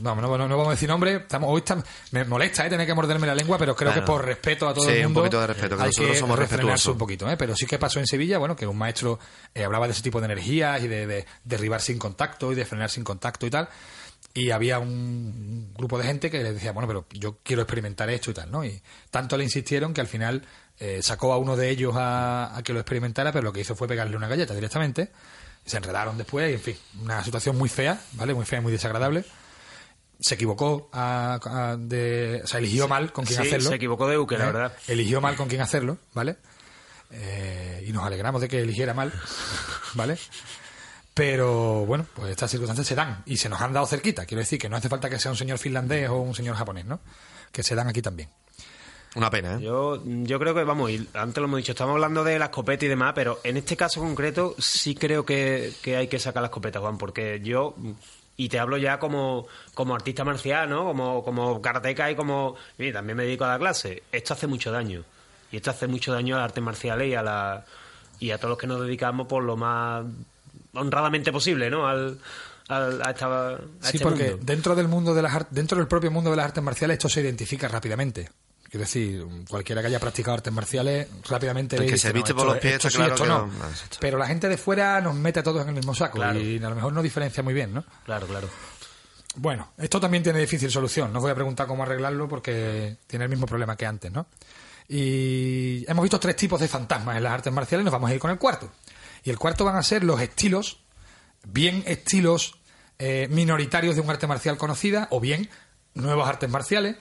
no, 0.01 0.15
no, 0.15 0.37
no, 0.37 0.47
no 0.47 0.57
vamos 0.57 0.69
a 0.69 0.71
decir 0.71 0.89
nombre. 0.89 1.17
Estamos, 1.17 1.49
hoy 1.51 1.59
estamos, 1.59 1.85
me 2.11 2.25
molesta 2.25 2.65
¿eh? 2.65 2.69
tener 2.69 2.87
que 2.87 2.93
morderme 2.95 3.27
la 3.27 3.35
lengua, 3.35 3.59
pero 3.59 3.75
creo 3.75 3.91
Bueno. 3.91 4.01
que 4.01 4.07
por 4.07 4.25
respeto 4.25 4.67
a 4.67 4.73
todo 4.73 4.85
Sí, 4.85 4.91
el 4.93 4.97
un 4.97 5.03
mundo 5.13 5.19
poquito 5.21 5.41
de 5.41 5.47
respeto, 5.47 5.77
que 5.77 5.83
nosotros 5.83 6.11
que 6.11 6.17
somos 6.17 6.39
respetuosos. 6.39 6.91
un 6.93 6.97
poquito, 6.97 7.29
¿eh? 7.29 7.37
pero 7.37 7.55
sí 7.55 7.67
que 7.67 7.77
pasó 7.77 7.99
en 7.99 8.07
Sevilla, 8.07 8.39
bueno, 8.39 8.55
que 8.55 8.65
un 8.65 8.77
maestro 8.77 9.19
eh, 9.53 9.63
hablaba 9.63 9.85
de 9.85 9.93
ese 9.93 10.01
tipo 10.01 10.19
de 10.19 10.25
energías 10.25 10.81
y 10.83 10.87
de, 10.87 11.05
de 11.05 11.25
derribar 11.43 11.81
sin 11.81 11.99
contacto 11.99 12.51
y 12.51 12.55
de 12.55 12.65
frenar 12.65 12.89
sin 12.89 13.03
contacto 13.03 13.45
y 13.45 13.51
tal. 13.51 13.69
Y 14.35 14.49
había 14.49 14.79
un, 14.79 14.89
un 14.89 15.73
grupo 15.75 15.99
de 15.99 16.05
gente 16.05 16.31
que 16.31 16.41
le 16.41 16.53
decía, 16.53 16.71
bueno, 16.71 16.87
pero 16.87 17.05
yo 17.11 17.37
quiero 17.43 17.61
experimentar 17.61 18.09
esto 18.09 18.31
y 18.31 18.33
tal, 18.33 18.49
¿no? 18.49 18.65
Y 18.65 18.81
tanto 19.11 19.37
le 19.37 19.43
insistieron 19.43 19.93
que 19.93 20.01
al 20.01 20.07
final 20.07 20.43
eh, 20.79 21.01
sacó 21.01 21.33
a 21.33 21.37
uno 21.37 21.55
de 21.55 21.69
ellos 21.69 21.95
a, 21.95 22.55
a 22.57 22.63
que 22.63 22.73
lo 22.73 22.79
experimentara, 22.79 23.31
pero 23.31 23.43
lo 23.43 23.53
que 23.53 23.61
hizo 23.61 23.75
fue 23.75 23.87
pegarle 23.87 24.17
una 24.17 24.27
galleta 24.27 24.53
directamente. 24.53 25.11
Se 25.65 25.77
enredaron 25.77 26.17
después 26.17 26.49
y, 26.51 26.55
en 26.55 26.59
fin, 26.61 26.77
una 27.01 27.23
situación 27.23 27.57
muy 27.57 27.69
fea, 27.69 27.99
¿vale? 28.13 28.33
Muy 28.33 28.45
fea 28.45 28.59
y 28.59 28.61
muy 28.61 28.71
desagradable. 28.71 29.23
Se 30.19 30.35
equivocó, 30.35 30.89
a, 30.93 31.39
a- 31.43 31.77
de, 31.77 32.41
o 32.43 32.47
sea, 32.47 32.59
eligió 32.59 32.87
mal 32.87 33.11
con 33.13 33.25
quién 33.25 33.41
Sí, 33.41 33.47
hacerlo. 33.47 33.69
se 33.69 33.75
equivocó 33.75 34.07
de 34.07 34.17
buque, 34.17 34.37
la 34.37 34.43
¿eh? 34.43 34.51
verdad. 34.51 34.73
Eligió 34.87 35.21
mal 35.21 35.35
con 35.35 35.47
quién 35.47 35.61
hacerlo, 35.61 35.97
¿vale? 36.13 36.37
Eh, 37.11 37.85
y 37.87 37.91
nos 37.93 38.03
alegramos 38.05 38.41
de 38.41 38.47
que 38.47 38.59
eligiera 38.61 38.93
mal, 38.93 39.13
¿vale? 39.93 40.17
Pero 41.13 41.85
bueno, 41.85 42.07
pues 42.15 42.31
estas 42.31 42.49
circunstancias 42.49 42.87
se 42.87 42.95
dan 42.95 43.21
y 43.25 43.37
se 43.37 43.47
nos 43.47 43.61
han 43.61 43.71
dado 43.71 43.85
cerquita. 43.85 44.25
Quiero 44.25 44.39
decir 44.39 44.57
que 44.59 44.67
no 44.67 44.77
hace 44.77 44.89
falta 44.89 45.09
que 45.09 45.19
sea 45.19 45.29
un 45.31 45.37
señor 45.37 45.59
finlandés 45.59 46.09
o 46.09 46.15
un 46.17 46.33
señor 46.33 46.55
japonés, 46.55 46.85
¿no? 46.85 46.99
Que 47.51 47.61
se 47.61 47.75
dan 47.75 47.87
aquí 47.87 48.01
también. 48.01 48.29
Una 49.15 49.29
pena, 49.29 49.55
¿eh? 49.55 49.61
Yo, 49.61 50.01
yo 50.05 50.39
creo 50.39 50.55
que, 50.55 50.63
vamos, 50.63 50.89
y 50.89 51.07
antes 51.13 51.37
lo 51.37 51.45
hemos 51.45 51.57
dicho, 51.57 51.73
estamos 51.73 51.93
hablando 51.93 52.23
de 52.23 52.39
la 52.39 52.45
escopeta 52.45 52.85
y 52.85 52.87
demás, 52.87 53.13
pero 53.13 53.39
en 53.43 53.57
este 53.57 53.77
caso 53.77 53.99
concreto 54.01 54.55
sí 54.57 54.95
creo 54.95 55.23
que, 55.25 55.71
que 55.83 55.97
hay 55.97 56.07
que 56.07 56.17
sacar 56.17 56.41
la 56.41 56.47
escopeta, 56.47 56.79
Juan, 56.79 56.97
porque 56.97 57.39
yo, 57.43 57.75
y 58.37 58.49
te 58.49 58.57
hablo 58.59 58.77
ya 58.77 58.97
como, 58.97 59.45
como 59.75 59.93
artista 59.93 60.23
marcial, 60.23 60.67
¿no? 60.69 60.85
Como, 60.85 61.23
como 61.23 61.61
karateka 61.61 62.09
y 62.09 62.15
como... 62.15 62.55
Y 62.79 62.91
también 62.91 63.15
me 63.17 63.25
dedico 63.25 63.45
a 63.45 63.49
la 63.49 63.59
clase. 63.59 64.01
Esto 64.11 64.33
hace 64.33 64.47
mucho 64.47 64.71
daño. 64.71 65.03
Y 65.51 65.57
esto 65.57 65.69
hace 65.69 65.85
mucho 65.85 66.11
daño 66.11 66.35
a 66.35 66.39
las 66.39 66.45
artes 66.45 66.63
marciales 66.63 67.07
y 67.09 67.13
a, 67.13 67.21
la, 67.21 67.63
y 68.19 68.31
a 68.31 68.37
todos 68.39 68.49
los 68.49 68.57
que 68.57 68.65
nos 68.65 68.81
dedicamos 68.81 69.27
por 69.27 69.43
lo 69.43 69.55
más 69.55 70.03
honradamente 70.73 71.31
posible, 71.31 71.69
¿no? 71.69 71.85
Al, 71.87 72.17
al- 72.69 73.01
a, 73.03 73.11
esta, 73.11 73.49
a 73.49 73.57
Sí, 73.81 73.97
este 73.97 73.99
porque 73.99 74.31
mundo. 74.31 74.45
dentro 74.45 74.73
del 74.75 74.87
mundo 74.87 75.13
de 75.13 75.21
las 75.21 75.45
dentro 75.51 75.77
del 75.77 75.87
propio 75.87 76.09
mundo 76.09 76.31
de 76.31 76.37
las 76.37 76.45
artes 76.47 76.63
marciales 76.63 76.95
esto 76.95 77.09
se 77.09 77.21
identifica 77.21 77.67
rápidamente. 77.67 78.29
Quiero 78.73 78.85
decir, 78.85 79.23
cualquiera 79.47 79.81
que 79.81 79.87
haya 79.89 79.99
practicado 79.99 80.33
artes 80.33 80.51
marciales 80.51 81.07
rápidamente 81.29 81.75
El 81.75 81.85
que 81.85 81.91
dice, 81.91 82.07
se 82.07 82.11
viste 82.11 82.31
no, 82.31 82.37
por 82.37 82.47
los 82.47 82.57
pies 82.57 82.83
esto 82.83 82.89
claro 82.89 83.13
que 83.13 83.27
no. 83.27 83.47
Pero 83.99 84.17
la 84.17 84.25
gente 84.25 84.49
de 84.49 84.57
fuera 84.57 84.99
nos 84.99 85.13
mete 85.13 85.41
a 85.41 85.43
todos 85.43 85.61
en 85.61 85.69
el 85.69 85.75
mismo 85.75 85.93
saco 85.93 86.17
Claro. 86.17 86.39
y 86.39 86.57
a 86.57 86.69
lo 86.69 86.73
mejor 86.73 86.91
no 86.91 87.03
diferencia 87.03 87.43
muy 87.43 87.53
bien, 87.53 87.71
¿no? 87.71 87.85
Claro, 88.03 88.25
claro. 88.25 88.49
Bueno, 89.35 89.73
esto 89.77 89.99
también 89.99 90.23
tiene 90.23 90.39
difícil 90.39 90.71
solución. 90.71 91.13
No 91.13 91.19
os 91.19 91.21
voy 91.21 91.31
a 91.31 91.35
preguntar 91.35 91.67
cómo 91.67 91.83
arreglarlo 91.83 92.27
porque 92.27 92.97
tiene 93.05 93.25
el 93.25 93.29
mismo 93.29 93.45
problema 93.45 93.75
que 93.75 93.85
antes, 93.85 94.11
¿no? 94.11 94.25
Y 94.89 95.85
hemos 95.87 96.01
visto 96.01 96.19
tres 96.19 96.35
tipos 96.35 96.59
de 96.59 96.67
fantasmas 96.67 97.15
en 97.17 97.21
las 97.21 97.33
artes 97.33 97.53
marciales. 97.53 97.85
Nos 97.85 97.91
vamos 97.91 98.09
a 98.09 98.15
ir 98.15 98.19
con 98.19 98.31
el 98.31 98.39
cuarto. 98.39 98.71
Y 99.23 99.29
el 99.29 99.37
cuarto 99.37 99.65
van 99.65 99.75
a 99.75 99.83
ser 99.83 100.03
los 100.03 100.19
estilos, 100.19 100.79
bien 101.45 101.83
estilos 101.85 102.55
eh, 102.97 103.27
minoritarios 103.29 103.93
de 103.93 104.01
un 104.01 104.09
arte 104.09 104.25
marcial 104.25 104.57
conocida 104.57 105.09
o 105.11 105.19
bien 105.19 105.47
nuevas 105.93 106.27
artes 106.27 106.49
marciales 106.49 106.95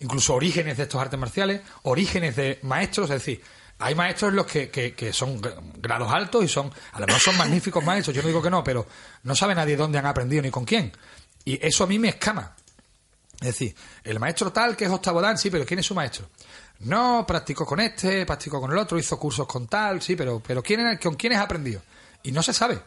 incluso 0.00 0.34
orígenes 0.34 0.76
de 0.76 0.82
estos 0.84 1.00
artes 1.00 1.18
marciales, 1.18 1.60
orígenes 1.82 2.36
de 2.36 2.58
maestros, 2.62 3.10
es 3.10 3.16
decir, 3.16 3.42
hay 3.78 3.94
maestros 3.94 4.32
los 4.32 4.46
que, 4.46 4.70
que, 4.70 5.12
son 5.12 5.40
gr- 5.42 5.56
grados 5.76 6.12
altos 6.12 6.44
y 6.44 6.48
son, 6.48 6.70
a 6.92 7.00
lo 7.00 7.06
mejor 7.06 7.20
son 7.20 7.36
magníficos 7.36 7.84
maestros, 7.84 8.14
yo 8.14 8.22
no 8.22 8.28
digo 8.28 8.42
que 8.42 8.50
no, 8.50 8.62
pero 8.62 8.86
no 9.24 9.34
sabe 9.34 9.54
nadie 9.54 9.76
dónde 9.76 9.98
han 9.98 10.06
aprendido 10.06 10.42
ni 10.42 10.50
con 10.50 10.64
quién. 10.64 10.92
Y 11.44 11.64
eso 11.66 11.84
a 11.84 11.86
mí 11.86 11.98
me 11.98 12.08
escama. 12.08 12.54
Es 13.40 13.48
decir, 13.48 13.74
el 14.04 14.18
maestro 14.20 14.52
tal 14.52 14.76
que 14.76 14.84
es 14.84 14.90
octavo 14.90 15.20
dan, 15.20 15.36
sí, 15.36 15.50
pero 15.50 15.66
¿quién 15.66 15.80
es 15.80 15.86
su 15.86 15.94
maestro? 15.94 16.28
No, 16.80 17.24
practicó 17.26 17.66
con 17.66 17.80
este, 17.80 18.24
practicó 18.24 18.60
con 18.60 18.70
el 18.70 18.78
otro, 18.78 18.98
hizo 18.98 19.18
cursos 19.18 19.46
con 19.46 19.66
tal, 19.66 20.00
sí, 20.00 20.16
pero, 20.16 20.40
pero 20.40 20.62
¿quién 20.62 20.96
¿con 21.02 21.14
quién 21.16 21.32
has 21.34 21.42
aprendido? 21.42 21.82
Y 22.22 22.32
no 22.32 22.42
se 22.42 22.52
sabe, 22.52 22.80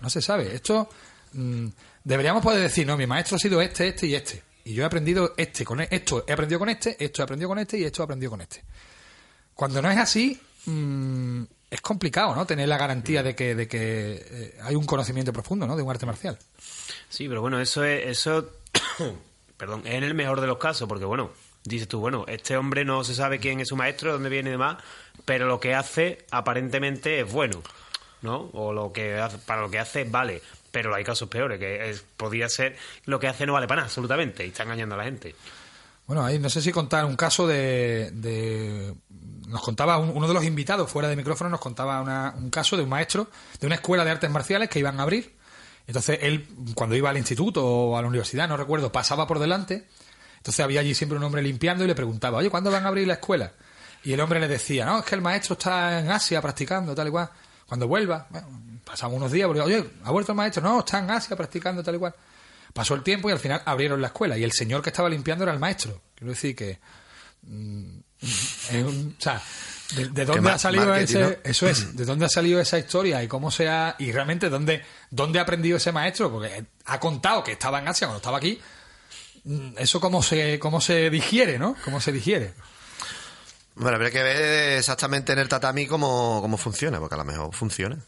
no 0.00 0.08
se 0.10 0.20
sabe. 0.22 0.54
Esto 0.54 0.88
mm, 1.32 1.66
deberíamos 2.04 2.42
poder 2.42 2.60
decir, 2.60 2.86
no, 2.86 2.96
mi 2.96 3.06
maestro 3.06 3.36
ha 3.36 3.40
sido 3.40 3.60
este, 3.60 3.88
este 3.88 4.06
y 4.06 4.14
este. 4.14 4.42
Y 4.64 4.74
yo 4.74 4.82
he 4.82 4.86
aprendido 4.86 5.34
este 5.36 5.64
con 5.64 5.80
e- 5.80 5.88
esto, 5.90 6.24
he 6.26 6.32
aprendido 6.32 6.58
con 6.58 6.68
este, 6.68 6.96
esto 7.04 7.22
he 7.22 7.24
aprendido 7.24 7.48
con 7.48 7.58
este 7.58 7.78
y 7.78 7.84
esto 7.84 8.02
he 8.02 8.04
aprendido 8.04 8.30
con 8.30 8.40
este. 8.40 8.62
Cuando 9.54 9.80
no 9.82 9.90
es 9.90 9.98
así, 9.98 10.40
mm, 10.66 11.42
es 11.70 11.80
complicado, 11.80 12.34
¿no? 12.34 12.46
Tener 12.46 12.68
la 12.68 12.78
garantía 12.78 13.22
de 13.22 13.34
que, 13.34 13.54
de 13.54 13.68
que 13.68 14.24
eh, 14.30 14.58
hay 14.62 14.74
un 14.74 14.86
conocimiento 14.86 15.32
profundo, 15.32 15.66
¿no? 15.66 15.76
De 15.76 15.82
un 15.82 15.90
arte 15.90 16.06
marcial. 16.06 16.38
Sí, 17.08 17.28
pero 17.28 17.40
bueno, 17.40 17.60
eso 17.60 17.84
es, 17.84 18.06
eso, 18.06 18.50
perdón, 19.56 19.82
es 19.86 19.94
en 19.94 20.04
el 20.04 20.14
mejor 20.14 20.40
de 20.40 20.46
los 20.46 20.58
casos, 20.58 20.88
porque 20.88 21.04
bueno, 21.04 21.30
dices 21.64 21.86
tú, 21.88 22.00
bueno, 22.00 22.24
este 22.28 22.56
hombre 22.56 22.84
no 22.84 23.04
se 23.04 23.14
sabe 23.14 23.38
quién 23.38 23.60
es 23.60 23.68
su 23.68 23.76
maestro, 23.76 24.12
dónde 24.12 24.28
viene 24.30 24.48
y 24.50 24.52
demás, 24.52 24.82
pero 25.24 25.46
lo 25.46 25.60
que 25.60 25.74
hace 25.74 26.24
aparentemente 26.30 27.20
es 27.20 27.30
bueno, 27.30 27.62
¿no? 28.22 28.50
O 28.54 28.72
lo 28.72 28.92
que 28.92 29.18
hace- 29.18 29.38
para 29.38 29.60
lo 29.62 29.70
que 29.70 29.78
hace 29.78 30.04
vale, 30.04 30.42
pero 30.74 30.92
hay 30.92 31.04
casos 31.04 31.28
peores, 31.28 31.60
que 31.60 31.88
es, 31.88 32.04
podría 32.16 32.48
ser 32.48 32.76
lo 33.04 33.20
que 33.20 33.28
hace 33.28 33.46
no 33.46 33.52
vale 33.52 33.68
para 33.68 33.76
nada, 33.82 33.86
absolutamente, 33.86 34.44
y 34.44 34.48
está 34.48 34.64
engañando 34.64 34.96
a 34.96 34.98
la 34.98 35.04
gente. 35.04 35.36
Bueno, 36.08 36.24
ahí 36.24 36.40
no 36.40 36.50
sé 36.50 36.60
si 36.60 36.72
contar 36.72 37.04
un 37.04 37.14
caso 37.16 37.46
de... 37.46 38.10
de- 38.12 38.92
nos 39.46 39.62
contaba 39.62 39.98
un- 39.98 40.10
uno 40.10 40.26
de 40.26 40.34
los 40.34 40.44
invitados 40.44 40.90
fuera 40.90 41.08
de 41.08 41.14
micrófono, 41.14 41.48
nos 41.48 41.60
contaba 41.60 42.02
una- 42.02 42.34
un 42.36 42.50
caso 42.50 42.76
de 42.76 42.82
un 42.82 42.88
maestro 42.88 43.30
de 43.60 43.66
una 43.68 43.76
escuela 43.76 44.04
de 44.04 44.10
artes 44.10 44.28
marciales 44.30 44.68
que 44.68 44.80
iban 44.80 44.98
a 44.98 45.04
abrir. 45.04 45.32
Entonces 45.86 46.18
él, 46.22 46.48
cuando 46.74 46.96
iba 46.96 47.10
al 47.10 47.16
instituto 47.18 47.64
o 47.64 47.96
a 47.96 48.02
la 48.02 48.08
universidad, 48.08 48.48
no 48.48 48.56
recuerdo, 48.56 48.90
pasaba 48.90 49.26
por 49.28 49.38
delante. 49.38 49.86
Entonces 50.38 50.60
había 50.64 50.80
allí 50.80 50.94
siempre 50.94 51.16
un 51.16 51.22
hombre 51.24 51.40
limpiando 51.40 51.84
y 51.84 51.86
le 51.86 51.94
preguntaba, 51.94 52.38
oye, 52.38 52.50
¿cuándo 52.50 52.70
van 52.72 52.84
a 52.84 52.88
abrir 52.88 53.06
la 53.06 53.14
escuela? 53.14 53.52
Y 54.02 54.12
el 54.12 54.20
hombre 54.20 54.40
le 54.40 54.48
decía, 54.48 54.84
no, 54.84 54.98
es 54.98 55.04
que 55.04 55.14
el 55.14 55.20
maestro 55.22 55.52
está 55.54 56.00
en 56.00 56.10
Asia 56.10 56.42
practicando, 56.42 56.94
tal 56.94 57.08
y 57.08 57.10
cual. 57.10 57.30
Cuando 57.66 57.88
vuelva, 57.88 58.26
bueno, 58.30 58.48
pasaban 58.84 59.16
unos 59.16 59.32
días, 59.32 59.46
porque, 59.46 59.62
oye, 59.62 59.90
¿ha 60.04 60.10
vuelto 60.10 60.32
el 60.32 60.36
maestro? 60.36 60.62
No, 60.62 60.80
está 60.80 60.98
en 60.98 61.10
Asia 61.10 61.36
practicando, 61.36 61.82
tal 61.82 61.94
y 61.96 61.98
cual. 61.98 62.14
Pasó 62.72 62.94
el 62.94 63.02
tiempo 63.02 63.28
y 63.28 63.32
al 63.32 63.38
final 63.38 63.62
abrieron 63.64 64.00
la 64.00 64.08
escuela. 64.08 64.36
Y 64.36 64.44
el 64.44 64.52
señor 64.52 64.82
que 64.82 64.90
estaba 64.90 65.08
limpiando 65.08 65.44
era 65.44 65.52
el 65.52 65.58
maestro. 65.60 66.00
Quiero 66.14 66.32
decir 66.32 66.54
que. 66.56 66.78
mm, 67.42 67.98
es 68.22 68.84
un- 68.84 69.14
o 69.18 69.22
sea, 69.22 69.40
¿de, 69.96 70.08
de 70.08 70.24
dónde 70.24 70.50
ha 70.50 70.58
salido 70.58 70.94
ese, 70.94 71.20
¿no? 71.20 71.30
eso 71.44 71.68
es, 71.68 71.96
de 71.96 72.04
dónde 72.04 72.26
ha 72.26 72.28
salido 72.28 72.60
esa 72.60 72.78
historia 72.78 73.22
y 73.22 73.28
cómo 73.28 73.50
se 73.50 73.68
ha, 73.68 73.96
y 73.98 74.10
realmente 74.12 74.48
dónde, 74.48 74.82
dónde 75.10 75.38
ha 75.38 75.42
aprendido 75.42 75.76
ese 75.76 75.92
maestro, 75.92 76.30
porque 76.32 76.64
ha 76.86 77.00
contado 77.00 77.44
que 77.44 77.52
estaba 77.52 77.78
en 77.78 77.88
Asia 77.88 78.06
cuando 78.08 78.18
estaba 78.18 78.38
aquí, 78.38 78.60
Mm, 79.46 79.74
eso 79.76 80.00
cómo 80.00 80.22
se, 80.22 80.58
cómo 80.58 80.80
se 80.80 81.10
digiere, 81.10 81.58
¿no? 81.58 81.76
Cómo 81.84 82.00
se 82.00 82.12
digiere. 82.12 82.54
Bueno, 83.76 83.96
habría 83.96 84.10
que 84.10 84.22
ver 84.22 84.78
exactamente 84.78 85.32
en 85.32 85.38
el 85.40 85.48
tatami 85.48 85.86
cómo, 85.86 86.38
cómo 86.40 86.56
funciona, 86.56 86.98
porque 87.00 87.14
a 87.14 87.18
lo 87.18 87.24
mejor 87.24 87.54
funciona. 87.54 87.98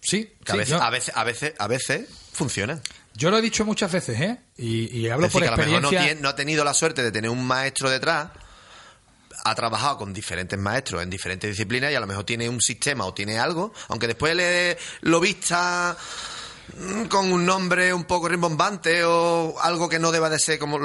Sí, 0.00 0.32
Que 0.44 0.52
sí, 0.52 0.52
a, 0.52 0.56
veces, 0.56 0.68
yo, 0.70 0.82
a, 0.82 0.90
veces, 0.90 1.12
a, 1.16 1.24
veces, 1.24 1.54
a 1.58 1.66
veces 1.68 2.08
funciona. 2.32 2.80
yo 3.14 3.30
lo 3.30 3.38
he 3.38 3.40
dicho 3.42 3.64
muchas 3.64 3.92
veces, 3.92 4.18
¿eh? 4.20 4.38
Y, 4.56 4.98
y 4.98 5.08
hablo 5.08 5.26
es 5.26 5.32
decir, 5.32 5.46
por 5.48 5.56
que 5.56 5.62
a 5.62 5.64
lo 5.64 5.70
mejor 5.70 5.82
no, 5.82 5.88
experiencia. 5.88 6.08
tiene- 6.14 6.20
no 6.22 6.28
ha 6.28 6.34
tenido 6.34 6.64
la 6.64 6.74
suerte 6.74 7.02
de 7.04 7.12
tener 7.12 7.30
un 7.30 7.46
maestro 7.46 7.88
detrás, 7.88 8.30
ha 9.44 9.54
trabajado 9.54 9.98
con 9.98 10.12
diferentes 10.12 10.58
maestros 10.58 11.02
en 11.02 11.10
diferentes 11.10 11.50
disciplinas 11.50 11.92
y 11.92 11.94
a 11.94 12.00
lo 12.00 12.06
mejor 12.08 12.24
tiene 12.24 12.48
un 12.48 12.60
sistema 12.60 13.04
o 13.06 13.14
tiene 13.14 13.38
algo, 13.38 13.72
aunque 13.88 14.06
después 14.08 14.34
le, 14.34 14.76
lo 15.02 15.20
vista 15.20 15.96
con 17.08 17.30
un 17.32 17.44
nombre 17.44 17.92
un 17.92 18.04
poco 18.04 18.28
rimbombante 18.28 19.04
o 19.04 19.54
algo 19.60 19.88
que 19.88 19.98
no 19.98 20.10
deba 20.12 20.28
de 20.30 20.38
ser 20.38 20.58
como, 20.58 20.78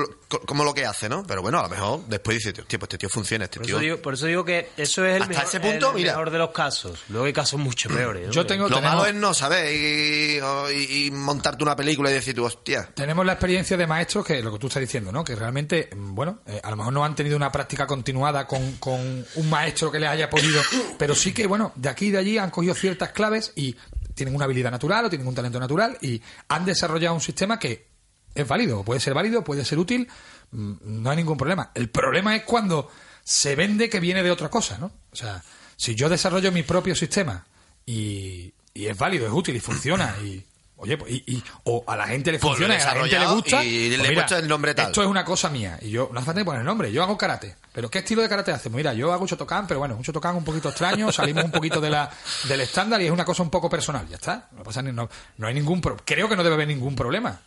como 0.46 0.64
lo 0.64 0.74
que 0.74 0.86
hace, 0.86 1.08
¿no? 1.10 1.24
Pero 1.26 1.42
bueno, 1.42 1.60
a 1.60 1.64
lo 1.64 1.70
mejor 1.70 2.02
después 2.08 2.38
dice, 2.38 2.54
tío, 2.54 2.66
pues 2.80 2.82
este 2.84 2.98
tío 2.98 3.10
funciona, 3.10 3.46
este 3.46 3.60
Por 3.60 3.66
tío... 3.68 3.76
eso 3.78 3.82
digo, 3.84 3.98
por 3.98 4.14
eso 4.14 4.26
digo 4.26 4.44
que 4.46 4.70
eso 4.78 5.06
es 5.06 5.16
el, 5.16 5.22
Hasta 5.24 5.34
mejor, 5.34 5.46
ese 5.48 5.60
punto, 5.60 5.90
el 5.92 5.96
mira. 5.96 6.12
mejor 6.14 6.32
de 6.32 6.38
los 6.38 6.50
casos. 6.52 7.00
Luego 7.10 7.26
hay 7.26 7.34
casos 7.34 7.60
mucho 7.60 7.90
peores. 7.90 8.30
Yo 8.32 8.46
tengo, 8.46 8.68
Lo 8.68 8.76
tenemos, 8.76 8.98
malo 8.98 9.08
es 9.08 9.16
no 9.16 9.34
saber 9.34 9.74
y, 9.74 10.40
o- 10.42 10.70
y- 10.72 11.06
y 11.08 11.12
montarte 11.12 11.64
una 11.64 11.76
película 11.76 12.10
y 12.10 12.14
decir 12.14 12.36
tú, 12.36 12.46
hostia, 12.46 12.90
tenemos 12.94 13.26
la 13.26 13.34
experiencia 13.34 13.78
de 13.78 13.88
maestros 13.88 14.26
que 14.26 14.42
lo 14.42 14.52
que 14.52 14.60
tú 14.60 14.68
estás 14.68 14.82
diciendo, 14.82 15.12
¿no? 15.12 15.24
Que 15.24 15.36
realmente, 15.36 15.90
mm, 15.96 16.16
bueno, 16.16 16.40
eh, 16.46 16.60
a 16.64 16.70
lo 16.70 16.78
mejor 16.78 16.94
no 16.94 17.06
han 17.06 17.16
tenido 17.16 17.36
una 17.38 17.52
práctica 17.52 17.88
continuada 17.88 18.46
con, 18.48 18.74
con 18.78 19.26
un 19.36 19.50
maestro 19.50 19.92
que 19.92 20.00
les 20.00 20.10
haya 20.10 20.30
podido, 20.30 20.62
pero 20.98 21.16
sí 21.16 21.34
que, 21.34 21.48
bueno, 21.48 21.72
de 21.76 21.90
aquí 21.90 22.08
y 22.08 22.12
de 22.12 22.18
allí 22.20 22.38
han 22.38 22.50
cogido 22.52 22.74
ciertas 22.74 23.12
claves 23.12 23.54
y 23.56 23.76
tienen 24.18 24.36
una 24.36 24.44
habilidad 24.44 24.72
natural 24.72 25.06
o 25.06 25.10
tienen 25.10 25.26
un 25.28 25.34
talento 25.36 25.60
natural 25.62 25.98
y 26.02 26.22
han 26.50 26.66
desarrollado 26.66 27.16
un 27.16 27.22
sistema 27.22 27.58
que 27.58 27.88
es 28.36 28.46
válido, 28.48 28.84
puede 28.84 29.00
ser 29.00 29.14
válido, 29.14 29.44
puede 29.46 29.64
ser 29.64 29.80
útil, 29.80 30.10
mm, 30.52 30.74
no 30.82 31.10
hay 31.10 31.16
ningún 31.16 31.38
problema. 31.38 31.72
El 31.74 31.90
problema 31.90 32.36
es 32.36 32.44
cuando 32.44 32.92
se 33.24 33.56
vende 33.56 33.90
que 33.90 34.00
viene 34.00 34.22
de 34.24 34.32
otra 34.32 34.50
cosa, 34.50 34.78
¿no? 34.78 34.92
O 35.12 35.16
sea, 35.16 35.42
si 35.76 35.96
yo 35.96 36.10
desarrollo 36.10 36.52
mi 36.52 36.64
propio 36.64 36.96
sistema 36.96 37.46
y, 37.86 38.54
y 38.74 38.88
es 38.88 38.98
válido, 38.98 39.26
es 39.28 39.34
útil 39.34 39.56
y 39.56 39.60
funciona 39.60 40.16
y 40.24 40.44
oye, 40.78 40.98
pues, 40.98 41.12
y, 41.12 41.24
y- 41.28 41.44
o 41.64 41.84
a 41.88 41.96
la 41.96 42.08
gente 42.08 42.32
le 42.32 42.40
Pues 42.40 42.52
funciona 42.52 42.76
y 42.76 42.82
a 42.82 42.86
la 42.86 43.00
gente 43.02 43.20
le 43.20 43.26
gusta, 43.28 43.64
y 43.64 43.90
le 43.90 43.98
pues 43.98 44.10
mira, 44.10 44.28
el 44.40 44.48
nombre 44.48 44.74
tal. 44.76 44.88
Esto 44.88 45.02
es 45.02 45.08
una 45.08 45.26
cosa 45.26 45.50
mía 45.50 45.80
y 45.82 45.90
yo 45.90 46.10
no 46.12 46.20
hace 46.20 46.26
falta 46.28 46.46
poner 46.46 46.62
el 46.62 46.66
nombre, 46.68 46.92
yo 46.92 47.02
hago 47.04 47.18
karate. 47.18 47.56
Pero 47.78 47.92
¿qué 47.92 48.00
estilo 48.00 48.24
de 48.24 48.28
karate 48.30 48.52
hacemos? 48.52 48.76
Mira, 48.78 48.92
yo 48.96 49.14
hago 49.14 49.28
Shotokan, 49.28 49.68
pero 49.68 49.80
bueno, 49.80 49.96
un 49.96 50.02
Shotokan 50.02 50.36
un 50.36 50.44
poquito 50.44 50.70
extraño, 50.70 51.12
salimos 51.12 51.44
un 51.44 51.52
poquito 51.52 51.80
de 51.80 51.92
la, 51.92 52.10
del 52.48 52.62
estándar 52.62 53.00
y 53.04 53.06
es 53.06 53.12
una 53.12 53.24
cosa 53.24 53.44
un 53.44 53.52
poco 53.52 53.70
personal, 53.70 54.08
ya 54.10 54.16
está. 54.16 54.50
No 54.58 54.64
pasa 54.64 54.82
ni- 54.82 54.92
no, 54.92 55.08
no 55.38 55.46
hay 55.46 55.54
ningún 55.54 55.80
pro- 55.80 55.96
creo 56.04 56.28
que 56.28 56.36
no 56.36 56.42
debe 56.44 56.56
haber 56.56 56.68
ningún 56.68 56.96
problema. 56.96 57.40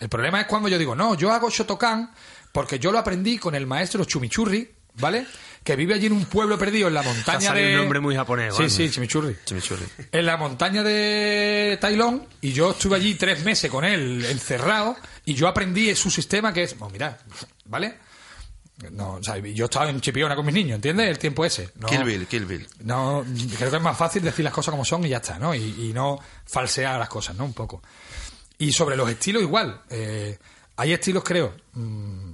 El 0.00 0.08
problema 0.08 0.40
es 0.40 0.48
cuando 0.48 0.68
yo 0.68 0.78
digo, 0.78 0.96
no, 0.96 1.14
yo 1.14 1.30
hago 1.32 1.48
Shotokan 1.48 2.10
porque 2.50 2.80
yo 2.80 2.90
lo 2.90 2.98
aprendí 2.98 3.38
con 3.38 3.54
el 3.54 3.68
maestro 3.68 4.04
Chumichurri, 4.04 4.68
¿vale? 4.94 5.24
Que 5.62 5.76
vive 5.76 5.94
allí 5.94 6.06
en 6.06 6.12
un 6.14 6.24
pueblo 6.24 6.58
perdido 6.58 6.88
en 6.88 6.94
la 6.94 7.02
montaña 7.04 7.54
de... 7.54 7.74
un 7.74 7.82
nombre 7.82 8.00
muy 8.00 8.16
japonés, 8.16 8.56
Sí, 8.56 8.68
sí, 8.68 8.90
Chimichurri. 8.90 9.36
chimichurri. 9.44 9.84
En 10.10 10.26
la 10.26 10.36
montaña 10.36 10.82
de 10.82 11.78
Tailón 11.80 12.26
y 12.40 12.52
yo 12.52 12.72
estuve 12.72 12.96
allí 12.96 13.14
tres 13.14 13.44
meses 13.44 13.70
con 13.70 13.84
él 13.84 14.24
encerrado 14.24 14.96
y 15.24 15.34
yo 15.34 15.46
aprendí 15.46 15.94
su 15.94 16.10
sistema 16.10 16.52
que 16.52 16.64
es, 16.64 16.76
bueno, 16.76 16.92
mira, 16.92 17.16
¿vale? 17.66 18.07
No, 18.92 19.14
o 19.14 19.22
sea, 19.22 19.38
yo 19.38 19.64
estaba 19.64 19.90
en 19.90 20.00
Chipiona 20.00 20.36
con 20.36 20.46
mis 20.46 20.54
niños, 20.54 20.76
¿entiendes? 20.76 21.08
El 21.08 21.18
tiempo 21.18 21.44
ese. 21.44 21.70
No, 21.76 21.88
Kill 21.88 22.04
Bill, 22.04 22.26
Kill 22.28 22.46
Bill. 22.46 22.68
no, 22.84 23.24
creo 23.56 23.70
que 23.70 23.76
es 23.76 23.82
más 23.82 23.96
fácil 23.98 24.22
decir 24.22 24.44
las 24.44 24.54
cosas 24.54 24.70
como 24.70 24.84
son 24.84 25.04
y 25.04 25.08
ya 25.08 25.16
está, 25.16 25.38
¿no? 25.38 25.52
Y, 25.54 25.88
y 25.88 25.92
no 25.92 26.18
falsear 26.46 26.98
las 26.98 27.08
cosas, 27.08 27.34
¿no? 27.36 27.44
Un 27.44 27.54
poco. 27.54 27.82
Y 28.58 28.70
sobre 28.72 28.96
los 28.96 29.10
estilos 29.10 29.42
igual. 29.42 29.82
eh, 29.90 30.38
hay 30.76 30.92
estilos, 30.92 31.24
creo, 31.24 31.56
mm, 31.72 32.32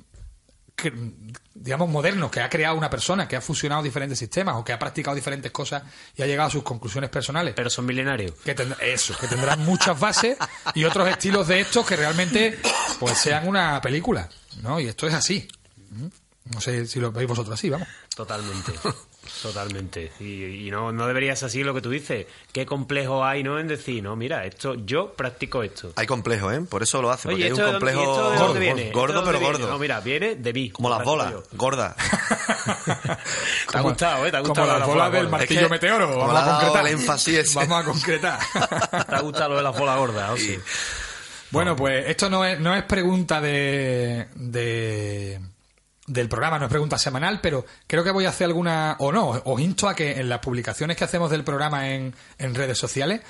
que, 0.76 0.92
digamos, 1.54 1.88
modernos, 1.88 2.30
que 2.30 2.40
ha 2.42 2.50
creado 2.50 2.76
una 2.76 2.90
persona, 2.90 3.26
que 3.26 3.36
ha 3.36 3.40
fusionado 3.40 3.82
diferentes 3.82 4.18
sistemas 4.18 4.56
o 4.56 4.64
que 4.64 4.72
ha 4.74 4.78
practicado 4.78 5.14
diferentes 5.14 5.50
cosas 5.50 5.82
y 6.14 6.20
ha 6.22 6.26
llegado 6.26 6.48
a 6.48 6.52
sus 6.52 6.62
conclusiones 6.62 7.08
personales. 7.08 7.54
Pero 7.56 7.70
son 7.70 7.86
milenarios. 7.86 8.32
Que 8.44 8.54
tend- 8.54 8.76
eso, 8.82 9.16
que 9.18 9.28
tendrán 9.28 9.60
muchas 9.64 9.98
bases 9.98 10.36
y 10.74 10.84
otros 10.84 11.08
estilos 11.08 11.48
de 11.48 11.60
estos 11.60 11.86
que 11.86 11.96
realmente 11.96 12.58
pues 13.00 13.16
sean 13.16 13.48
una 13.48 13.80
película, 13.80 14.28
¿no? 14.62 14.78
Y 14.78 14.88
esto 14.88 15.06
es 15.06 15.14
así. 15.14 15.48
¿Mm? 15.90 16.06
No 16.52 16.60
sé 16.60 16.86
si 16.86 17.00
lo 17.00 17.10
veis 17.10 17.26
vosotros 17.26 17.54
así, 17.54 17.70
vamos. 17.70 17.88
Totalmente. 18.14 18.72
Totalmente. 19.40 20.12
Y, 20.20 20.66
y 20.66 20.70
no, 20.70 20.92
no 20.92 21.06
debería 21.06 21.34
ser 21.34 21.46
así 21.46 21.64
lo 21.64 21.72
que 21.72 21.80
tú 21.80 21.88
dices. 21.88 22.26
Qué 22.52 22.66
complejo 22.66 23.24
hay, 23.24 23.42
¿no? 23.42 23.58
En 23.58 23.66
decir, 23.66 24.02
no, 24.02 24.14
mira, 24.14 24.44
esto, 24.44 24.74
yo 24.74 25.14
practico 25.14 25.62
esto. 25.62 25.94
Hay 25.96 26.06
complejo, 26.06 26.52
¿eh? 26.52 26.60
Por 26.60 26.82
eso 26.82 27.00
lo 27.00 27.10
hace, 27.10 27.30
porque 27.30 27.44
hay 27.44 27.52
un 27.52 27.58
¿esto 27.58 27.66
de 27.66 27.72
dónde- 27.72 27.92
complejo 27.92 28.00
de 28.00 28.06
gordo, 28.36 28.44
dónde 28.46 28.60
viene? 28.60 28.90
gordo, 28.92 29.14
¿Esto 29.14 29.20
de 29.20 29.26
pero 29.26 29.38
viene? 29.40 29.58
gordo. 29.58 29.72
No, 29.72 29.78
mira, 29.78 30.00
viene 30.00 30.34
de 30.36 30.52
mí. 30.52 30.68
Como 30.70 30.90
las 30.90 31.02
bolas, 31.02 31.32
practico 31.32 31.56
gorda. 31.56 31.96
yo. 31.98 33.14
Te 33.72 33.78
ha 33.78 33.80
gustado, 33.80 34.26
¿eh? 34.26 34.30
Te 34.30 34.36
ha 34.36 34.40
gustado 34.40 34.66
Como 34.66 34.78
las 34.78 34.88
bolas 34.88 35.12
del 35.12 35.28
martillo 35.30 35.60
Es 35.60 35.66
que, 35.66 35.72
meteoro. 35.72 36.18
Vamos 36.18 36.36
a 36.36 36.50
concretar. 36.60 36.86
el 36.86 36.92
énfasis 36.92 37.34
ese. 37.38 37.58
Vamos 37.58 37.80
a 37.80 37.84
concretar. 37.84 38.38
Te 39.08 39.14
ha 39.14 39.20
gustado 39.20 39.48
lo 39.50 39.56
de 39.56 39.62
las 39.62 39.78
bolas 39.78 39.96
gordas, 39.96 40.30
o 40.30 40.36
sí. 40.36 40.58
Bueno, 41.50 41.74
pues 41.74 42.04
esto 42.08 42.28
no 42.28 42.44
es, 42.44 42.60
no 42.60 42.74
es 42.74 42.82
pregunta 42.84 43.40
de, 43.40 44.28
de- 44.34 45.40
del 46.06 46.28
programa, 46.28 46.58
no 46.58 46.66
es 46.66 46.70
pregunta 46.70 46.98
semanal, 46.98 47.40
pero 47.40 47.64
creo 47.86 48.04
que 48.04 48.10
voy 48.10 48.26
a 48.26 48.28
hacer 48.28 48.46
alguna, 48.46 48.96
o 48.98 49.10
no, 49.10 49.30
os 49.30 49.60
insto 49.60 49.88
a 49.88 49.94
que 49.94 50.12
en 50.20 50.28
las 50.28 50.40
publicaciones 50.40 50.96
que 50.96 51.04
hacemos 51.04 51.30
del 51.30 51.44
programa 51.44 51.90
en, 51.90 52.14
en 52.38 52.54
redes 52.54 52.78
sociales, 52.78 53.20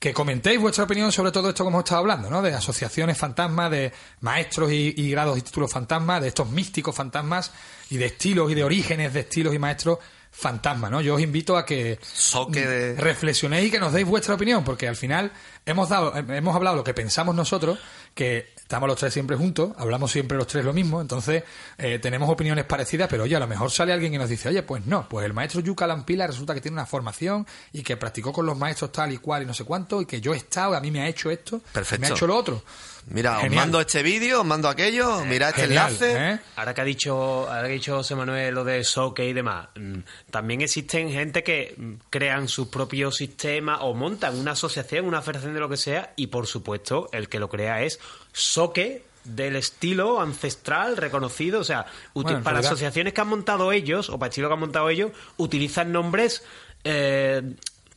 que 0.00 0.12
comentéis 0.12 0.58
vuestra 0.58 0.82
opinión 0.84 1.12
sobre 1.12 1.30
todo 1.30 1.50
esto 1.50 1.62
que 1.62 1.68
hemos 1.68 1.84
estado 1.84 2.00
hablando, 2.00 2.28
¿no? 2.28 2.42
De 2.42 2.52
asociaciones 2.52 3.16
fantasmas, 3.16 3.70
de 3.70 3.92
maestros 4.20 4.72
y, 4.72 4.94
y 4.96 5.10
grados 5.12 5.38
y 5.38 5.42
títulos 5.42 5.70
fantasmas, 5.70 6.20
de 6.22 6.28
estos 6.28 6.50
místicos 6.50 6.94
fantasmas 6.94 7.52
y 7.88 7.98
de 7.98 8.06
estilos 8.06 8.50
y 8.50 8.54
de 8.54 8.64
orígenes 8.64 9.12
de 9.12 9.20
estilos 9.20 9.54
y 9.54 9.60
maestros 9.60 9.98
fantasma, 10.32 10.88
¿no? 10.88 11.02
Yo 11.02 11.14
os 11.14 11.20
invito 11.20 11.56
a 11.56 11.66
que 11.66 11.98
Soque 12.02 12.66
de... 12.66 12.94
reflexionéis 12.96 13.68
y 13.68 13.70
que 13.70 13.78
nos 13.78 13.92
deis 13.92 14.06
vuestra 14.06 14.34
opinión, 14.34 14.64
porque 14.64 14.88
al 14.88 14.96
final 14.96 15.30
hemos 15.66 15.90
dado, 15.90 16.16
hemos 16.16 16.56
hablado 16.56 16.74
lo 16.76 16.84
que 16.84 16.94
pensamos 16.94 17.34
nosotros, 17.34 17.78
que 18.14 18.52
estamos 18.56 18.88
los 18.88 18.98
tres 18.98 19.12
siempre 19.12 19.36
juntos, 19.36 19.72
hablamos 19.76 20.10
siempre 20.10 20.36
los 20.38 20.46
tres 20.46 20.64
lo 20.64 20.72
mismo, 20.72 21.00
entonces 21.00 21.44
eh, 21.76 21.98
tenemos 21.98 22.30
opiniones 22.30 22.64
parecidas, 22.64 23.08
pero 23.08 23.24
oye, 23.24 23.36
a 23.36 23.40
lo 23.40 23.46
mejor 23.46 23.70
sale 23.70 23.92
alguien 23.92 24.14
y 24.14 24.18
nos 24.18 24.28
dice, 24.28 24.48
oye, 24.48 24.62
pues 24.62 24.86
no, 24.86 25.08
pues 25.08 25.26
el 25.26 25.32
maestro 25.34 25.60
Yuka 25.60 25.86
Lampila 25.86 26.26
resulta 26.26 26.54
que 26.54 26.60
tiene 26.60 26.76
una 26.76 26.86
formación 26.86 27.46
y 27.72 27.82
que 27.82 27.96
practicó 27.96 28.32
con 28.32 28.46
los 28.46 28.56
maestros 28.56 28.92
tal 28.92 29.12
y 29.12 29.18
cual 29.18 29.42
y 29.42 29.46
no 29.46 29.54
sé 29.54 29.64
cuánto, 29.64 30.00
y 30.00 30.06
que 30.06 30.20
yo 30.20 30.32
he 30.32 30.38
estado, 30.38 30.74
a 30.74 30.80
mí 30.80 30.90
me 30.90 31.02
ha 31.02 31.08
hecho 31.08 31.30
esto, 31.30 31.60
Perfecto. 31.72 32.00
me 32.00 32.06
ha 32.06 32.10
hecho 32.10 32.26
lo 32.26 32.36
otro. 32.36 32.62
Mira, 33.06 33.40
os 33.40 33.50
mando 33.50 33.80
este 33.80 34.02
vídeo, 34.02 34.40
os 34.40 34.46
mando 34.46 34.68
aquello, 34.68 35.24
mirad 35.24 35.50
este 35.50 35.62
Genial, 35.62 35.88
enlace. 35.88 36.30
¿eh? 36.34 36.38
Ahora 36.56 36.72
que 36.72 36.80
ha 36.80 36.84
dicho, 36.84 37.14
ahora 37.48 37.62
que 37.62 37.68
ha 37.68 37.74
dicho 37.74 37.96
José 37.96 38.14
Manuel 38.14 38.54
lo 38.54 38.64
de 38.64 38.84
Soke 38.84 39.24
y 39.28 39.32
demás, 39.32 39.68
mm, 39.74 39.98
también 40.30 40.60
existen 40.62 41.10
gente 41.10 41.42
que 41.42 41.74
mm, 41.76 41.92
crean 42.10 42.48
sus 42.48 42.68
propios 42.68 43.16
sistemas 43.16 43.78
o 43.82 43.92
montan 43.94 44.38
una 44.38 44.52
asociación, 44.52 45.04
una 45.06 45.20
federación 45.20 45.52
de 45.52 45.60
lo 45.60 45.68
que 45.68 45.76
sea, 45.76 46.12
y 46.16 46.28
por 46.28 46.46
supuesto 46.46 47.08
el 47.12 47.28
que 47.28 47.38
lo 47.40 47.48
crea 47.48 47.82
es 47.82 47.98
Soke 48.32 49.02
del 49.24 49.56
estilo 49.56 50.20
ancestral 50.20 50.96
reconocido, 50.96 51.60
o 51.60 51.64
sea, 51.64 51.86
Bueno, 52.14 52.30
para 52.42 52.54
realidad- 52.54 52.72
asociaciones 52.72 53.12
que 53.12 53.20
han 53.20 53.28
montado 53.28 53.72
ellos 53.72 54.08
o 54.10 54.18
para 54.18 54.30
estilo 54.30 54.48
que 54.48 54.54
han 54.54 54.60
montado 54.60 54.88
ellos, 54.88 55.10
utilizan 55.36 55.92
nombres 55.92 56.44
eh, 56.84 57.42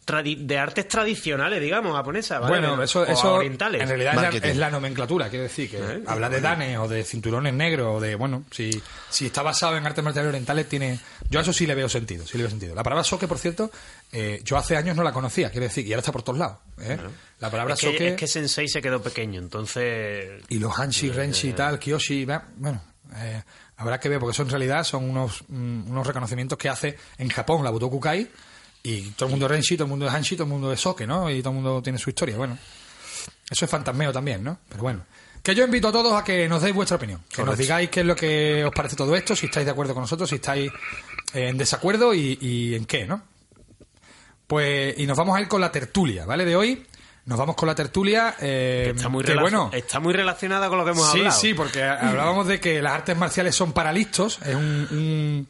de 0.05 0.57
artes 0.59 0.87
tradicionales, 0.87 1.59
digamos, 1.59 1.95
japonesas, 1.95 2.39
¿vale? 2.39 2.59
Bueno, 2.59 2.83
eso, 2.83 3.01
O 3.01 3.05
eso 3.05 3.33
orientales. 3.35 3.81
en 3.81 3.87
realidad 3.87 4.13
es 4.35 4.41
la, 4.43 4.49
es 4.49 4.57
la 4.57 4.69
nomenclatura, 4.69 5.29
quiero 5.29 5.43
decir, 5.43 5.69
que 5.69 5.77
Eh, 5.77 6.03
habla 6.05 6.29
de 6.29 6.41
danes 6.41 6.77
o 6.77 6.87
de 6.87 7.03
cinturones 7.03 7.53
negros 7.53 7.87
o 7.97 7.99
de, 7.99 8.13
bueno, 8.15 8.43
si, 8.51 8.69
si 9.09 9.25
está 9.25 9.41
basado 9.41 9.75
en 9.77 9.85
artes 9.85 10.03
marciales 10.03 10.29
orientales, 10.29 10.69
tiene. 10.69 10.99
Yo 11.29 11.39
a 11.39 11.41
eso 11.41 11.51
sí 11.51 11.65
le 11.65 11.73
veo 11.73 11.89
sentido, 11.89 12.25
sí 12.25 12.37
le 12.37 12.43
veo 12.43 12.51
sentido. 12.51 12.75
La 12.75 12.83
palabra 12.83 13.03
soke, 13.03 13.27
por 13.27 13.39
cierto, 13.39 13.71
eh, 14.11 14.41
yo 14.43 14.57
hace 14.57 14.77
años 14.77 14.95
no 14.95 15.01
la 15.03 15.11
conocía, 15.11 15.49
quiero 15.49 15.65
decir, 15.65 15.85
y 15.87 15.91
ahora 15.93 15.99
está 16.01 16.11
por 16.11 16.21
todos 16.23 16.37
lados. 16.37 16.57
¿eh? 16.81 16.97
La 17.39 17.49
palabra 17.49 17.73
es, 17.73 17.79
que, 17.79 17.87
soke 17.91 18.01
es 18.01 18.15
que 18.15 18.27
Sensei 18.27 18.67
se 18.67 18.81
quedó 18.81 19.01
pequeño, 19.01 19.39
entonces 19.39 20.43
y 20.49 20.59
los 20.59 20.77
hanshi, 20.77 21.09
renshi 21.09 21.49
y 21.49 21.53
tal, 21.53 21.79
kyoshi, 21.79 22.25
va- 22.25 22.45
bueno, 22.57 22.81
eh, 23.17 23.41
habrá 23.77 23.99
que 23.99 24.07
ver, 24.09 24.19
porque 24.19 24.33
eso 24.33 24.43
en 24.43 24.49
realidad 24.49 24.83
son 24.83 25.09
unos, 25.09 25.43
mm, 25.47 25.89
unos 25.89 26.05
reconocimientos 26.07 26.57
que 26.57 26.69
hace 26.69 26.95
en 27.17 27.29
Japón 27.29 27.63
la 27.63 27.71
Butoku 27.71 27.99
Kai, 27.99 28.29
y 28.85 29.01
todo 29.11 29.25
el 29.27 29.31
mundo 29.31 29.45
es 29.47 29.51
renshi, 29.51 29.75
todo 29.75 29.85
el 29.85 29.89
mundo 29.89 30.07
es 30.07 30.13
hanshi, 30.13 30.35
todo 30.35 30.43
el 30.45 30.49
mundo 30.51 30.71
es 30.71 30.79
soke, 30.79 31.05
¿no? 31.07 31.29
Y 31.29 31.39
todo 31.41 31.49
el 31.49 31.55
mundo 31.55 31.81
tiene 31.81 31.97
su 31.99 32.09
historia, 32.09 32.37
bueno. 32.37 32.57
Eso 33.49 33.65
es 33.65 33.71
fantasmeo 33.71 34.11
también, 34.13 34.43
¿no? 34.43 34.59
Pero 34.69 34.83
bueno. 34.83 35.05
Que 35.43 35.53
yo 35.53 35.63
invito 35.63 35.89
a 35.89 35.91
todos 35.91 36.13
a 36.13 36.23
que 36.23 36.47
nos 36.49 36.61
deis 36.61 36.73
vuestra 36.73 36.97
opinión. 36.97 37.21
Que 37.29 37.43
nos 37.43 37.57
digáis 37.57 37.89
qué 37.89 37.99
es 37.99 38.05
lo 38.05 38.15
que 38.15 38.63
os 38.65 38.73
parece 38.73 38.95
todo 38.95 39.15
esto, 39.15 39.35
si 39.35 39.45
estáis 39.45 39.65
de 39.65 39.71
acuerdo 39.71 39.93
con 39.93 40.01
nosotros, 40.01 40.27
si 40.29 40.35
estáis 40.35 40.71
eh, 41.33 41.49
en 41.49 41.57
desacuerdo 41.57 42.13
y, 42.15 42.37
y 42.41 42.73
en 42.75 42.85
qué, 42.85 43.05
¿no? 43.05 43.21
Pues, 44.47 44.97
y 44.97 45.05
nos 45.07 45.17
vamos 45.17 45.35
a 45.37 45.41
ir 45.41 45.47
con 45.47 45.61
la 45.61 45.71
tertulia, 45.71 46.25
¿vale? 46.25 46.45
De 46.45 46.55
hoy. 46.55 46.85
Nos 47.25 47.39
vamos 47.39 47.55
con 47.55 47.67
la 47.67 47.73
tertulia. 47.73 48.35
Eh, 48.39 48.93
está 48.95 49.09
muy, 49.09 49.23
que 49.23 49.35
bueno. 49.35 49.71
está 49.73 49.99
muy 49.99 50.13
relacionada 50.13 50.69
con 50.69 50.77
lo 50.77 50.85
que 50.85 50.91
hemos 50.91 51.11
Sí, 51.11 51.17
hablado. 51.19 51.39
sí, 51.39 51.53
porque 51.55 51.83
hablábamos 51.83 52.45
de 52.45 52.59
que 52.59 52.83
las 52.83 52.93
artes 52.93 53.17
marciales 53.17 53.55
son 53.55 53.73
para 53.73 53.91
listos. 53.91 54.37
Es 54.45 54.53
un, 54.53 54.63
un, 54.91 55.47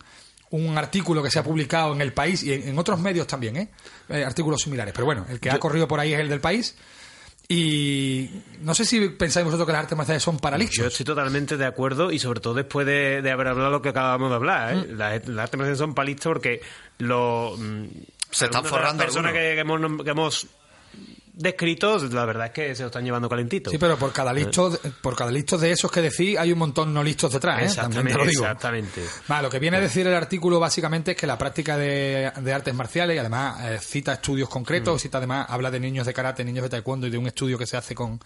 un 0.52 0.78
artículo 0.78 1.24
que 1.24 1.32
se 1.32 1.40
ha 1.40 1.44
publicado 1.44 1.94
en 1.94 2.02
El 2.02 2.14
País 2.14 2.44
y 2.44 2.54
en, 2.54 2.70
en 2.70 2.80
otros 2.80 3.00
medios 3.00 3.28
también, 3.28 3.58
¿eh? 3.58 3.70
Eh, 4.10 4.24
Artículos 4.24 4.62
similares. 4.62 4.94
Pero 4.94 5.06
bueno, 5.06 5.26
el 5.30 5.40
que 5.40 5.50
ha 5.50 5.60
corrido 5.60 5.88
por 5.88 6.00
ahí 6.00 6.14
es 6.14 6.20
el 6.20 6.30
del 6.30 6.42
País. 6.42 6.76
Y 7.48 8.30
no 8.62 8.74
sé 8.74 8.86
si 8.86 9.10
pensáis 9.10 9.46
vosotros 9.46 9.68
que 9.68 9.74
las 9.74 9.84
artes 9.84 9.98
marciales 9.98 10.24
son 10.24 10.40
para 10.40 10.58
listos. 10.58 10.78
Yo 10.78 10.88
estoy 10.88 11.06
totalmente 11.06 11.58
de 11.58 11.66
acuerdo 11.66 12.12
y 12.12 12.18
sobre 12.18 12.40
todo 12.40 12.56
después 12.56 12.88
de, 12.88 13.22
de 13.22 13.32
haber 13.32 13.50
hablado 13.50 13.70
lo 13.70 13.82
que 13.82 13.90
acabamos 13.90 14.30
de 14.30 14.36
hablar. 14.36 14.76
Mm. 14.76 14.80
¿eh? 14.80 14.86
Las, 14.90 15.28
las 15.28 15.44
artes 15.44 15.58
marciales 15.58 15.78
son 15.78 15.94
palistas 15.94 16.26
porque 16.26 16.62
lo, 16.98 17.56
mm, 17.58 17.86
Se 18.32 18.46
están 18.46 18.64
de 18.64 18.70
las 18.70 18.70
forrando 18.70 19.04
personas 19.04 19.34
que 19.34 19.60
hemos, 19.60 20.04
que 20.04 20.10
hemos 20.10 20.48
descrito, 21.36 21.98
la 22.00 22.26
verdad 22.26 22.48
es 22.48 22.52
que 22.52 22.76
se 22.76 22.84
lo 22.84 22.88
están 22.88 23.04
llevando 23.04 23.28
calentito. 23.28 23.70
Sí, 23.70 23.78
pero 23.78 23.98
por 23.98 24.14
cada 24.14 24.32
listo, 24.32 24.80
por 25.02 25.16
cada 25.16 25.32
listo 25.32 25.58
de 25.58 25.72
esos 25.72 25.92
que 25.92 26.02
decís 26.02 26.38
hay 26.38 26.52
un 26.52 26.60
montón 26.60 26.94
no 26.94 27.04
listos 27.04 27.34
detrás, 27.34 27.58
¿eh? 27.58 27.76
También 27.76 28.08
exactamente, 28.08 28.12
te 28.14 28.18
lo 28.18 28.26
digo. 28.26 28.44
exactamente. 28.44 29.02
Lo 29.42 29.50
que 29.50 29.60
viene 29.60 29.78
a 29.78 29.80
decir 29.82 30.08
el 30.08 30.14
artículo 30.14 30.60
básicamente 30.60 31.12
es 31.12 31.18
que 31.18 31.28
la 31.28 31.38
práctica 31.38 31.78
de, 31.78 32.32
de 32.42 32.54
artes 32.54 32.74
marciales, 32.74 33.16
y 33.16 33.20
además 33.20 33.64
eh, 33.66 33.80
cita 33.82 34.14
estudios 34.14 34.50
concretos, 34.50 35.02
cita 35.02 35.18
además, 35.18 35.48
habla 35.50 35.70
de 35.70 35.80
niños 35.80 36.06
de 36.06 36.14
karate, 36.14 36.44
niños 36.46 36.64
de 36.64 36.70
taekwondo 36.70 37.08
y 37.08 37.10
de 37.10 37.18
un 37.18 37.28
estudio 37.28 37.58
que 37.58 37.68
se 37.68 37.76
hace 37.76 37.94
con, 37.94 38.20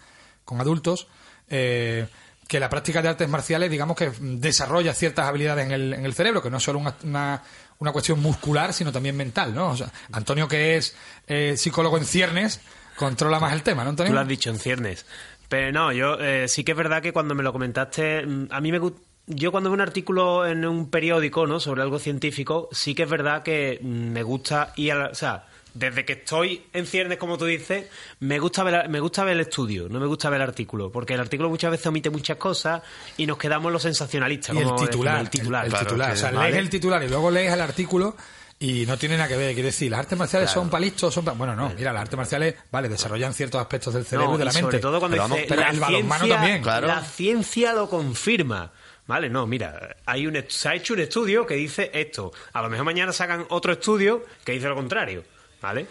con 0.45 0.61
adultos, 0.61 1.07
eh, 1.49 2.07
que 2.47 2.59
la 2.59 2.69
práctica 2.69 3.01
de 3.01 3.09
artes 3.09 3.29
marciales, 3.29 3.69
digamos 3.69 3.95
que 3.95 4.11
desarrolla 4.19 4.93
ciertas 4.93 5.27
habilidades 5.27 5.65
en 5.65 5.71
el, 5.71 5.93
en 5.93 6.05
el 6.05 6.13
cerebro, 6.13 6.41
que 6.41 6.49
no 6.49 6.57
es 6.57 6.63
solo 6.63 6.79
una, 6.79 6.95
una, 7.03 7.43
una 7.77 7.91
cuestión 7.91 8.19
muscular, 8.19 8.73
sino 8.73 8.91
también 8.91 9.15
mental, 9.15 9.53
¿no? 9.53 9.69
O 9.69 9.77
sea, 9.77 9.91
Antonio, 10.11 10.47
que 10.47 10.77
es 10.77 10.95
eh, 11.27 11.55
psicólogo 11.57 11.97
en 11.97 12.05
ciernes, 12.05 12.59
controla 12.99 13.39
más 13.39 13.53
el 13.53 13.63
tema, 13.63 13.83
¿no, 13.83 13.91
Antonio? 13.91 14.11
Tú 14.11 14.15
lo 14.15 14.19
has 14.21 14.27
dicho 14.27 14.49
en 14.49 14.59
ciernes. 14.59 15.05
Pero 15.47 15.71
no, 15.71 15.91
yo 15.91 16.19
eh, 16.19 16.47
sí 16.47 16.63
que 16.63 16.73
es 16.73 16.77
verdad 16.77 17.01
que 17.01 17.11
cuando 17.13 17.33
me 17.33 17.41
lo 17.41 17.51
comentaste, 17.51 18.25
mm, 18.25 18.47
a 18.51 18.61
mí 18.61 18.71
me 18.71 18.79
gu- 18.79 18.93
yo 19.25 19.51
cuando 19.51 19.69
veo 19.69 19.75
un 19.75 19.81
artículo 19.81 20.45
en 20.45 20.65
un 20.65 20.89
periódico, 20.91 21.47
¿no? 21.47 21.59
Sobre 21.59 21.81
algo 21.81 21.97
científico, 21.99 22.69
sí 22.71 22.93
que 22.93 23.03
es 23.03 23.09
verdad 23.09 23.41
que 23.41 23.79
mm, 23.81 23.87
me 24.11 24.21
gusta 24.23 24.73
ir 24.75 24.91
a 24.91 24.95
la- 24.95 25.07
o 25.07 25.15
sea, 25.15 25.45
desde 25.73 26.03
que 26.03 26.13
estoy 26.13 26.63
en 26.73 26.85
ciernes, 26.87 27.17
como 27.19 27.37
tú 27.37 27.45
dices, 27.45 27.85
me 28.19 28.39
gusta 28.39 28.63
ver, 28.63 28.89
me 28.89 28.99
gusta 28.99 29.23
ver 29.23 29.33
el 29.35 29.41
estudio, 29.41 29.87
no 29.87 29.99
me 29.99 30.07
gusta 30.07 30.29
ver 30.29 30.41
el 30.41 30.47
artículo, 30.47 30.91
porque 30.91 31.13
el 31.13 31.19
artículo 31.19 31.47
muchas 31.49 31.69
veces 31.71 31.85
omite 31.87 32.09
muchas 32.09 32.37
cosas 32.37 32.81
y 33.17 33.25
nos 33.27 33.37
quedamos 33.37 33.71
los 33.71 33.81
sensacionalistas. 33.83 34.55
y 34.55 34.59
el 34.59 34.75
titular, 34.75 35.19
el 35.21 35.29
titular, 35.29 35.61
el, 35.65 35.67
el 35.67 35.71
claro, 35.71 35.85
titular. 35.87 36.07
que- 36.09 36.13
o 36.13 36.17
sea, 36.17 36.31
¿vale? 36.31 36.49
lees 36.51 36.63
el 36.63 36.69
titular 36.69 37.03
y 37.03 37.07
luego 37.09 37.29
lees 37.31 37.53
el 37.53 37.61
artículo 37.61 38.15
y 38.59 38.85
no 38.85 38.97
tiene 38.97 39.15
nada 39.17 39.29
que 39.29 39.37
ver. 39.37 39.53
Quiere 39.53 39.67
decir, 39.67 39.89
las 39.89 40.01
artes 40.01 40.17
marciales 40.17 40.49
son 40.51 40.69
palistos, 40.69 41.13
son 41.13 41.25
bueno, 41.37 41.55
no, 41.55 41.69
mira, 41.69 41.93
las 41.93 42.01
artes 42.01 42.17
marciales, 42.17 42.55
vale, 42.71 42.89
desarrollan 42.89 43.33
ciertos 43.33 43.61
aspectos 43.61 43.93
del 43.93 44.05
cerebro 44.05 44.29
No, 44.31 44.35
y 44.35 44.39
de 44.39 44.45
la 44.45 44.51
mente. 44.51 44.61
Sobre 44.67 44.79
todo 44.79 44.99
cuando 44.99 45.17
Pero 45.17 45.27
dice, 45.29 45.45
pero 45.47 45.61
la 45.61 45.69
el 45.69 45.79
balonmano 45.79 46.27
también. 46.27 46.61
Claro. 46.61 46.87
La 46.87 47.03
ciencia 47.03 47.73
lo 47.73 47.89
confirma. 47.89 48.71
Vale, 49.07 49.29
no, 49.29 49.47
mira, 49.47 49.95
hay 50.05 50.27
un, 50.27 50.35
est- 50.35 50.51
se 50.51 50.69
ha 50.69 50.75
hecho 50.75 50.93
un 50.93 50.99
estudio 50.99 51.45
que 51.45 51.55
dice 51.55 51.89
esto. 51.93 52.31
A 52.53 52.61
lo 52.61 52.69
mejor 52.69 52.85
mañana 52.85 53.11
sacan 53.11 53.45
otro 53.49 53.71
estudio 53.73 54.23
que 54.43 54.51
dice 54.51 54.67
lo 54.67 54.75
contrario. 54.75 55.23
¿Vale? 55.61 55.87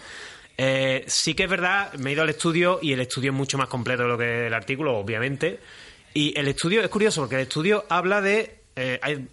Eh, 0.56 1.04
sí 1.06 1.34
que 1.34 1.44
es 1.44 1.50
verdad, 1.50 1.92
me 1.94 2.10
he 2.10 2.12
ido 2.14 2.22
al 2.22 2.30
estudio 2.30 2.78
y 2.82 2.92
el 2.92 3.00
estudio 3.00 3.30
es 3.32 3.36
mucho 3.36 3.58
más 3.58 3.68
completo 3.68 4.02
de 4.04 4.08
lo 4.08 4.18
que 4.18 4.46
el 4.46 4.54
artículo, 4.54 4.96
obviamente. 4.96 5.60
Y 6.14 6.36
el 6.38 6.48
estudio 6.48 6.80
es 6.82 6.88
curioso 6.88 7.20
porque 7.22 7.36
el 7.36 7.42
estudio 7.42 7.84
habla 7.88 8.20
de. 8.20 8.60
eh, 8.76 8.98
hay 9.02 9.28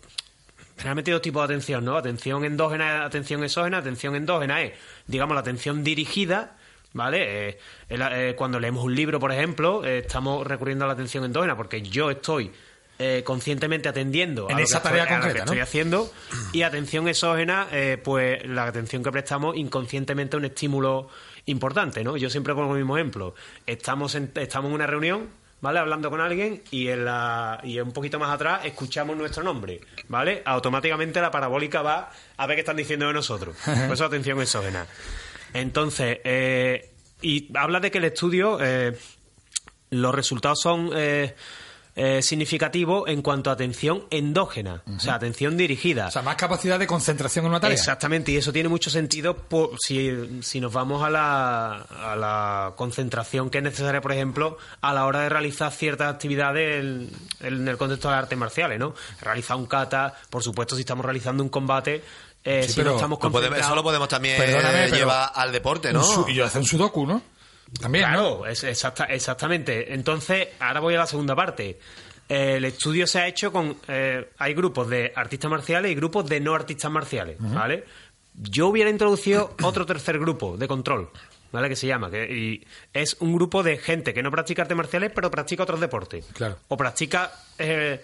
generalmente 0.77 1.11
dos 1.11 1.21
tipos 1.21 1.41
de 1.47 1.53
atención, 1.53 1.85
¿no? 1.85 1.97
Atención 1.97 2.45
endógena, 2.45 3.05
atención 3.05 3.43
exógena. 3.43 3.77
Atención 3.77 4.15
endógena 4.15 4.61
es, 4.61 4.73
digamos, 5.07 5.35
la 5.35 5.41
atención 5.41 5.83
dirigida, 5.83 6.57
¿vale? 6.93 7.49
Eh, 7.49 7.59
eh, 7.89 8.33
cuando 8.37 8.59
leemos 8.59 8.83
un 8.83 8.95
libro, 8.95 9.19
por 9.19 9.31
ejemplo, 9.31 9.85
eh, 9.85 9.99
estamos 9.99 10.45
recurriendo 10.45 10.85
a 10.85 10.87
la 10.87 10.93
atención 10.93 11.23
endógena 11.25 11.55
porque 11.55 11.81
yo 11.81 12.11
estoy 12.11 12.51
eh, 12.97 13.23
conscientemente 13.25 13.89
atendiendo 13.89 14.49
En 14.49 14.57
a 14.57 14.61
esa 14.61 14.79
que 14.79 14.83
tarea 14.87 15.03
estoy, 15.03 15.15
a 15.15 15.17
lo 15.17 15.23
que 15.23 15.27
concreta, 15.27 15.45
¿no? 15.45 15.51
estoy 15.51 15.59
haciendo 15.59 16.13
y 16.53 16.61
atención 16.61 17.09
exógena, 17.09 17.67
eh, 17.73 17.99
pues 18.01 18.47
la 18.47 18.63
atención 18.63 19.03
que 19.03 19.11
prestamos 19.11 19.57
inconscientemente 19.57 20.37
a 20.37 20.39
un 20.39 20.45
estímulo 20.45 21.09
importante, 21.45 22.05
¿no? 22.05 22.15
Yo 22.15 22.29
siempre 22.29 22.53
pongo 22.53 22.71
el 22.71 22.77
mismo 22.77 22.97
ejemplo. 22.97 23.35
Estamos 23.67 24.15
en, 24.15 24.31
estamos 24.35 24.69
en 24.69 24.75
una 24.75 24.87
reunión, 24.87 25.27
¿vale? 25.61 25.79
Hablando 25.79 26.09
con 26.09 26.21
alguien 26.21 26.61
y, 26.71 26.87
en 26.87 27.05
la, 27.05 27.59
y 27.63 27.79
un 27.79 27.91
poquito 27.91 28.19
más 28.19 28.31
atrás 28.31 28.65
escuchamos 28.65 29.17
nuestro 29.17 29.43
nombre, 29.43 29.81
¿vale? 30.07 30.41
Automáticamente 30.45 31.21
la 31.21 31.31
parabólica 31.31 31.81
va 31.81 32.11
a 32.37 32.47
ver 32.47 32.55
qué 32.55 32.61
están 32.61 32.77
diciendo 32.77 33.07
de 33.07 33.13
nosotros. 33.13 33.55
Por 33.63 33.93
eso 33.93 34.05
atención 34.05 34.39
exógena. 34.41 34.85
Entonces, 35.53 36.19
eh, 36.23 36.91
y 37.21 37.49
habla 37.57 37.79
de 37.79 37.91
que 37.91 37.97
el 37.99 38.05
estudio, 38.05 38.57
eh, 38.61 38.97
los 39.89 40.13
resultados 40.13 40.59
son 40.61 40.91
eh, 40.93 41.35
eh, 41.97 42.21
significativos 42.21 43.07
en 43.07 43.21
cuanto 43.21 43.49
a 43.49 43.53
atención 43.53 44.03
endógena, 44.09 44.83
o 44.95 44.99
sea, 44.99 45.15
atención 45.15 45.55
dirigida. 45.55 46.07
O 46.07 46.11
sea, 46.11 46.21
más 46.21 46.35
capacidad 46.35 46.77
de 46.77 46.87
concentración 46.87 47.45
en 47.45 47.51
una 47.51 47.59
tarea. 47.61 47.75
Exactamente, 47.77 48.31
y 48.33 48.37
eso 48.37 48.51
tiene 48.51 48.67
mucho 48.67 48.89
sentido 48.89 49.37
por- 49.37 49.71
si, 49.79 50.41
si 50.41 50.59
nos 50.59 50.73
vamos 50.73 51.03
a 51.03 51.09
la, 51.09 51.73
a 51.81 52.15
la 52.17 52.73
concentración 52.75 53.49
que 53.49 53.59
es 53.59 53.63
necesaria, 53.63 54.01
por 54.01 54.11
ejemplo, 54.11 54.57
a 54.81 54.93
la 54.93 55.05
hora 55.05 55.21
de 55.21 55.29
realizar 55.29 55.71
ciertas 55.71 56.13
actividades 56.13 56.83
en, 56.83 57.09
en 57.41 57.67
el 57.67 57.77
contexto 57.77 58.09
de 58.09 58.15
las 58.15 58.23
artes 58.23 58.37
marciales, 58.37 58.77
¿no? 58.77 58.93
Realizar 59.21 59.55
un 59.57 59.65
kata, 59.65 60.13
por 60.29 60.43
supuesto, 60.43 60.75
si 60.75 60.81
estamos 60.81 61.05
realizando 61.05 61.41
un 61.43 61.49
combate, 61.49 62.03
eh, 62.43 62.63
Sí, 62.63 62.69
si 62.73 62.75
pero 62.75 62.89
no 62.91 62.95
estamos 62.97 63.17
Lo 63.17 63.31
podemos- 63.31 63.33
concentrados... 63.41 63.65
eso 63.67 63.75
lo 63.75 63.83
podemos 63.83 64.07
también 64.07 64.91
llevar 64.91 65.31
al 65.33 65.51
deporte, 65.51 65.93
¿no? 65.93 66.25
y 66.27 66.33
yo 66.33 66.45
hacer 66.45 66.61
un 66.61 66.67
sudoku, 66.67 67.07
¿no? 67.07 67.21
También, 67.79 68.05
¿no? 68.11 68.39
Claro, 68.39 68.45
es 68.47 68.63
exacta- 68.63 69.05
exactamente. 69.05 69.93
Entonces, 69.93 70.47
ahora 70.59 70.79
voy 70.79 70.95
a 70.95 70.99
la 70.99 71.07
segunda 71.07 71.35
parte. 71.35 71.79
Eh, 72.27 72.55
el 72.57 72.65
estudio 72.65 73.05
se 73.05 73.19
ha 73.19 73.27
hecho 73.27 73.51
con... 73.51 73.77
eh, 73.87 74.29
hay 74.37 74.53
grupos 74.53 74.89
de 74.89 75.13
artistas 75.15 75.51
marciales 75.51 75.91
y 75.91 75.95
grupos 75.95 76.27
de 76.27 76.39
no 76.39 76.55
artistas 76.55 76.89
marciales, 76.91 77.37
¿vale? 77.39 77.83
Yo 78.33 78.67
hubiera 78.67 78.89
introducido 78.89 79.55
otro 79.63 79.85
tercer 79.85 80.17
grupo 80.19 80.57
de 80.57 80.67
control, 80.67 81.09
¿vale? 81.51 81.69
Que 81.69 81.75
se 81.75 81.87
llama, 81.87 82.09
que 82.09 82.25
y 82.25 82.67
es 82.93 83.17
un 83.19 83.33
grupo 83.35 83.61
de 83.63 83.77
gente 83.77 84.13
que 84.13 84.23
no 84.23 84.31
practica 84.31 84.63
artes 84.63 84.75
marciales, 84.75 85.11
pero 85.13 85.29
practica 85.29 85.63
otros 85.63 85.79
deportes. 85.79 86.25
Claro. 86.33 86.57
O 86.67 86.75
practica 86.75 87.31
eh, 87.59 88.03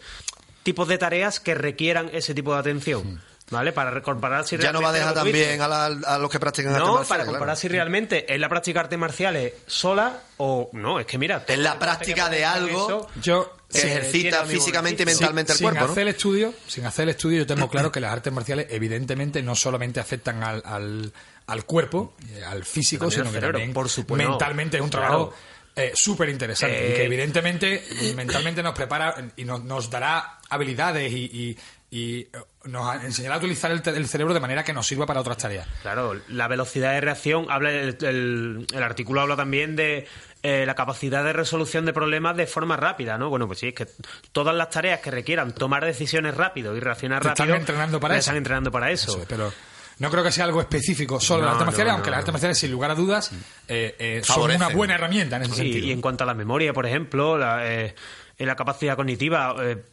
tipos 0.64 0.88
de 0.88 0.98
tareas 0.98 1.40
que 1.40 1.56
requieran 1.56 2.10
ese 2.14 2.34
tipo 2.36 2.54
de 2.54 2.60
atención. 2.60 3.22
¿Vale? 3.52 3.74
Para 3.74 4.02
comparar 4.02 4.48
si 4.48 4.58
Ya 4.58 4.72
no 4.72 4.82
va 4.82 4.90
a 4.90 4.94
dejar 4.94 5.14
también 5.14 5.62
a, 5.62 5.68
la- 5.68 5.86
a 5.86 6.18
los 6.18 6.32
que 6.32 6.40
practican 6.40 6.72
artes 6.74 6.88
No, 6.88 6.94
marciales, 6.94 7.10
para 7.10 7.24
claro. 7.24 7.32
comparar 7.38 7.58
si 7.58 7.68
realmente 7.68 8.34
es 8.34 8.40
la 8.40 8.48
práctica 8.48 8.80
de 8.80 8.84
artes 8.86 8.98
marciales 9.00 9.54
sola 9.68 10.22
o 10.38 10.70
no, 10.72 11.00
es 11.02 11.06
que 11.06 11.18
mira. 11.18 11.44
Es 11.46 11.60
la 11.60 11.74
el 11.74 11.78
práctica 11.78 12.30
de 12.30 12.46
algo 12.46 12.86
eso, 12.86 13.08
Yo, 13.22 13.54
que 13.70 13.80
Sí, 13.80 13.88
ejercita 13.88 14.42
el 14.42 14.48
físicamente 14.48 15.04
y 15.04 15.06
mentalmente 15.06 15.52
el 15.52 15.58
sin 15.58 15.66
cuerpo, 15.66 15.86
¿no? 15.86 15.92
hacer 15.92 16.02
el 16.04 16.08
estudio, 16.08 16.54
sin 16.66 16.86
hacer 16.86 17.04
el 17.04 17.10
estudio, 17.10 17.40
yo 17.40 17.46
tengo 17.48 17.70
claro 17.70 17.92
que 17.92 18.00
las 18.00 18.14
artes 18.14 18.32
marciales 18.32 18.68
evidentemente 18.70 19.44
no 19.44 19.54
solamente 19.54 20.00
afectan 20.00 20.44
al, 20.44 20.62
al, 20.66 21.12
al 21.48 21.66
cuerpo, 21.66 22.14
eh, 22.34 22.44
al 22.46 22.64
físico, 22.64 23.06
También 23.06 23.20
sino 23.20 23.32
que 23.32 23.36
cerebro, 23.36 23.58
también 23.60 23.74
por 23.74 23.90
supuesto. 23.90 24.30
mentalmente 24.30 24.78
es 24.78 24.84
un 24.84 24.90
trabajo 24.90 25.34
eh, 25.76 25.92
súper 25.94 26.30
interesante 26.30 26.88
y 26.88 26.92
Eh, 26.92 26.96
que 26.96 27.04
evidentemente 27.04 27.84
mentalmente 28.16 28.64
nos 28.64 28.74
prepara 28.74 29.14
y 29.36 29.44
nos, 29.44 29.62
nos 29.64 29.90
dará 29.90 30.40
habilidades 30.50 31.12
y, 31.12 31.26
y- 31.26 31.58
y, 31.94 32.22
eh, 32.22 32.30
nos 32.64 33.04
enseñará 33.04 33.36
a 33.36 33.38
utilizar 33.40 33.70
el, 33.70 33.82
te- 33.82 33.90
el 33.92 34.08
cerebro 34.08 34.34
de 34.34 34.40
manera 34.40 34.64
que 34.64 34.72
nos 34.74 34.88
sirva 34.88 35.06
para 35.06 35.20
otras 35.20 35.38
tareas. 35.38 35.68
Claro, 35.82 36.16
la 36.30 36.48
velocidad 36.48 36.94
de 36.94 37.02
reacción, 37.02 37.48
habla 37.50 37.72
el, 37.72 37.98
el- 38.02 38.66
el 38.74 38.84
artículo 38.84 39.20
habla 39.22 39.36
también 39.36 39.76
de 39.76 40.08
eh, 40.42 40.66
la 40.66 40.74
capacidad 40.74 41.24
de 41.24 41.34
resolución 41.34 41.86
de 41.86 41.92
problemas 41.94 42.38
de 42.38 42.48
forma 42.48 42.78
rápida, 42.78 43.18
¿no? 43.18 43.30
Bueno, 43.30 43.46
pues 43.46 43.60
sí, 43.60 43.68
es 43.68 43.74
que 43.76 43.88
todas 44.32 44.56
las 44.56 44.70
tareas 44.70 45.02
que 45.02 45.12
requieran 45.12 45.54
tomar 45.54 45.84
decisiones 45.86 46.36
rápido 46.36 46.76
y 46.76 46.80
reaccionar 46.80 47.22
Te 47.22 47.28
están 47.28 47.48
rápido... 47.50 47.60
entrenando 47.60 48.00
para 48.00 48.14
eso. 48.16 48.20
Están 48.22 48.38
entrenando 48.38 48.72
para 48.72 48.90
eso. 48.90 49.12
Eso 49.12 49.22
es, 49.22 49.28
pero 49.28 49.52
no 50.00 50.10
creo 50.10 50.24
que 50.24 50.32
sea 50.32 50.46
algo 50.46 50.62
específico 50.62 51.20
solo 51.20 51.42
de 51.42 51.46
las 51.48 51.54
No, 51.56 51.60
artes 51.60 51.66
marciales, 51.68 51.92
no, 51.92 51.96
aunque 51.96 52.08
no. 52.10 52.12
las 52.12 52.20
artes 52.20 52.32
marciales, 52.34 52.58
sin 52.58 52.72
lugar 52.72 52.92
a 52.92 52.96
dudas, 52.96 53.32
eh, 53.68 53.96
eh, 54.00 54.22
son 54.24 54.50
una 54.50 54.70
buena 54.70 54.96
herramienta 54.96 55.36
en 55.36 55.42
ese 55.44 55.52
Sí, 55.56 55.58
sentido. 55.64 55.88
y 55.88 55.92
en 55.92 56.02
cuanto 56.02 56.24
a 56.24 56.28
la 56.28 56.34
memoria, 56.34 56.74
por 56.74 56.86
ejemplo, 56.88 57.38
la, 57.38 57.70
eh, 57.70 57.94
en 58.38 58.48
la 58.48 58.56
capacidad 58.56 58.96
cognitiva... 58.96 59.56
eh, 59.60 59.84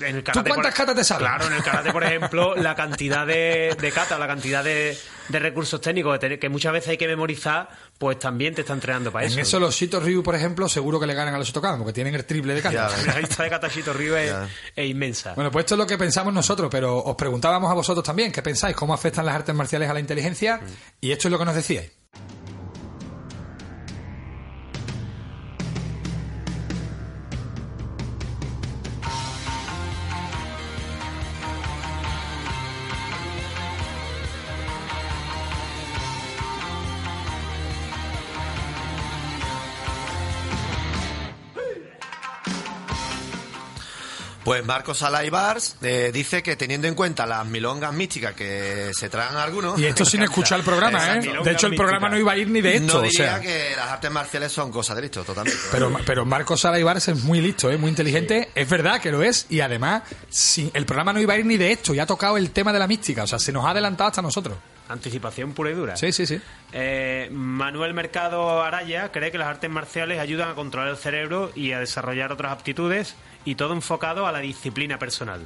en 0.00 0.16
el 0.16 0.22
karate, 0.22 0.50
cuántas 0.50 0.74
por- 0.74 0.78
katas 0.86 0.96
te 0.96 1.04
sabes? 1.04 1.26
Claro, 1.26 1.46
en 1.46 1.52
el 1.54 1.62
karate, 1.62 1.92
por 1.92 2.04
ejemplo, 2.04 2.54
la 2.56 2.74
cantidad 2.74 3.26
de, 3.26 3.76
de 3.80 3.90
la 4.18 4.26
cantidad 4.26 4.62
de, 4.62 4.98
de 5.28 5.38
recursos 5.38 5.80
técnicos 5.80 6.18
que, 6.18 6.48
muchas 6.48 6.72
veces 6.72 6.90
hay 6.90 6.98
que 6.98 7.08
memorizar, 7.08 7.68
pues 7.98 8.18
también 8.18 8.54
te 8.54 8.60
está 8.62 8.74
entrenando 8.74 9.10
para 9.10 9.24
En 9.26 9.32
eso. 9.32 9.40
eso 9.40 9.60
los 9.60 9.74
Shito 9.74 10.00
Ryu, 10.00 10.22
por 10.22 10.34
ejemplo, 10.34 10.68
seguro 10.68 11.00
que 11.00 11.06
le 11.06 11.14
ganan 11.14 11.34
a 11.34 11.38
los 11.38 11.46
Shotokan, 11.48 11.78
porque 11.78 11.92
tienen 11.92 12.14
el 12.14 12.24
triple 12.24 12.54
de 12.54 12.62
ves. 12.62 13.06
La 13.06 13.18
lista 13.20 13.42
de 13.44 13.50
Katashito 13.50 13.92
Ryu 13.92 14.14
es, 14.16 14.34
es 14.76 14.90
inmensa. 14.90 15.32
Bueno, 15.34 15.50
pues 15.50 15.64
esto 15.64 15.74
es 15.74 15.78
lo 15.78 15.86
que 15.86 15.96
pensamos 15.96 16.34
nosotros, 16.34 16.68
pero 16.70 16.98
os 16.98 17.16
preguntábamos 17.16 17.70
a 17.70 17.74
vosotros 17.74 18.04
también, 18.04 18.30
¿qué 18.32 18.42
pensáis? 18.42 18.76
¿Cómo 18.76 18.92
afectan 18.94 19.24
las 19.24 19.34
artes 19.34 19.54
marciales 19.54 19.88
a 19.88 19.94
la 19.94 20.00
inteligencia? 20.00 20.60
Y 21.00 21.12
esto 21.12 21.28
es 21.28 21.32
lo 21.32 21.38
que 21.38 21.44
nos 21.44 21.54
decíais. 21.54 21.90
Pues 44.52 44.66
Marcos 44.66 45.02
Alaibars 45.02 45.76
eh, 45.80 46.10
dice 46.12 46.42
que 46.42 46.56
teniendo 46.56 46.86
en 46.86 46.94
cuenta 46.94 47.24
las 47.24 47.46
milongas 47.46 47.94
místicas 47.94 48.34
que 48.34 48.90
se 48.92 49.08
tragan 49.08 49.36
algunos... 49.36 49.80
Y 49.80 49.86
esto 49.86 50.04
sin 50.04 50.22
escuchar 50.22 50.58
el 50.58 50.64
programa. 50.66 51.14
¿eh? 51.16 51.20
De 51.42 51.52
hecho, 51.52 51.68
el 51.68 51.74
programa 51.74 52.10
no 52.10 52.18
iba 52.18 52.32
a 52.32 52.36
ir 52.36 52.50
ni 52.50 52.60
de 52.60 52.76
esto, 52.76 52.92
no 52.92 52.98
o 52.98 53.02
diría 53.02 53.38
sea... 53.38 53.40
que 53.40 53.74
las 53.74 53.86
artes 53.86 54.10
marciales 54.10 54.52
son 54.52 54.70
cosas 54.70 54.96
de 54.96 55.00
listo, 55.00 55.24
totalmente. 55.24 55.58
Pero, 55.70 55.90
pero 56.04 56.26
Marcos 56.26 56.60
Sala 56.60 56.78
Ibarres 56.78 57.08
es 57.08 57.24
muy 57.24 57.40
listo, 57.40 57.70
¿eh? 57.70 57.78
muy 57.78 57.88
inteligente. 57.88 58.50
Es 58.54 58.68
verdad 58.68 59.00
que 59.00 59.10
lo 59.10 59.22
es. 59.22 59.46
Y 59.48 59.60
además, 59.60 60.02
sí, 60.28 60.70
el 60.74 60.84
programa 60.84 61.14
no 61.14 61.20
iba 61.20 61.32
a 61.32 61.38
ir 61.38 61.46
ni 61.46 61.56
de 61.56 61.72
esto. 61.72 61.94
Y 61.94 61.98
ha 61.98 62.04
tocado 62.04 62.36
el 62.36 62.50
tema 62.50 62.74
de 62.74 62.78
la 62.78 62.86
mística. 62.86 63.22
O 63.22 63.26
sea, 63.26 63.38
se 63.38 63.52
nos 63.52 63.64
ha 63.64 63.70
adelantado 63.70 64.08
hasta 64.08 64.20
nosotros. 64.20 64.58
Anticipación 64.90 65.54
pura 65.54 65.70
y 65.70 65.74
dura. 65.74 65.96
Sí, 65.96 66.12
sí, 66.12 66.26
sí. 66.26 66.38
Eh, 66.74 67.30
Manuel 67.32 67.94
Mercado 67.94 68.62
Araya 68.62 69.10
cree 69.12 69.30
que 69.32 69.38
las 69.38 69.48
artes 69.48 69.70
marciales 69.70 70.18
ayudan 70.18 70.50
a 70.50 70.54
controlar 70.54 70.90
el 70.90 70.98
cerebro 70.98 71.50
y 71.54 71.72
a 71.72 71.80
desarrollar 71.80 72.32
otras 72.32 72.52
aptitudes 72.52 73.14
y 73.44 73.54
todo 73.54 73.72
enfocado 73.72 74.26
a 74.26 74.32
la 74.32 74.38
disciplina 74.40 74.98
personal. 74.98 75.44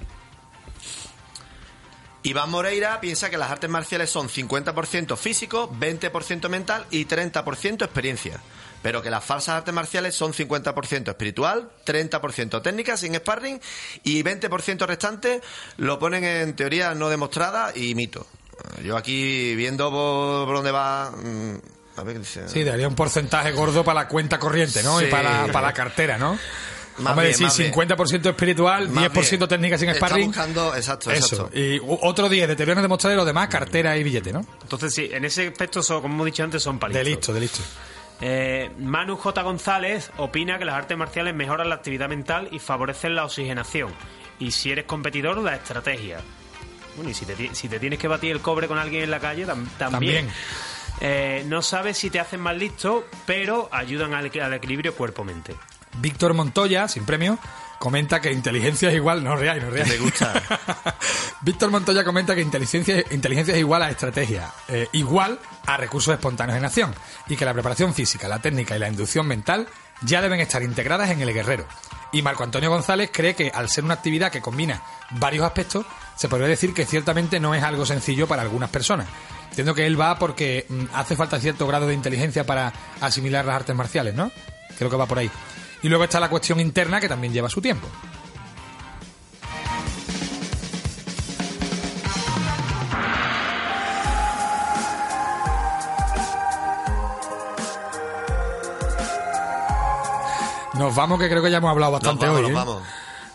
Iván 2.23 2.51
Moreira 2.51 3.01
piensa 3.01 3.31
que 3.31 3.39
las 3.39 3.51
artes 3.53 3.71
marciales 3.71 4.11
son 4.11 4.29
50% 4.29 5.17
físico, 5.17 5.71
20% 5.79 6.49
mental 6.49 6.85
y 6.91 7.05
30% 7.07 7.85
experiencia. 7.85 8.41
Pero 8.83 9.01
que 9.01 9.11
las 9.11 9.25
falsas 9.25 9.57
artes 9.57 9.73
marciales 9.73 10.15
son 10.15 10.33
50% 10.33 11.09
espiritual, 11.09 11.71
30% 11.87 12.63
técnica 12.63 12.97
sin 12.97 13.15
sparring 13.15 13.61
y 14.03 14.23
20% 14.25 14.87
restante 14.87 15.41
lo 15.77 15.99
ponen 15.99 16.25
en 16.25 16.55
teoría 16.57 16.95
no 16.95 17.09
demostrada 17.09 17.73
y 17.75 17.95
mito. 17.95 18.27
Yo 18.83 18.97
aquí 18.97 19.55
viendo 19.55 19.91
por, 19.91 20.47
por 20.47 20.57
dónde 20.57 20.73
va... 20.73 21.11
mm, 21.13 21.55
A 21.97 22.03
ver 22.03 22.15
qué 22.15 22.19
dice. 22.21 22.49
Sí, 22.49 22.65
daría 22.65 22.89
un 22.89 22.95
porcentaje 22.97 23.53
gordo 23.53 23.85
para 23.85 24.03
la 24.03 24.09
cuenta 24.09 24.39
corriente, 24.39 24.83
¿no? 24.83 25.01
Y 25.01 25.07
para, 25.07 25.47
para 25.53 25.69
la 25.69 25.73
cartera, 25.73 26.19
¿no? 26.19 26.39
Más 26.99 27.11
Hombre, 27.13 27.27
bien, 27.27 27.39
sí, 27.39 27.45
más 27.45 27.59
bien. 27.59 27.73
50% 27.75 28.29
espiritual, 28.31 28.89
Más 28.89 29.05
10% 29.13 29.39
bien. 29.39 29.49
técnica 29.49 29.79
sin 29.79 29.89
Está 29.91 30.07
sparring. 30.07 30.27
buscando- 30.29 30.75
exacto, 30.75 31.11
Eso. 31.11 31.37
exacto. 31.37 31.59
Y 31.59 31.79
u- 31.81 31.99
otro 32.03 32.29
10 32.29 32.49
de 32.49 32.57
teoría 32.57 32.75
no 32.75 32.83
demostrada 32.83 33.15
y 33.15 33.19
lo 33.19 33.25
demás, 33.25 33.49
cartera 33.49 33.97
y 33.99 34.03
billete, 34.03 34.33
¿no? 34.33 34.41
Entonces, 34.63 34.95
sí, 34.95 35.09
en 35.13 35.25
ese 35.27 35.47
aspecto, 35.49 35.83
son, 35.83 36.01
como 36.01 36.15
hemos 36.15 36.27
dicho 36.27 36.43
antes, 36.43 36.63
son 36.63 36.79
palitos. 36.79 37.05
De 37.05 37.11
listo, 37.11 37.33
de 37.35 37.41
listo. 37.41 37.61
Eh, 38.23 38.71
Manu 38.79 39.17
J. 39.17 39.43
González 39.43 40.11
opina 40.17 40.59
que 40.59 40.65
las 40.65 40.75
artes 40.77 40.97
marciales 40.97 41.35
mejoran 41.35 41.69
la 41.69 41.75
actividad 41.75 42.09
mental 42.09 42.49
y 42.51 42.59
favorecen 42.61 43.15
la 43.15 43.25
oxigenación. 43.27 43.93
Y 44.39 44.53
si 44.53 44.71
eres 44.73 44.87
competidor, 44.87 45.37
la 45.39 45.55
estrategia. 45.57 46.21
Bueno, 46.97 47.11
y 47.11 47.15
si 47.15 47.27
te, 47.27 47.35
ti- 47.35 47.51
si 47.53 47.69
te 47.69 47.79
tienes 47.79 47.99
que 47.99 48.09
batir 48.09 48.33
el 48.33 48.41
cobre 48.41 48.69
con 48.69 48.79
alguien 48.79 49.03
en 49.03 49.11
la 49.11 49.21
calle, 49.21 49.47
tam- 49.47 49.67
también. 49.77 50.29
También. 50.29 50.31
Eh, 51.03 51.45
no 51.47 51.61
sabes 51.61 51.99
si 51.99 52.09
te 52.09 52.19
hacen 52.21 52.41
más 52.41 52.57
listo, 52.57 53.07
pero 53.27 53.69
ayudan 53.71 54.15
al, 54.15 54.31
al 54.41 54.55
equilibrio 54.55 54.95
cuerpo-mente. 54.95 55.55
Víctor 56.01 56.35
Montoya, 56.35 56.89
sin 56.89 57.05
premio, 57.05 57.39
comenta 57.79 58.21
que 58.21 58.33
inteligencia 58.33 58.89
es 58.89 58.95
igual. 58.95 59.23
No 59.23 59.37
reáis, 59.37 59.63
no 59.63 59.71
reáis. 59.71 59.89
Me 59.89 59.99
gusta. 59.99 60.43
Víctor 61.43 61.71
Montoya 61.71 62.05
comenta 62.05 62.35
que 62.35 62.41
inteligencia, 62.41 63.05
inteligencia 63.11 63.55
es 63.55 63.61
igual 63.61 63.83
a 63.83 63.91
estrategia, 63.91 64.51
eh, 64.69 64.89
igual 64.93 65.39
a 65.67 65.77
recursos 65.77 66.15
espontáneos 66.15 66.59
en 66.59 66.65
acción, 66.65 66.95
y 67.29 67.37
que 67.37 67.45
la 67.45 67.53
preparación 67.53 67.95
física, 67.95 68.29
la 68.29 68.41
técnica 68.41 68.77
y 68.77 68.79
la 68.79 68.89
inducción 68.89 69.27
mental 69.27 69.69
ya 70.03 70.21
deben 70.21 70.41
estar 70.41 70.63
integradas 70.63 71.11
en 71.11 71.21
el 71.21 71.33
guerrero. 71.33 71.67
Y 72.13 72.23
Marco 72.23 72.45
Antonio 72.45 72.71
González 72.71 73.11
cree 73.13 73.35
que 73.35 73.51
al 73.55 73.69
ser 73.69 73.85
una 73.85 73.95
actividad 73.95 74.31
que 74.31 74.41
combina 74.41 74.83
varios 75.13 75.45
aspectos, 75.45 75.87
se 76.17 76.29
podría 76.29 76.49
decir 76.49 76.73
que 76.73 76.87
ciertamente 76.87 77.41
no 77.41 77.55
es 77.55 77.63
algo 77.63 77.85
sencillo 77.85 78.27
para 78.27 78.43
algunas 78.43 78.71
personas. 78.71 79.07
Entiendo 79.51 79.75
que 79.75 79.87
él 79.87 80.01
va 80.01 80.19
porque 80.19 80.67
mm, 80.69 80.85
hace 80.95 81.17
falta 81.17 81.41
cierto 81.41 81.67
grado 81.67 81.87
de 81.87 81.95
inteligencia 81.95 82.45
para 82.45 82.73
asimilar 83.01 83.45
las 83.45 83.57
artes 83.57 83.75
marciales, 83.75 84.15
¿no? 84.15 84.31
Creo 84.79 84.91
que 84.91 84.97
va 84.97 85.07
por 85.07 85.19
ahí. 85.19 85.31
Y 85.87 85.89
luego 85.89 86.03
está 86.03 86.19
la 86.19 86.29
cuestión 86.29 86.59
interna 86.59 87.01
que 87.01 87.09
también 87.09 87.33
lleva 87.33 87.49
su 87.49 87.61
tiempo. 87.61 87.87
Nos 100.75 100.93
vamos, 100.97 101.21
que 101.21 101.29
creo 101.29 101.41
que 101.41 101.53
ya 101.53 101.59
hemos 101.59 101.71
hablado 101.71 101.93
Nos 101.93 102.03
bastante 102.03 102.27
vamos, 102.27 102.41
hoy. 102.41 102.43
nos 102.43 102.51
¿eh? 102.51 102.55
vamos. 102.55 102.83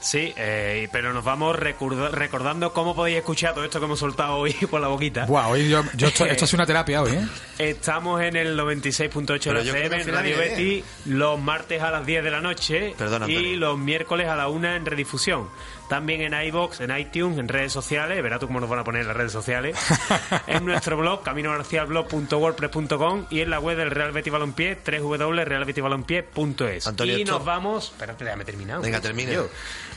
Sí, 0.01 0.33
eh, 0.35 0.89
pero 0.91 1.13
nos 1.13 1.23
vamos 1.23 1.55
recordando 1.55 2.73
cómo 2.73 2.95
podéis 2.95 3.19
escuchar 3.19 3.53
todo 3.53 3.63
esto 3.63 3.79
que 3.79 3.85
hemos 3.85 3.99
soltado 3.99 4.35
hoy 4.37 4.51
por 4.69 4.81
la 4.81 4.87
boquita. 4.87 5.25
Buah, 5.25 5.47
hoy 5.47 5.69
yo, 5.69 5.83
yo 5.95 6.07
esto, 6.07 6.25
esto 6.25 6.45
ha 6.45 6.47
sido 6.47 6.57
una 6.57 6.65
terapia 6.65 7.03
hoy, 7.03 7.11
¿eh? 7.11 7.27
Estamos 7.59 8.19
en 8.21 8.35
el 8.35 8.57
96.8 8.57 9.39
de 9.43 9.53
la 9.53 9.61
FM 9.61 10.01
en 10.01 10.07
Radio 10.11 10.37
Betty 10.37 10.83
los 11.05 11.39
martes 11.39 11.81
a 11.83 11.91
las 11.91 12.05
10 12.05 12.23
de 12.23 12.31
la 12.31 12.41
noche 12.41 12.95
Perdona, 12.97 13.27
y 13.29 13.35
Antonio. 13.35 13.57
los 13.59 13.77
miércoles 13.77 14.27
a 14.27 14.35
la 14.35 14.47
1 14.47 14.75
en 14.75 14.85
redifusión. 14.85 15.49
También 15.91 16.21
en 16.21 16.33
iBox, 16.47 16.79
en 16.79 16.97
iTunes, 16.97 17.37
en 17.37 17.49
redes 17.49 17.73
sociales, 17.73 18.23
verás 18.23 18.39
tú 18.39 18.47
cómo 18.47 18.61
nos 18.61 18.69
van 18.69 18.79
a 18.79 18.83
poner 18.85 19.01
en 19.01 19.09
las 19.09 19.17
redes 19.17 19.33
sociales. 19.33 19.75
en 20.47 20.63
nuestro 20.63 20.95
blog, 20.95 21.21
caminogarciablog.wordpress.com 21.21 23.25
y 23.29 23.41
en 23.41 23.49
la 23.49 23.59
web 23.59 23.75
del 23.75 23.91
Real 23.91 24.13
Betis 24.13 24.31
Balompié, 24.31 24.77
www.realbetisbalompié.es. 25.01 26.87
Antonio, 26.87 27.17
Y 27.17 27.23
esto- 27.23 27.33
nos 27.33 27.43
vamos... 27.43 27.89
Espérate, 27.91 28.23
déjame 28.23 28.45
terminar. 28.45 28.79
Venga, 28.81 29.01
tío. 29.01 29.09
termine. 29.09 29.37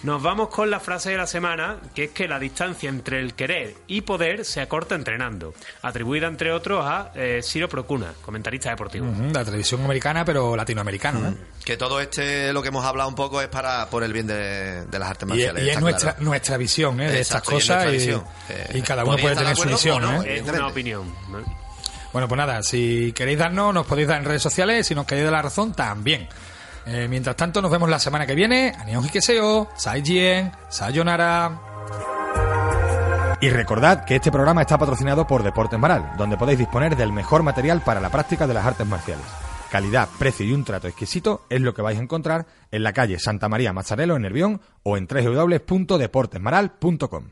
Nos 0.03 0.20
vamos 0.20 0.49
con 0.49 0.68
la 0.68 0.80
frase 0.80 1.11
de 1.12 1.16
la 1.16 1.28
semana, 1.28 1.76
que 1.95 2.05
es 2.05 2.11
que 2.11 2.26
la 2.26 2.40
distancia 2.40 2.90
entre 2.90 3.20
el 3.20 3.34
querer 3.34 3.74
y 3.86 4.01
poder 4.01 4.45
se 4.45 4.61
acorta 4.61 4.97
entrenando. 4.97 5.55
Atribuida, 5.82 6.26
entre 6.26 6.51
otros, 6.51 6.84
a 6.84 7.12
eh, 7.14 7.40
Ciro 7.42 7.68
Procuna, 7.68 8.12
comentarista 8.22 8.70
deportivo. 8.70 9.07
La 9.32 9.45
televisión 9.45 9.82
americana, 9.84 10.24
pero 10.24 10.57
latinoamericana, 10.57 11.28
¿eh? 11.30 11.34
Que 11.64 11.76
todo 11.78 12.01
este, 12.01 12.53
lo 12.53 12.61
que 12.62 12.68
hemos 12.68 12.84
hablado 12.84 13.09
un 13.09 13.14
poco, 13.14 13.40
es 13.40 13.49
para 13.49 13.88
por 13.88 14.03
el 14.05 14.12
bien 14.12 14.26
de, 14.26 14.84
de 14.84 14.99
las 14.99 15.09
artes 15.09 15.26
marciales. 15.28 15.62
y 15.62 15.68
es 15.68 15.76
está 15.76 15.84
nuestra, 15.85 16.12
claro. 16.12 16.24
nuestra 16.24 16.57
visión 16.57 17.01
¿eh? 17.01 17.11
de 17.11 17.18
Exacto, 17.18 17.57
estas 17.57 17.87
es 17.87 18.07
cosas 18.09 18.22
y. 18.49 18.76
Eh, 18.78 18.82
cada 18.85 19.05
uno 19.05 19.16
puede 19.16 19.37
tener 19.37 19.57
su 19.57 19.68
visión. 19.68 20.03
no, 20.03 20.22
¿eh? 20.22 20.39
Es 20.39 20.43
una 20.49 20.66
opinión. 20.66 21.12
¿no? 21.30 21.39
Bueno, 22.12 22.28
pues 22.28 22.37
nada, 22.37 22.62
si 22.62 23.12
queréis 23.12 23.39
darnos, 23.39 23.74
nos 23.74 23.87
podéis 23.87 24.07
dar 24.09 24.18
en 24.18 24.24
redes 24.24 24.43
sociales, 24.43 24.87
si 24.87 24.95
nos 24.95 25.05
queréis 25.05 25.24
dar 25.24 25.32
la 25.32 25.43
razón, 25.43 25.72
también. 25.72 26.28
Eh, 26.87 27.07
mientras 27.09 27.35
tanto, 27.35 27.61
nos 27.62 27.70
vemos 27.70 27.89
la 27.89 27.99
semana 27.99 28.26
que 28.26 28.35
viene. 28.35 28.72
Anion 28.78 29.05
Hikeseo, 29.05 29.68
Saijien, 29.76 30.53
Sayonara. 30.68 31.59
Y 33.41 33.51
recordad 33.51 34.05
que 34.05 34.16
este 34.16 34.30
programa 34.30 34.61
está 34.61 34.78
patrocinado 34.78 35.26
por 35.26 35.43
Deportes 35.43 35.78
Maral, 35.78 36.12
donde 36.16 36.37
podéis 36.37 36.59
disponer 36.59 36.97
del 36.97 37.12
mejor 37.12 37.43
material 37.43 37.82
para 37.82 38.01
la 38.01 38.11
práctica 38.11 38.47
de 38.47 38.55
las 38.55 38.64
artes 38.64 38.87
marciales. 38.87 39.24
Calidad, 39.75 40.09
precio 40.20 40.47
y 40.47 40.53
un 40.53 40.62
trato 40.62 40.87
exquisito 40.87 41.47
es 41.51 41.61
lo 41.61 41.75
que 41.75 41.83
vais 41.83 41.99
a 41.99 42.01
encontrar 42.01 42.47
en 42.70 42.85
la 42.85 42.93
calle 42.93 43.18
Santa 43.18 43.49
María 43.49 43.72
Mazzarello 43.72 44.14
en 44.14 44.22
Nervión 44.22 44.61
o 44.85 44.97
en 44.97 45.09
www.deportesmaral.com. 45.09 47.25